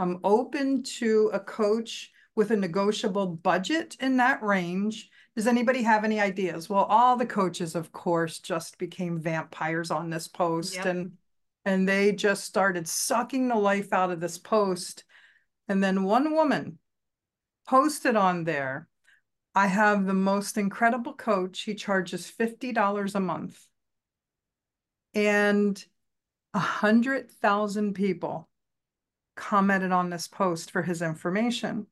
I'm 0.00 0.18
open 0.24 0.82
to 0.98 1.30
a 1.32 1.38
coach 1.38 2.10
with 2.34 2.50
a 2.50 2.56
negotiable 2.56 3.28
budget 3.28 3.96
in 4.00 4.16
that 4.16 4.42
range. 4.42 5.08
Does 5.36 5.46
anybody 5.46 5.84
have 5.84 6.02
any 6.02 6.18
ideas? 6.18 6.68
Well, 6.68 6.82
all 6.82 7.16
the 7.16 7.24
coaches, 7.24 7.76
of 7.76 7.92
course, 7.92 8.40
just 8.40 8.78
became 8.78 9.20
vampires 9.20 9.92
on 9.92 10.10
this 10.10 10.26
post 10.26 10.74
yep. 10.74 10.86
and 10.86 11.12
and 11.64 11.88
they 11.88 12.10
just 12.10 12.42
started 12.42 12.88
sucking 12.88 13.46
the 13.46 13.54
life 13.54 13.92
out 13.92 14.10
of 14.10 14.18
this 14.18 14.36
post. 14.36 15.04
And 15.68 15.80
then 15.80 16.02
one 16.02 16.34
woman 16.34 16.80
posted 17.68 18.16
on 18.16 18.42
there 18.42 18.88
I 19.54 19.66
have 19.66 20.06
the 20.06 20.14
most 20.14 20.56
incredible 20.56 21.12
coach. 21.12 21.62
He 21.62 21.74
charges 21.74 22.30
$50 22.38 23.14
a 23.14 23.20
month. 23.20 23.66
And 25.14 25.84
a 26.54 26.58
hundred 26.58 27.30
thousand 27.30 27.94
people 27.94 28.48
commented 29.36 29.92
on 29.92 30.10
this 30.10 30.28
post 30.28 30.70
for 30.70 30.82
his 30.82 31.02
information. 31.02 31.86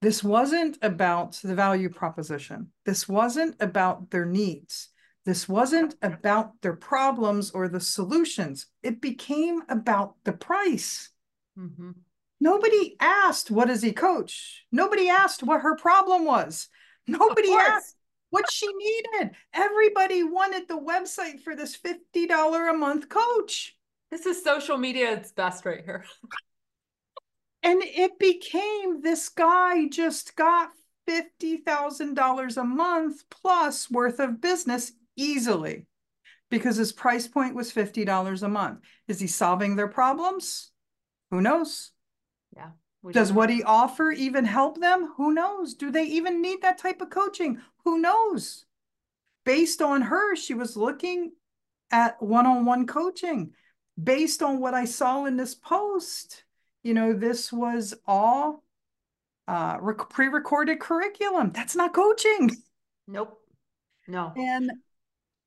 This 0.00 0.24
wasn't 0.24 0.78
about 0.82 1.34
the 1.42 1.54
value 1.54 1.88
proposition. 1.88 2.68
This 2.84 3.08
wasn't 3.08 3.56
about 3.60 4.10
their 4.10 4.26
needs. 4.26 4.88
This 5.24 5.48
wasn't 5.48 5.94
about 6.02 6.60
their 6.62 6.74
problems 6.74 7.52
or 7.52 7.68
the 7.68 7.80
solutions. 7.80 8.66
It 8.82 9.00
became 9.00 9.62
about 9.68 10.16
the 10.24 10.32
price. 10.32 11.10
Mm-hmm. 11.56 11.92
Nobody 12.42 12.96
asked, 12.98 13.52
what 13.52 13.68
does 13.68 13.82
he 13.82 13.92
coach? 13.92 14.66
Nobody 14.72 15.08
asked 15.08 15.44
what 15.44 15.60
her 15.60 15.76
problem 15.76 16.24
was. 16.24 16.68
Nobody 17.06 17.52
asked 17.52 17.94
what 18.30 18.50
she 18.50 18.66
needed. 18.66 19.36
Everybody 19.54 20.24
wanted 20.24 20.66
the 20.66 20.76
website 20.76 21.38
for 21.38 21.54
this 21.54 21.78
$50 21.78 22.68
a 22.68 22.76
month 22.76 23.08
coach. 23.08 23.76
This 24.10 24.26
is 24.26 24.42
social 24.42 24.76
media 24.76 25.12
its 25.12 25.30
best 25.30 25.64
right 25.64 25.84
here. 25.84 26.04
and 27.62 27.80
it 27.84 28.18
became 28.18 29.02
this 29.02 29.28
guy 29.28 29.86
just 29.86 30.34
got 30.34 30.70
$50,000 31.08 32.56
a 32.56 32.64
month 32.64 33.22
plus 33.30 33.88
worth 33.88 34.18
of 34.18 34.40
business 34.40 34.90
easily 35.14 35.86
because 36.50 36.74
his 36.74 36.92
price 36.92 37.28
point 37.28 37.54
was 37.54 37.72
$50 37.72 38.42
a 38.42 38.48
month. 38.48 38.80
Is 39.06 39.20
he 39.20 39.28
solving 39.28 39.76
their 39.76 39.86
problems? 39.86 40.72
Who 41.30 41.40
knows? 41.40 41.92
Yeah. 42.56 42.70
Does 43.10 43.32
what 43.32 43.50
he 43.50 43.62
offer 43.64 44.12
even 44.12 44.44
help 44.44 44.80
them? 44.80 45.12
Who 45.16 45.34
knows? 45.34 45.74
Do 45.74 45.90
they 45.90 46.04
even 46.04 46.40
need 46.40 46.62
that 46.62 46.78
type 46.78 47.00
of 47.00 47.10
coaching? 47.10 47.60
Who 47.84 47.98
knows? 47.98 48.64
Based 49.44 49.82
on 49.82 50.02
her, 50.02 50.36
she 50.36 50.54
was 50.54 50.76
looking 50.76 51.32
at 51.90 52.22
one 52.22 52.46
on 52.46 52.64
one 52.64 52.86
coaching. 52.86 53.52
Based 54.02 54.42
on 54.42 54.60
what 54.60 54.74
I 54.74 54.84
saw 54.84 55.24
in 55.24 55.36
this 55.36 55.54
post, 55.54 56.44
you 56.84 56.94
know, 56.94 57.12
this 57.12 57.52
was 57.52 57.92
all 58.06 58.62
uh, 59.48 59.78
pre 60.08 60.28
recorded 60.28 60.78
curriculum. 60.78 61.50
That's 61.50 61.74
not 61.74 61.92
coaching. 61.92 62.50
Nope. 63.08 63.38
No. 64.06 64.32
And 64.36 64.70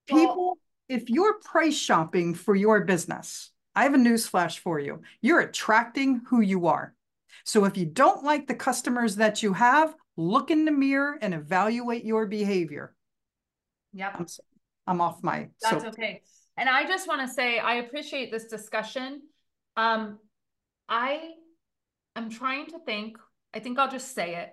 people, 0.08 0.46
well, 0.46 0.58
if 0.90 1.10
you're 1.10 1.40
price 1.40 1.78
shopping 1.78 2.34
for 2.34 2.54
your 2.54 2.84
business, 2.84 3.52
I 3.76 3.84
have 3.84 3.94
a 3.94 3.98
news 3.98 4.28
flash 4.28 4.60
for 4.60 4.80
you. 4.80 5.02
You're 5.22 5.42
attracting 5.42 6.22
who 6.30 6.42
you 6.42 6.68
are. 6.68 6.94
So 7.44 7.66
if 7.66 7.78
you 7.78 7.86
don't 7.86 8.24
like 8.24 8.48
the 8.48 8.56
customers 8.56 9.18
that 9.18 9.44
you 9.44 9.54
have, 9.54 9.96
look 10.18 10.50
in 10.50 10.66
the 10.66 10.72
mirror 10.72 11.18
and 11.22 11.34
evaluate 11.34 12.06
your 12.06 12.26
behavior. 12.26 12.96
Yep. 13.94 14.16
I'm, 14.18 14.26
I'm 14.88 15.02
off 15.02 15.24
my. 15.24 15.50
That's 15.62 15.84
soap. 15.84 15.94
okay. 15.94 16.22
And 16.58 16.70
I 16.70 16.86
just 16.86 17.08
want 17.08 17.22
to 17.22 17.28
say, 17.28 17.60
I 17.60 17.76
appreciate 17.76 18.32
this 18.32 18.46
discussion. 18.46 19.22
Um, 19.76 20.20
I 20.88 21.32
am 22.16 22.30
trying 22.30 22.68
to 22.68 22.80
think, 22.80 23.18
I 23.54 23.60
think 23.60 23.78
I'll 23.78 23.92
just 23.92 24.16
say 24.16 24.36
it. 24.36 24.52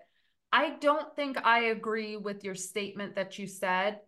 I 0.52 0.70
don't 0.80 1.14
think 1.14 1.38
I 1.44 1.66
agree 1.66 2.16
with 2.16 2.44
your 2.44 2.54
statement 2.54 3.14
that 3.14 3.38
you 3.38 3.46
said 3.46 4.00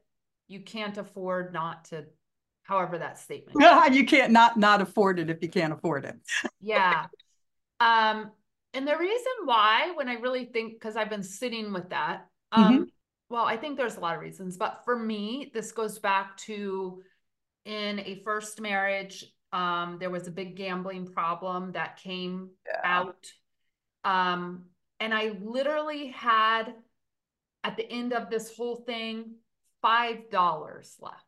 you 0.49 0.61
can't 0.61 0.99
afford 0.99 1.55
not 1.55 1.87
to 1.87 2.05
however 2.65 2.99
that 2.99 3.19
statement 3.19 3.57
you 3.93 4.05
can't 4.05 4.33
not 4.33 4.57
not 4.57 4.83
afford 4.83 5.19
it 5.19 5.31
if 5.31 5.41
you 5.41 5.49
can't 5.49 5.73
afford 5.73 6.05
it. 6.05 6.17
Yeah. 6.61 7.07
Um 7.81 8.33
and 8.75 8.87
the 8.87 8.97
reason 8.97 9.33
why 9.45 9.93
when 9.95 10.09
i 10.09 10.15
really 10.15 10.45
think 10.47 10.75
because 10.75 10.97
i've 10.97 11.09
been 11.09 11.23
sitting 11.23 11.73
with 11.73 11.89
that 11.91 12.27
um 12.53 12.75
mm-hmm. 12.75 12.83
well 13.31 13.45
i 13.45 13.57
think 13.57 13.77
there's 13.77 13.97
a 13.97 14.01
lot 14.01 14.15
of 14.15 14.21
reasons 14.21 14.57
but 14.57 14.83
for 14.85 14.99
me 14.99 15.51
this 15.55 15.73
goes 15.73 15.99
back 15.99 16.37
to 16.37 17.01
in 17.65 18.01
a 18.01 18.21
first 18.25 18.61
marriage 18.61 19.25
um 19.53 19.97
there 19.99 20.11
was 20.11 20.27
a 20.27 20.33
big 20.33 20.57
gambling 20.57 21.07
problem 21.07 21.73
that 21.73 21.97
came 21.97 22.51
yeah. 22.67 22.81
out. 22.85 23.27
Um 24.05 24.65
and 25.01 25.15
i 25.15 25.37
literally 25.41 26.09
had 26.09 26.75
at 27.63 27.77
the 27.77 27.91
end 27.91 28.13
of 28.13 28.29
this 28.29 28.55
whole 28.55 28.77
thing 28.77 29.37
five 29.81 30.31
dollars 30.31 30.97
left 31.01 31.25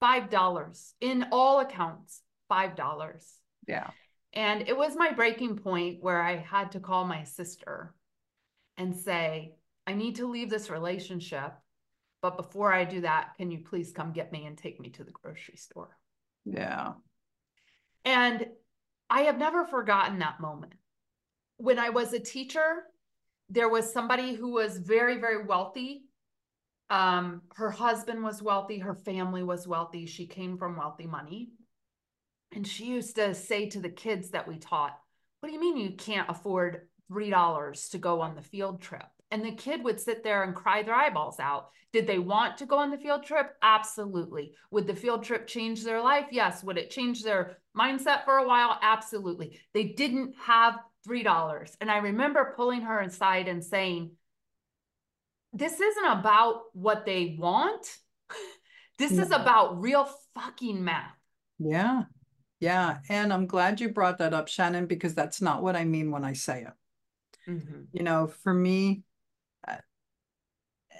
five 0.00 0.30
dollars 0.30 0.94
in 1.00 1.26
all 1.30 1.60
accounts 1.60 2.22
five 2.48 2.74
dollars. 2.74 3.26
Yeah. 3.66 3.90
And 4.32 4.68
it 4.68 4.76
was 4.76 4.96
my 4.96 5.12
breaking 5.12 5.56
point 5.56 6.02
where 6.02 6.20
i 6.20 6.36
had 6.36 6.72
to 6.72 6.80
call 6.80 7.04
my 7.06 7.24
sister 7.24 7.94
and 8.76 8.94
say 8.94 9.54
i 9.86 9.92
need 9.92 10.16
to 10.16 10.26
leave 10.26 10.50
this 10.50 10.70
relationship 10.70 11.52
but 12.22 12.36
before 12.36 12.72
i 12.72 12.84
do 12.84 13.00
that 13.00 13.30
can 13.36 13.50
you 13.50 13.58
please 13.58 13.92
come 13.92 14.12
get 14.12 14.32
me 14.32 14.46
and 14.46 14.56
take 14.56 14.80
me 14.80 14.90
to 14.90 15.04
the 15.04 15.12
grocery 15.12 15.56
store? 15.56 15.96
Yeah. 16.44 16.92
And 18.04 18.46
i 19.08 19.22
have 19.22 19.38
never 19.38 19.64
forgotten 19.64 20.18
that 20.20 20.40
moment. 20.40 20.74
When 21.56 21.78
i 21.78 21.90
was 21.90 22.12
a 22.12 22.20
teacher 22.20 22.84
there 23.48 23.68
was 23.68 23.92
somebody 23.92 24.34
who 24.34 24.52
was 24.52 24.78
very 24.78 25.18
very 25.18 25.44
wealthy 25.44 26.04
um, 26.90 27.42
her 27.54 27.70
husband 27.70 28.22
was 28.22 28.42
wealthy, 28.42 28.78
her 28.78 28.94
family 28.94 29.42
was 29.42 29.66
wealthy, 29.66 30.06
she 30.06 30.26
came 30.26 30.58
from 30.58 30.76
wealthy 30.76 31.06
money. 31.06 31.50
And 32.52 32.66
she 32.66 32.86
used 32.86 33.14
to 33.16 33.32
say 33.34 33.68
to 33.70 33.80
the 33.80 33.88
kids 33.88 34.30
that 34.30 34.48
we 34.48 34.58
taught, 34.58 34.98
What 35.38 35.48
do 35.48 35.54
you 35.54 35.60
mean 35.60 35.76
you 35.76 35.92
can't 35.96 36.28
afford 36.28 36.88
$3 37.10 37.90
to 37.90 37.98
go 37.98 38.20
on 38.20 38.34
the 38.34 38.42
field 38.42 38.82
trip? 38.82 39.06
And 39.30 39.44
the 39.44 39.52
kid 39.52 39.84
would 39.84 40.00
sit 40.00 40.24
there 40.24 40.42
and 40.42 40.54
cry 40.54 40.82
their 40.82 40.94
eyeballs 40.94 41.38
out. 41.38 41.70
Did 41.92 42.08
they 42.08 42.18
want 42.18 42.58
to 42.58 42.66
go 42.66 42.78
on 42.78 42.90
the 42.90 42.98
field 42.98 43.24
trip? 43.24 43.54
Absolutely. 43.62 44.54
Would 44.72 44.88
the 44.88 44.96
field 44.96 45.22
trip 45.22 45.46
change 45.46 45.84
their 45.84 46.00
life? 46.00 46.26
Yes. 46.32 46.64
Would 46.64 46.78
it 46.78 46.90
change 46.90 47.22
their 47.22 47.58
mindset 47.76 48.24
for 48.24 48.38
a 48.38 48.46
while? 48.46 48.78
Absolutely. 48.82 49.60
They 49.72 49.84
didn't 49.84 50.34
have 50.40 50.78
$3. 51.08 51.76
And 51.80 51.90
I 51.90 51.98
remember 51.98 52.54
pulling 52.56 52.82
her 52.82 53.00
aside 53.00 53.46
and 53.46 53.62
saying, 53.62 54.10
This 55.52 55.80
isn't 55.80 56.06
about 56.06 56.62
what 56.72 57.04
they 57.06 57.36
want. 57.38 57.86
This 58.98 59.12
is 59.12 59.30
about 59.30 59.80
real 59.80 60.06
fucking 60.34 60.84
math. 60.84 61.16
Yeah. 61.58 62.02
Yeah. 62.60 62.98
And 63.08 63.32
I'm 63.32 63.46
glad 63.46 63.80
you 63.80 63.88
brought 63.88 64.18
that 64.18 64.34
up, 64.34 64.46
Shannon, 64.46 64.84
because 64.84 65.14
that's 65.14 65.40
not 65.40 65.62
what 65.62 65.74
I 65.74 65.86
mean 65.86 66.10
when 66.10 66.22
I 66.22 66.34
say 66.34 66.64
it. 66.64 67.50
Mm-hmm. 67.50 67.84
You 67.94 68.02
know, 68.02 68.26
for 68.42 68.52
me, 68.52 69.04
uh, 69.66 69.76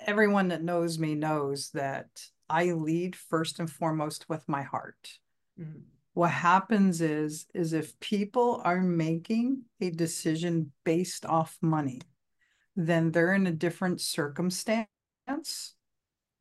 everyone 0.06 0.48
that 0.48 0.62
knows 0.62 0.98
me 0.98 1.14
knows 1.14 1.70
that 1.74 2.08
I 2.48 2.72
lead 2.72 3.14
first 3.14 3.60
and 3.60 3.70
foremost 3.70 4.30
with 4.30 4.48
my 4.48 4.62
heart. 4.62 5.18
Mm-hmm. 5.60 5.80
What 6.14 6.30
happens 6.30 7.00
is 7.00 7.46
is 7.54 7.72
if 7.72 7.98
people 8.00 8.60
are 8.64 8.80
making 8.80 9.62
a 9.80 9.90
decision 9.90 10.72
based 10.84 11.24
off 11.24 11.56
money, 11.60 12.00
then 12.86 13.10
they're 13.10 13.34
in 13.34 13.46
a 13.46 13.52
different 13.52 14.00
circumstance 14.00 14.86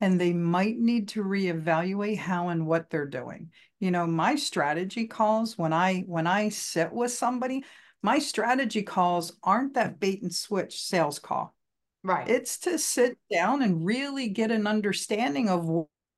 and 0.02 0.20
they 0.20 0.34
might 0.34 0.78
need 0.78 1.10
to 1.10 1.24
reevaluate 1.24 2.18
how 2.18 2.50
and 2.50 2.66
what 2.66 2.90
they're 2.90 3.06
doing. 3.06 3.52
You 3.80 3.92
know 3.92 4.08
my 4.08 4.36
strategy 4.36 5.08
calls 5.08 5.58
when 5.58 5.74
i 5.74 6.02
when 6.02 6.28
i 6.28 6.50
sit 6.50 6.92
with 6.92 7.12
somebody 7.12 7.64
my 8.02 8.20
strategy 8.20 8.82
calls 8.82 9.34
aren't 9.44 9.74
that 9.74 10.00
bait 10.00 10.22
and 10.22 10.34
switch 10.34 10.82
sales 10.82 11.20
call. 11.20 11.54
Right. 12.04 12.30
It's 12.30 12.60
to 12.60 12.80
sit 12.80 13.18
down 13.30 13.62
and 13.62 13.86
really 13.86 14.30
get 14.30 14.52
an 14.52 14.68
understanding 14.68 15.50
of 15.50 15.70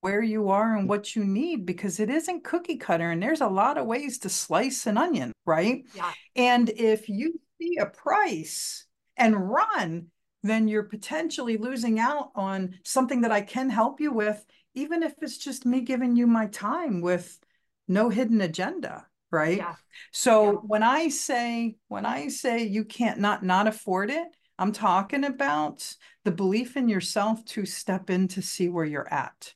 where 0.01 0.21
you 0.21 0.49
are 0.49 0.75
and 0.75 0.87
what 0.87 1.15
you 1.15 1.23
need 1.23 1.65
because 1.65 1.99
it 1.99 2.09
isn't 2.09 2.43
cookie 2.43 2.77
cutter 2.77 3.09
and 3.09 3.21
there's 3.21 3.41
a 3.41 3.47
lot 3.47 3.79
of 3.79 3.87
ways 3.87 4.19
to 4.19 4.29
slice 4.29 4.85
an 4.85 4.97
onion 4.97 5.31
right? 5.45 5.85
Yeah. 5.93 6.11
And 6.35 6.69
if 6.69 7.09
you 7.09 7.39
see 7.59 7.77
a 7.77 7.85
price 7.85 8.85
and 9.21 9.49
run 9.49 10.07
then 10.43 10.67
you're 10.67 10.83
potentially 10.83 11.57
losing 11.57 11.99
out 11.99 12.31
on 12.35 12.79
something 12.83 13.21
that 13.21 13.31
I 13.31 13.41
can 13.41 13.69
help 13.69 14.01
you 14.01 14.11
with, 14.11 14.43
even 14.73 15.03
if 15.03 15.13
it's 15.21 15.37
just 15.37 15.65
me 15.65 15.81
giving 15.81 16.15
you 16.15 16.27
my 16.27 16.47
time 16.47 17.01
with 17.01 17.39
no 17.87 18.09
hidden 18.09 18.41
agenda. 18.41 19.05
Right. 19.31 19.57
Yeah. 19.57 19.75
So 20.11 20.43
yeah. 20.43 20.57
when 20.57 20.83
I 20.83 21.07
say, 21.07 21.77
when 21.87 22.05
I 22.05 22.27
say 22.27 22.63
you 22.63 22.83
can't 22.83 23.19
not 23.19 23.43
not 23.43 23.67
afford 23.67 24.09
it, 24.09 24.27
I'm 24.59 24.73
talking 24.73 25.23
about 25.23 25.95
the 26.25 26.31
belief 26.31 26.75
in 26.75 26.89
yourself 26.89 27.43
to 27.45 27.65
step 27.65 28.09
in 28.09 28.27
to 28.29 28.41
see 28.41 28.67
where 28.67 28.83
you're 28.83 29.11
at. 29.11 29.53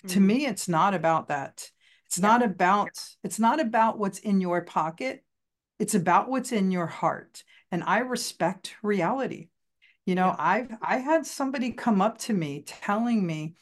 Mm-hmm. 0.00 0.08
To 0.08 0.20
me, 0.20 0.46
it's 0.46 0.68
not 0.68 0.92
about 0.92 1.28
that. 1.28 1.70
It's 2.06 2.18
yeah. 2.18 2.26
not 2.26 2.42
about, 2.42 2.90
it's 3.22 3.38
not 3.38 3.60
about 3.60 3.98
what's 3.98 4.18
in 4.18 4.42
your 4.42 4.62
pocket. 4.62 5.24
It's 5.78 5.94
about 5.94 6.28
what's 6.28 6.52
in 6.52 6.70
your 6.70 6.86
heart. 6.86 7.44
And 7.74 7.82
I 7.82 7.98
respect 7.98 8.76
reality. 8.84 9.48
You 10.06 10.14
know, 10.14 10.26
yeah. 10.26 10.36
I've 10.38 10.70
I 10.80 10.98
had 10.98 11.26
somebody 11.26 11.72
come 11.72 12.00
up 12.00 12.18
to 12.18 12.32
me 12.32 12.62
telling 12.64 13.26
me 13.26 13.56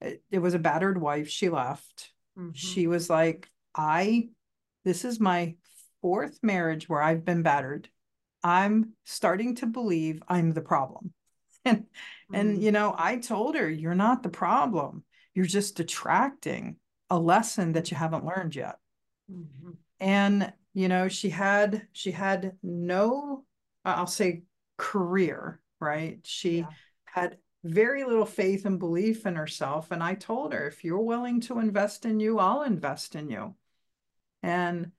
it, 0.00 0.22
it 0.30 0.38
was 0.38 0.54
a 0.54 0.58
battered 0.58 0.98
wife. 0.98 1.28
She 1.28 1.50
left. 1.50 2.10
Mm-hmm. 2.38 2.52
She 2.54 2.86
was 2.86 3.10
like, 3.10 3.50
I 3.74 4.30
this 4.86 5.04
is 5.04 5.20
my 5.20 5.56
fourth 6.00 6.38
marriage 6.42 6.88
where 6.88 7.02
I've 7.02 7.26
been 7.26 7.42
battered. 7.42 7.90
I'm 8.42 8.94
starting 9.04 9.56
to 9.56 9.66
believe 9.66 10.22
I'm 10.26 10.54
the 10.54 10.62
problem. 10.62 11.12
And 11.66 11.80
mm-hmm. 11.80 12.34
and 12.34 12.62
you 12.62 12.72
know, 12.72 12.94
I 12.96 13.18
told 13.18 13.56
her, 13.56 13.68
you're 13.68 13.94
not 13.94 14.22
the 14.22 14.30
problem. 14.30 15.04
You're 15.34 15.44
just 15.44 15.80
attracting 15.80 16.76
a 17.10 17.18
lesson 17.18 17.72
that 17.72 17.90
you 17.90 17.98
haven't 17.98 18.24
learned 18.24 18.56
yet. 18.56 18.76
Mm-hmm. 19.30 19.72
And 20.00 20.50
you 20.72 20.88
know, 20.88 21.08
she 21.08 21.28
had 21.28 21.88
she 21.92 22.12
had 22.12 22.52
no 22.62 23.44
I'll 23.84 24.06
say 24.06 24.42
career 24.76 25.60
right? 25.80 26.18
She 26.22 26.58
yeah. 26.58 26.66
had 27.04 27.38
very 27.64 28.04
little 28.04 28.26
faith 28.26 28.64
and 28.64 28.78
belief 28.78 29.26
in 29.26 29.34
herself. 29.34 29.90
And 29.90 30.02
I 30.02 30.14
told 30.14 30.52
her, 30.52 30.66
if 30.68 30.84
you're 30.84 31.00
willing 31.00 31.40
to 31.42 31.58
invest 31.58 32.04
in 32.04 32.20
you, 32.20 32.38
I'll 32.38 32.62
invest 32.62 33.14
in 33.14 33.28
you. 33.28 33.54
And 34.42 34.92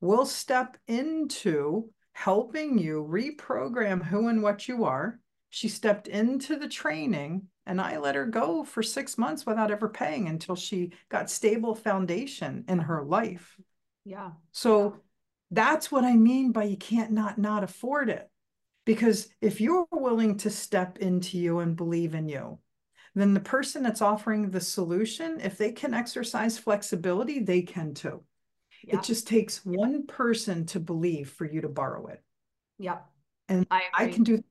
we'll 0.00 0.26
step 0.26 0.76
into 0.86 1.90
helping 2.12 2.78
you 2.78 3.06
reprogram 3.08 4.02
who 4.02 4.28
and 4.28 4.42
what 4.42 4.68
you 4.68 4.84
are. 4.84 5.18
She 5.50 5.68
stepped 5.68 6.08
into 6.08 6.56
the 6.56 6.68
training 6.68 7.44
and 7.66 7.80
I 7.80 7.96
let 7.98 8.14
her 8.14 8.26
go 8.26 8.64
for 8.64 8.82
six 8.82 9.16
months 9.16 9.46
without 9.46 9.70
ever 9.70 9.88
paying 9.88 10.28
until 10.28 10.56
she 10.56 10.92
got 11.08 11.30
stable 11.30 11.74
foundation 11.74 12.64
in 12.68 12.80
her 12.80 13.02
life. 13.02 13.56
Yeah. 14.04 14.32
So 14.52 14.96
that's 15.54 15.90
what 15.90 16.04
I 16.04 16.14
mean 16.14 16.52
by 16.52 16.64
you 16.64 16.76
can't 16.76 17.12
not 17.12 17.38
not 17.38 17.64
afford 17.64 18.10
it. 18.10 18.28
Because 18.84 19.28
if 19.40 19.60
you're 19.60 19.86
willing 19.90 20.36
to 20.38 20.50
step 20.50 20.98
into 20.98 21.38
you 21.38 21.60
and 21.60 21.76
believe 21.76 22.14
in 22.14 22.28
you, 22.28 22.58
then 23.14 23.32
the 23.32 23.40
person 23.40 23.82
that's 23.82 24.02
offering 24.02 24.50
the 24.50 24.60
solution, 24.60 25.40
if 25.40 25.56
they 25.56 25.72
can 25.72 25.94
exercise 25.94 26.58
flexibility, 26.58 27.38
they 27.38 27.62
can 27.62 27.94
too. 27.94 28.22
Yeah. 28.82 28.96
It 28.98 29.04
just 29.04 29.26
takes 29.26 29.64
one 29.64 30.06
person 30.06 30.66
to 30.66 30.80
believe 30.80 31.30
for 31.30 31.46
you 31.46 31.62
to 31.62 31.68
borrow 31.68 32.08
it. 32.08 32.22
Yeah. 32.78 32.98
And 33.48 33.66
I, 33.70 33.82
I 33.94 34.08
can 34.08 34.24
do 34.24 34.42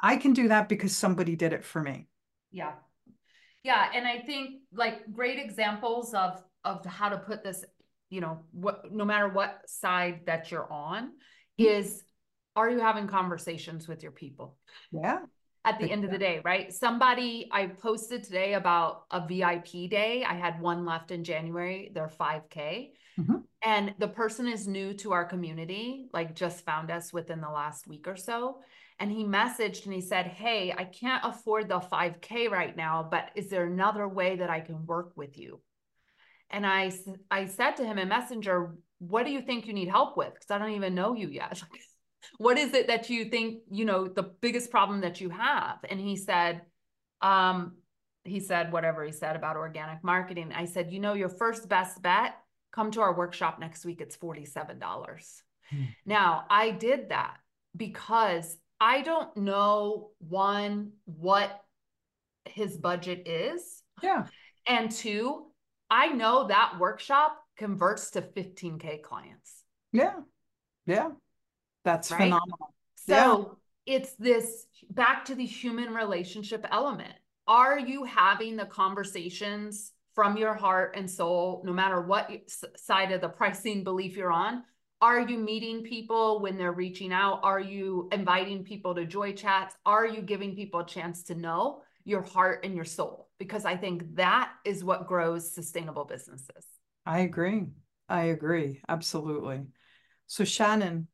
I 0.00 0.16
can 0.16 0.32
do 0.32 0.48
that 0.48 0.68
because 0.68 0.96
somebody 0.96 1.36
did 1.36 1.52
it 1.52 1.64
for 1.64 1.82
me. 1.82 2.06
Yeah. 2.50 2.72
Yeah, 3.64 3.90
and 3.94 4.06
I 4.06 4.20
think 4.20 4.60
like 4.72 5.12
great 5.12 5.38
examples 5.38 6.14
of 6.14 6.42
of 6.64 6.84
how 6.84 7.08
to 7.08 7.18
put 7.18 7.42
this, 7.42 7.64
you 8.10 8.20
know, 8.20 8.40
what 8.52 8.92
no 8.92 9.04
matter 9.04 9.28
what 9.28 9.60
side 9.66 10.20
that 10.26 10.50
you're 10.50 10.70
on 10.72 11.08
mm-hmm. 11.08 11.64
is 11.64 12.02
are 12.56 12.70
you 12.70 12.80
having 12.80 13.06
conversations 13.06 13.86
with 13.86 14.02
your 14.02 14.12
people? 14.12 14.56
Yeah. 14.90 15.20
At 15.64 15.78
the 15.78 15.90
end 15.90 16.04
of 16.04 16.10
the 16.10 16.18
day, 16.18 16.40
right? 16.44 16.72
Somebody 16.72 17.48
I 17.52 17.66
posted 17.66 18.24
today 18.24 18.54
about 18.54 19.04
a 19.10 19.20
VIP 19.20 19.90
day. 19.90 20.24
I 20.26 20.34
had 20.34 20.60
one 20.60 20.84
left 20.84 21.10
in 21.10 21.24
January, 21.24 21.90
they're 21.94 22.10
5K. 22.20 22.90
Mm-hmm. 23.20 23.36
And 23.62 23.94
the 23.98 24.08
person 24.08 24.48
is 24.48 24.66
new 24.66 24.94
to 24.94 25.12
our 25.12 25.24
community, 25.24 26.08
like 26.12 26.34
just 26.34 26.64
found 26.64 26.90
us 26.90 27.12
within 27.12 27.40
the 27.40 27.50
last 27.50 27.86
week 27.86 28.08
or 28.08 28.16
so. 28.16 28.58
And 29.00 29.12
he 29.12 29.24
messaged 29.24 29.84
and 29.84 29.94
he 29.94 30.00
said, 30.00 30.26
Hey, 30.26 30.72
I 30.76 30.84
can't 30.84 31.24
afford 31.24 31.68
the 31.68 31.80
5K 31.80 32.50
right 32.50 32.76
now, 32.76 33.06
but 33.08 33.30
is 33.34 33.48
there 33.50 33.66
another 33.66 34.08
way 34.08 34.36
that 34.36 34.50
I 34.50 34.60
can 34.60 34.86
work 34.86 35.12
with 35.16 35.38
you? 35.38 35.60
And 36.50 36.66
I, 36.66 36.92
I 37.30 37.46
said 37.46 37.76
to 37.76 37.84
him 37.84 37.98
in 37.98 38.08
Messenger, 38.08 38.74
What 38.98 39.24
do 39.24 39.30
you 39.30 39.42
think 39.42 39.66
you 39.66 39.72
need 39.72 39.88
help 39.88 40.16
with? 40.16 40.34
Because 40.34 40.50
I 40.50 40.58
don't 40.58 40.72
even 40.72 40.94
know 40.94 41.14
you 41.14 41.28
yet. 41.28 41.62
what 42.36 42.58
is 42.58 42.74
it 42.74 42.88
that 42.88 43.08
you 43.08 43.26
think 43.26 43.62
you 43.70 43.84
know 43.84 44.06
the 44.06 44.22
biggest 44.22 44.70
problem 44.70 45.00
that 45.00 45.20
you 45.20 45.30
have 45.30 45.78
and 45.88 46.00
he 46.00 46.16
said 46.16 46.62
um 47.22 47.76
he 48.24 48.40
said 48.40 48.72
whatever 48.72 49.04
he 49.04 49.12
said 49.12 49.36
about 49.36 49.56
organic 49.56 50.02
marketing 50.04 50.52
i 50.54 50.64
said 50.64 50.92
you 50.92 51.00
know 51.00 51.14
your 51.14 51.28
first 51.28 51.68
best 51.68 52.02
bet 52.02 52.34
come 52.72 52.90
to 52.90 53.00
our 53.00 53.16
workshop 53.16 53.58
next 53.58 53.84
week 53.84 54.00
it's 54.00 54.16
$47 54.16 54.78
hmm. 55.70 55.82
now 56.04 56.44
i 56.50 56.70
did 56.70 57.08
that 57.08 57.36
because 57.76 58.56
i 58.80 59.00
don't 59.00 59.36
know 59.36 60.10
one 60.18 60.92
what 61.04 61.60
his 62.44 62.76
budget 62.76 63.26
is 63.26 63.82
yeah 64.02 64.26
and 64.66 64.90
two 64.90 65.46
i 65.90 66.08
know 66.08 66.46
that 66.46 66.78
workshop 66.78 67.38
converts 67.56 68.10
to 68.10 68.22
15k 68.22 69.02
clients 69.02 69.64
yeah 69.92 70.14
yeah 70.86 71.10
that's 71.88 72.10
right? 72.10 72.18
phenomenal. 72.18 72.74
So 72.96 73.58
yeah. 73.86 73.96
it's 73.96 74.12
this 74.14 74.66
back 74.90 75.24
to 75.26 75.34
the 75.34 75.46
human 75.46 75.94
relationship 75.94 76.66
element. 76.70 77.14
Are 77.46 77.78
you 77.78 78.04
having 78.04 78.56
the 78.56 78.66
conversations 78.66 79.92
from 80.14 80.36
your 80.36 80.52
heart 80.52 80.94
and 80.96 81.10
soul, 81.10 81.62
no 81.64 81.72
matter 81.72 82.02
what 82.02 82.30
side 82.76 83.12
of 83.12 83.20
the 83.20 83.28
pricing 83.28 83.84
belief 83.84 84.16
you're 84.16 84.32
on? 84.32 84.64
Are 85.00 85.20
you 85.20 85.38
meeting 85.38 85.82
people 85.82 86.40
when 86.40 86.58
they're 86.58 86.72
reaching 86.72 87.12
out? 87.12 87.40
Are 87.42 87.60
you 87.60 88.08
inviting 88.12 88.64
people 88.64 88.94
to 88.94 89.06
joy 89.06 89.32
chats? 89.32 89.74
Are 89.86 90.04
you 90.04 90.20
giving 90.20 90.56
people 90.56 90.80
a 90.80 90.86
chance 90.86 91.22
to 91.24 91.36
know 91.36 91.82
your 92.04 92.22
heart 92.22 92.64
and 92.64 92.74
your 92.74 92.84
soul? 92.84 93.27
Because 93.38 93.64
I 93.64 93.76
think 93.76 94.16
that 94.16 94.52
is 94.64 94.82
what 94.82 95.06
grows 95.06 95.50
sustainable 95.50 96.04
businesses. 96.04 96.66
I 97.06 97.20
agree. 97.20 97.66
I 98.08 98.24
agree. 98.24 98.80
Absolutely. 98.88 99.66
So, 100.26 100.44
Shannon, 100.44 101.08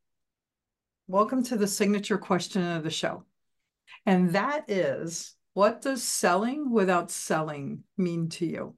Welcome 1.06 1.42
to 1.44 1.58
the 1.58 1.66
signature 1.66 2.16
question 2.16 2.62
of 2.62 2.82
the 2.82 2.88
show. 2.88 3.24
And 4.06 4.30
that 4.32 4.64
is 4.70 5.34
What 5.52 5.82
does 5.82 6.02
selling 6.02 6.70
without 6.70 7.10
selling 7.10 7.84
mean 7.98 8.30
to 8.30 8.46
you? 8.46 8.76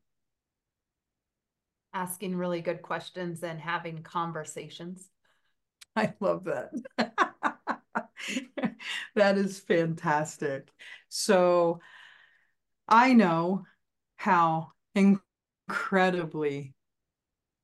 Asking 1.95 2.35
really 2.35 2.63
good 2.63 2.83
questions 2.83 3.45
and 3.45 3.61
having 3.61 4.03
conversations. 4.03 5.09
I 5.97 6.15
love 6.19 6.45
that. 6.45 6.73
that 9.15 9.39
is 9.39 9.61
fantastic. 9.61 10.73
So 11.09 11.79
I 12.89 13.13
know 13.13 13.65
how 14.17 14.73
incredibly 14.95 16.75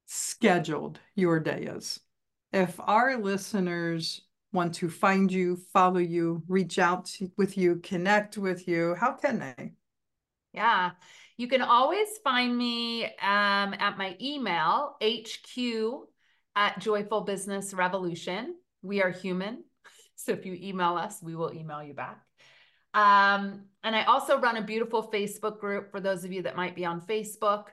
scheduled 0.07 0.99
your 1.15 1.41
day 1.41 1.63
is. 1.63 2.01
If 2.53 2.79
our 2.81 3.17
listeners 3.17 4.23
want 4.53 4.75
to 4.75 4.91
find 4.91 5.33
you, 5.33 5.57
follow 5.73 6.01
you, 6.01 6.43
reach 6.49 6.79
out 6.79 7.11
with 7.39 7.57
you, 7.57 7.77
connect 7.77 8.37
with 8.37 8.69
you, 8.69 8.95
how 8.99 9.13
can 9.13 9.39
they? 9.39 9.73
Yeah, 10.53 10.91
you 11.39 11.49
can 11.49 11.63
always 11.63 12.09
find 12.23 12.57
me 12.57 13.05
um, 13.05 13.75
at 13.79 13.97
my 13.97 14.17
email, 14.21 14.97
hq 15.01 16.07
at 16.55 16.79
Joyful 16.79 17.23
Business 17.23 17.73
Revolution. 17.73 18.57
We 18.83 19.03
are 19.03 19.11
human. 19.11 19.65
So 20.15 20.31
if 20.31 20.47
you 20.47 20.57
email 20.61 20.95
us, 20.95 21.21
we 21.21 21.35
will 21.35 21.53
email 21.53 21.83
you 21.83 21.95
back. 21.95 22.21
Um, 22.95 23.65
and 23.85 23.95
I 23.97 24.05
also 24.05 24.39
run 24.39 24.57
a 24.57 24.63
beautiful 24.63 25.11
Facebook 25.11 25.59
group 25.59 25.91
for 25.91 25.99
those 26.01 26.25
of 26.25 26.31
you 26.33 26.43
that 26.43 26.55
might 26.57 26.77
be 26.77 26.85
on 26.85 27.01
Facebook. 27.01 27.65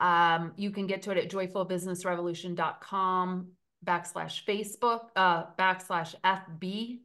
Um, 0.00 0.52
you 0.56 0.70
can 0.70 0.86
get 0.86 1.02
to 1.02 1.10
it 1.10 1.18
at 1.18 1.28
joyfulbusinessrevolution.com 1.30 3.48
backslash 3.84 4.44
Facebook, 4.44 5.08
uh, 5.16 5.46
backslash 5.58 6.14
FB. 6.24 7.00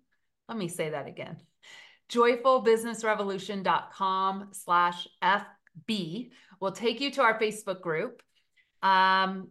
Let 0.47 0.57
me 0.57 0.67
say 0.67 0.91
that 0.91 1.07
again. 1.07 1.37
Joyfulbusinessrevolution.com 2.11 4.49
slash 4.51 5.07
FB 5.23 6.29
will 6.59 6.71
take 6.71 7.01
you 7.01 7.09
to 7.11 7.21
our 7.21 7.39
Facebook 7.39 7.81
group. 7.81 8.23
Um, 8.81 9.49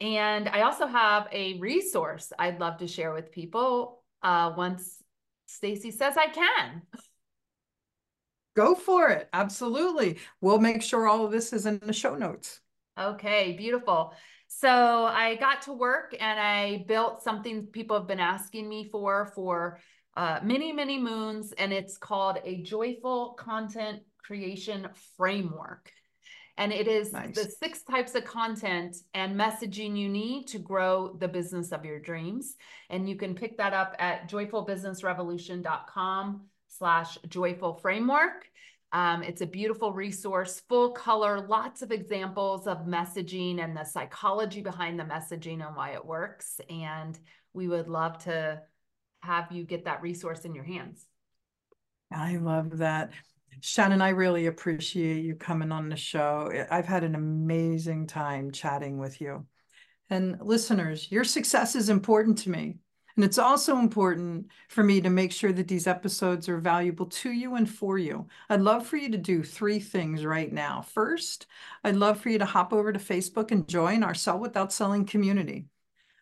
and 0.00 0.48
I 0.48 0.62
also 0.62 0.86
have 0.86 1.28
a 1.30 1.58
resource 1.60 2.32
I'd 2.38 2.58
love 2.58 2.78
to 2.78 2.88
share 2.88 3.12
with 3.12 3.30
people 3.30 4.02
uh, 4.22 4.54
once 4.56 5.02
Stacey 5.46 5.90
says 5.90 6.16
I 6.16 6.26
can. 6.26 6.82
Go 8.54 8.74
for 8.74 9.08
it. 9.08 9.28
Absolutely. 9.32 10.18
We'll 10.40 10.58
make 10.58 10.82
sure 10.82 11.06
all 11.06 11.24
of 11.24 11.32
this 11.32 11.52
is 11.52 11.66
in 11.66 11.78
the 11.82 11.92
show 11.92 12.14
notes. 12.14 12.60
Okay, 12.98 13.54
beautiful. 13.56 14.14
So 14.48 15.06
I 15.06 15.36
got 15.36 15.62
to 15.62 15.72
work 15.72 16.14
and 16.18 16.38
I 16.38 16.84
built 16.86 17.22
something 17.22 17.66
people 17.66 17.96
have 17.96 18.06
been 18.06 18.20
asking 18.20 18.68
me 18.68 18.90
for 18.90 19.32
for 19.34 19.80
uh, 20.14 20.40
many, 20.42 20.72
many 20.72 21.00
moons, 21.00 21.52
and 21.52 21.72
it's 21.72 21.96
called 21.96 22.38
a 22.44 22.62
joyful 22.62 23.30
content 23.38 24.02
creation 24.18 24.88
framework. 25.16 25.90
And 26.58 26.70
it 26.70 26.86
is 26.86 27.14
nice. 27.14 27.34
the 27.34 27.44
six 27.44 27.82
types 27.82 28.14
of 28.14 28.26
content 28.26 28.98
and 29.14 29.40
messaging 29.40 29.96
you 29.96 30.10
need 30.10 30.48
to 30.48 30.58
grow 30.58 31.16
the 31.18 31.28
business 31.28 31.72
of 31.72 31.86
your 31.86 31.98
dreams. 31.98 32.56
And 32.90 33.08
you 33.08 33.16
can 33.16 33.34
pick 33.34 33.56
that 33.56 33.72
up 33.72 33.96
at 33.98 34.30
joyfulbusinessrevolution.com 34.30 36.42
slash 36.82 37.16
joyful 37.28 37.74
framework. 37.74 38.50
Um, 38.92 39.22
it's 39.22 39.40
a 39.40 39.46
beautiful 39.46 39.92
resource, 39.92 40.60
full 40.68 40.90
color, 40.90 41.46
lots 41.46 41.80
of 41.80 41.92
examples 41.92 42.66
of 42.66 42.86
messaging 42.88 43.62
and 43.62 43.76
the 43.76 43.84
psychology 43.84 44.62
behind 44.62 44.98
the 44.98 45.04
messaging 45.04 45.64
and 45.64 45.76
why 45.76 45.90
it 45.90 46.04
works. 46.04 46.60
And 46.68 47.16
we 47.52 47.68
would 47.68 47.86
love 47.86 48.18
to 48.24 48.62
have 49.20 49.52
you 49.52 49.62
get 49.62 49.84
that 49.84 50.02
resource 50.02 50.40
in 50.40 50.56
your 50.56 50.64
hands. 50.64 51.06
I 52.10 52.38
love 52.38 52.78
that. 52.78 53.12
Shannon, 53.60 54.02
I 54.02 54.08
really 54.08 54.46
appreciate 54.46 55.24
you 55.24 55.36
coming 55.36 55.70
on 55.70 55.88
the 55.88 55.94
show. 55.94 56.50
I've 56.68 56.86
had 56.86 57.04
an 57.04 57.14
amazing 57.14 58.08
time 58.08 58.50
chatting 58.50 58.98
with 58.98 59.20
you. 59.20 59.46
And 60.10 60.36
listeners, 60.40 61.12
your 61.12 61.22
success 61.22 61.76
is 61.76 61.90
important 61.90 62.38
to 62.38 62.50
me. 62.50 62.78
And 63.16 63.24
it's 63.24 63.38
also 63.38 63.78
important 63.78 64.48
for 64.68 64.82
me 64.82 65.00
to 65.00 65.10
make 65.10 65.32
sure 65.32 65.52
that 65.52 65.68
these 65.68 65.86
episodes 65.86 66.48
are 66.48 66.58
valuable 66.58 67.06
to 67.06 67.30
you 67.30 67.56
and 67.56 67.68
for 67.68 67.98
you. 67.98 68.26
I'd 68.48 68.60
love 68.60 68.86
for 68.86 68.96
you 68.96 69.10
to 69.10 69.18
do 69.18 69.42
three 69.42 69.78
things 69.80 70.24
right 70.24 70.50
now. 70.50 70.80
First, 70.80 71.46
I'd 71.84 71.96
love 71.96 72.20
for 72.20 72.30
you 72.30 72.38
to 72.38 72.44
hop 72.44 72.72
over 72.72 72.92
to 72.92 72.98
Facebook 72.98 73.50
and 73.50 73.68
join 73.68 74.02
our 74.02 74.14
Sell 74.14 74.38
Without 74.38 74.72
Selling 74.72 75.04
community. 75.04 75.66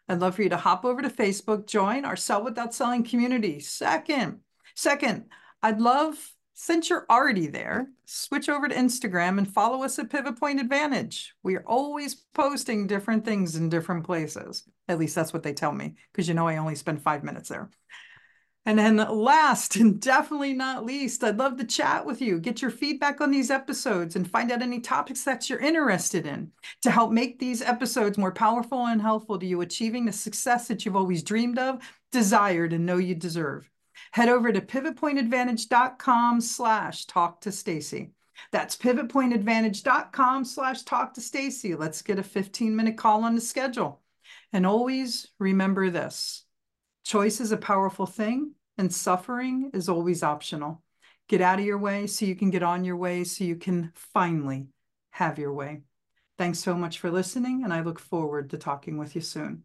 I'd 0.09 0.19
love 0.21 0.35
for 0.35 0.43
you 0.43 0.49
to 0.49 0.57
hop 0.57 0.85
over 0.85 1.01
to 1.03 1.09
Facebook, 1.09 1.67
join 1.67 2.05
our 2.05 2.17
Sell 2.17 2.43
Without 2.43 2.75
Selling 2.75 3.05
community. 3.05 3.61
Second, 3.61 4.41
second, 4.75 5.27
I'd 5.63 5.81
love 5.81 6.35
since 6.63 6.91
you're 6.91 7.07
already 7.09 7.47
there, 7.47 7.89
switch 8.05 8.51
over 8.51 8.69
to 8.69 8.75
Instagram 8.75 9.39
and 9.39 9.51
follow 9.51 9.83
us 9.83 9.99
at 9.99 10.11
Pivot 10.11 10.39
Point 10.39 10.61
Advantage. 10.61 11.35
We 11.43 11.57
are 11.57 11.65
always 11.67 12.15
posting 12.35 12.87
different 12.87 13.25
things 13.25 13.57
in 13.57 13.71
different 13.71 14.05
places. 14.05 14.65
At 14.87 14.99
least 14.99 15.15
that's 15.15 15.33
what 15.33 15.43
they 15.43 15.55
tell 15.55 15.73
me, 15.73 15.95
because 16.13 16.29
you 16.29 16.35
know 16.35 16.47
I 16.47 16.59
only 16.59 16.75
spend 16.75 17.01
five 17.01 17.25
minutes 17.25 17.49
there. 17.49 17.71
And 18.67 18.79
then 18.79 18.99
last 18.99 19.77
and 19.77 19.99
definitely 19.99 20.53
not 20.53 20.85
least, 20.85 21.25
I'd 21.25 21.39
love 21.39 21.57
to 21.57 21.65
chat 21.65 22.05
with 22.05 22.21
you, 22.21 22.39
get 22.39 22.61
your 22.61 22.71
feedback 22.71 23.23
on 23.23 23.31
these 23.31 23.51
episodes, 23.51 24.15
and 24.15 24.31
find 24.31 24.53
out 24.53 24.61
any 24.61 24.81
topics 24.81 25.25
that 25.25 25.49
you're 25.49 25.61
interested 25.61 26.27
in 26.27 26.53
to 26.83 26.91
help 26.91 27.11
make 27.11 27.39
these 27.39 27.63
episodes 27.63 28.19
more 28.19 28.33
powerful 28.33 28.85
and 28.85 29.01
helpful 29.01 29.39
to 29.39 29.47
you 29.47 29.63
achieving 29.63 30.05
the 30.05 30.13
success 30.13 30.69
that 30.69 30.85
you've 30.85 30.95
always 30.95 31.23
dreamed 31.23 31.59
of, 31.59 31.81
desired, 32.13 32.75
and 32.75 32.85
know 32.85 32.99
you 32.99 33.15
deserve 33.15 33.71
head 34.13 34.29
over 34.29 34.53
to 34.53 34.61
pivotpointadvantage.com 34.61 36.41
slash 36.41 37.07
talk 37.07 37.41
to 37.43 37.53
Stacey. 37.53 38.13
That's 38.53 38.77
pivotpointadvantage.com 38.77 40.45
slash 40.45 40.83
talk 40.83 41.15
to 41.15 41.21
Stacey. 41.21 41.75
Let's 41.75 42.03
get 42.03 42.19
a 42.19 42.23
15 42.23 42.75
minute 42.75 42.97
call 42.97 43.25
on 43.25 43.35
the 43.35 43.41
schedule. 43.41 44.01
And 44.53 44.67
always 44.67 45.29
remember 45.39 45.91
this 45.91 46.45
choice 47.05 47.41
is 47.41 47.53
a 47.53 47.57
powerful 47.57 48.07
thing, 48.07 48.53
and 48.79 48.93
suffering 48.93 49.71
is 49.75 49.89
always 49.89 50.23
optional. 50.23 50.83
Get 51.29 51.41
out 51.41 51.59
of 51.61 51.65
your 51.65 51.79
way 51.79 52.07
so 52.07 52.25
you 52.25 52.35
can 52.35 52.51
get 52.51 52.63
on 52.63 52.85
your 52.85 52.97
way 52.97 53.25
so 53.25 53.45
you 53.45 53.57
can 53.57 53.93
finally 53.95 54.69
have 55.11 55.39
your 55.39 55.53
way. 55.53 55.83
Thanks 56.39 56.59
so 56.59 56.75
much 56.75 56.99
for 56.99 57.11
listening, 57.11 57.63
and 57.65 57.73
I 57.73 57.83
look 57.83 57.99
forward 57.99 58.51
to 58.51 58.59
talking 58.59 58.97
with 58.97 59.15
you 59.15 59.21
soon. 59.21 59.65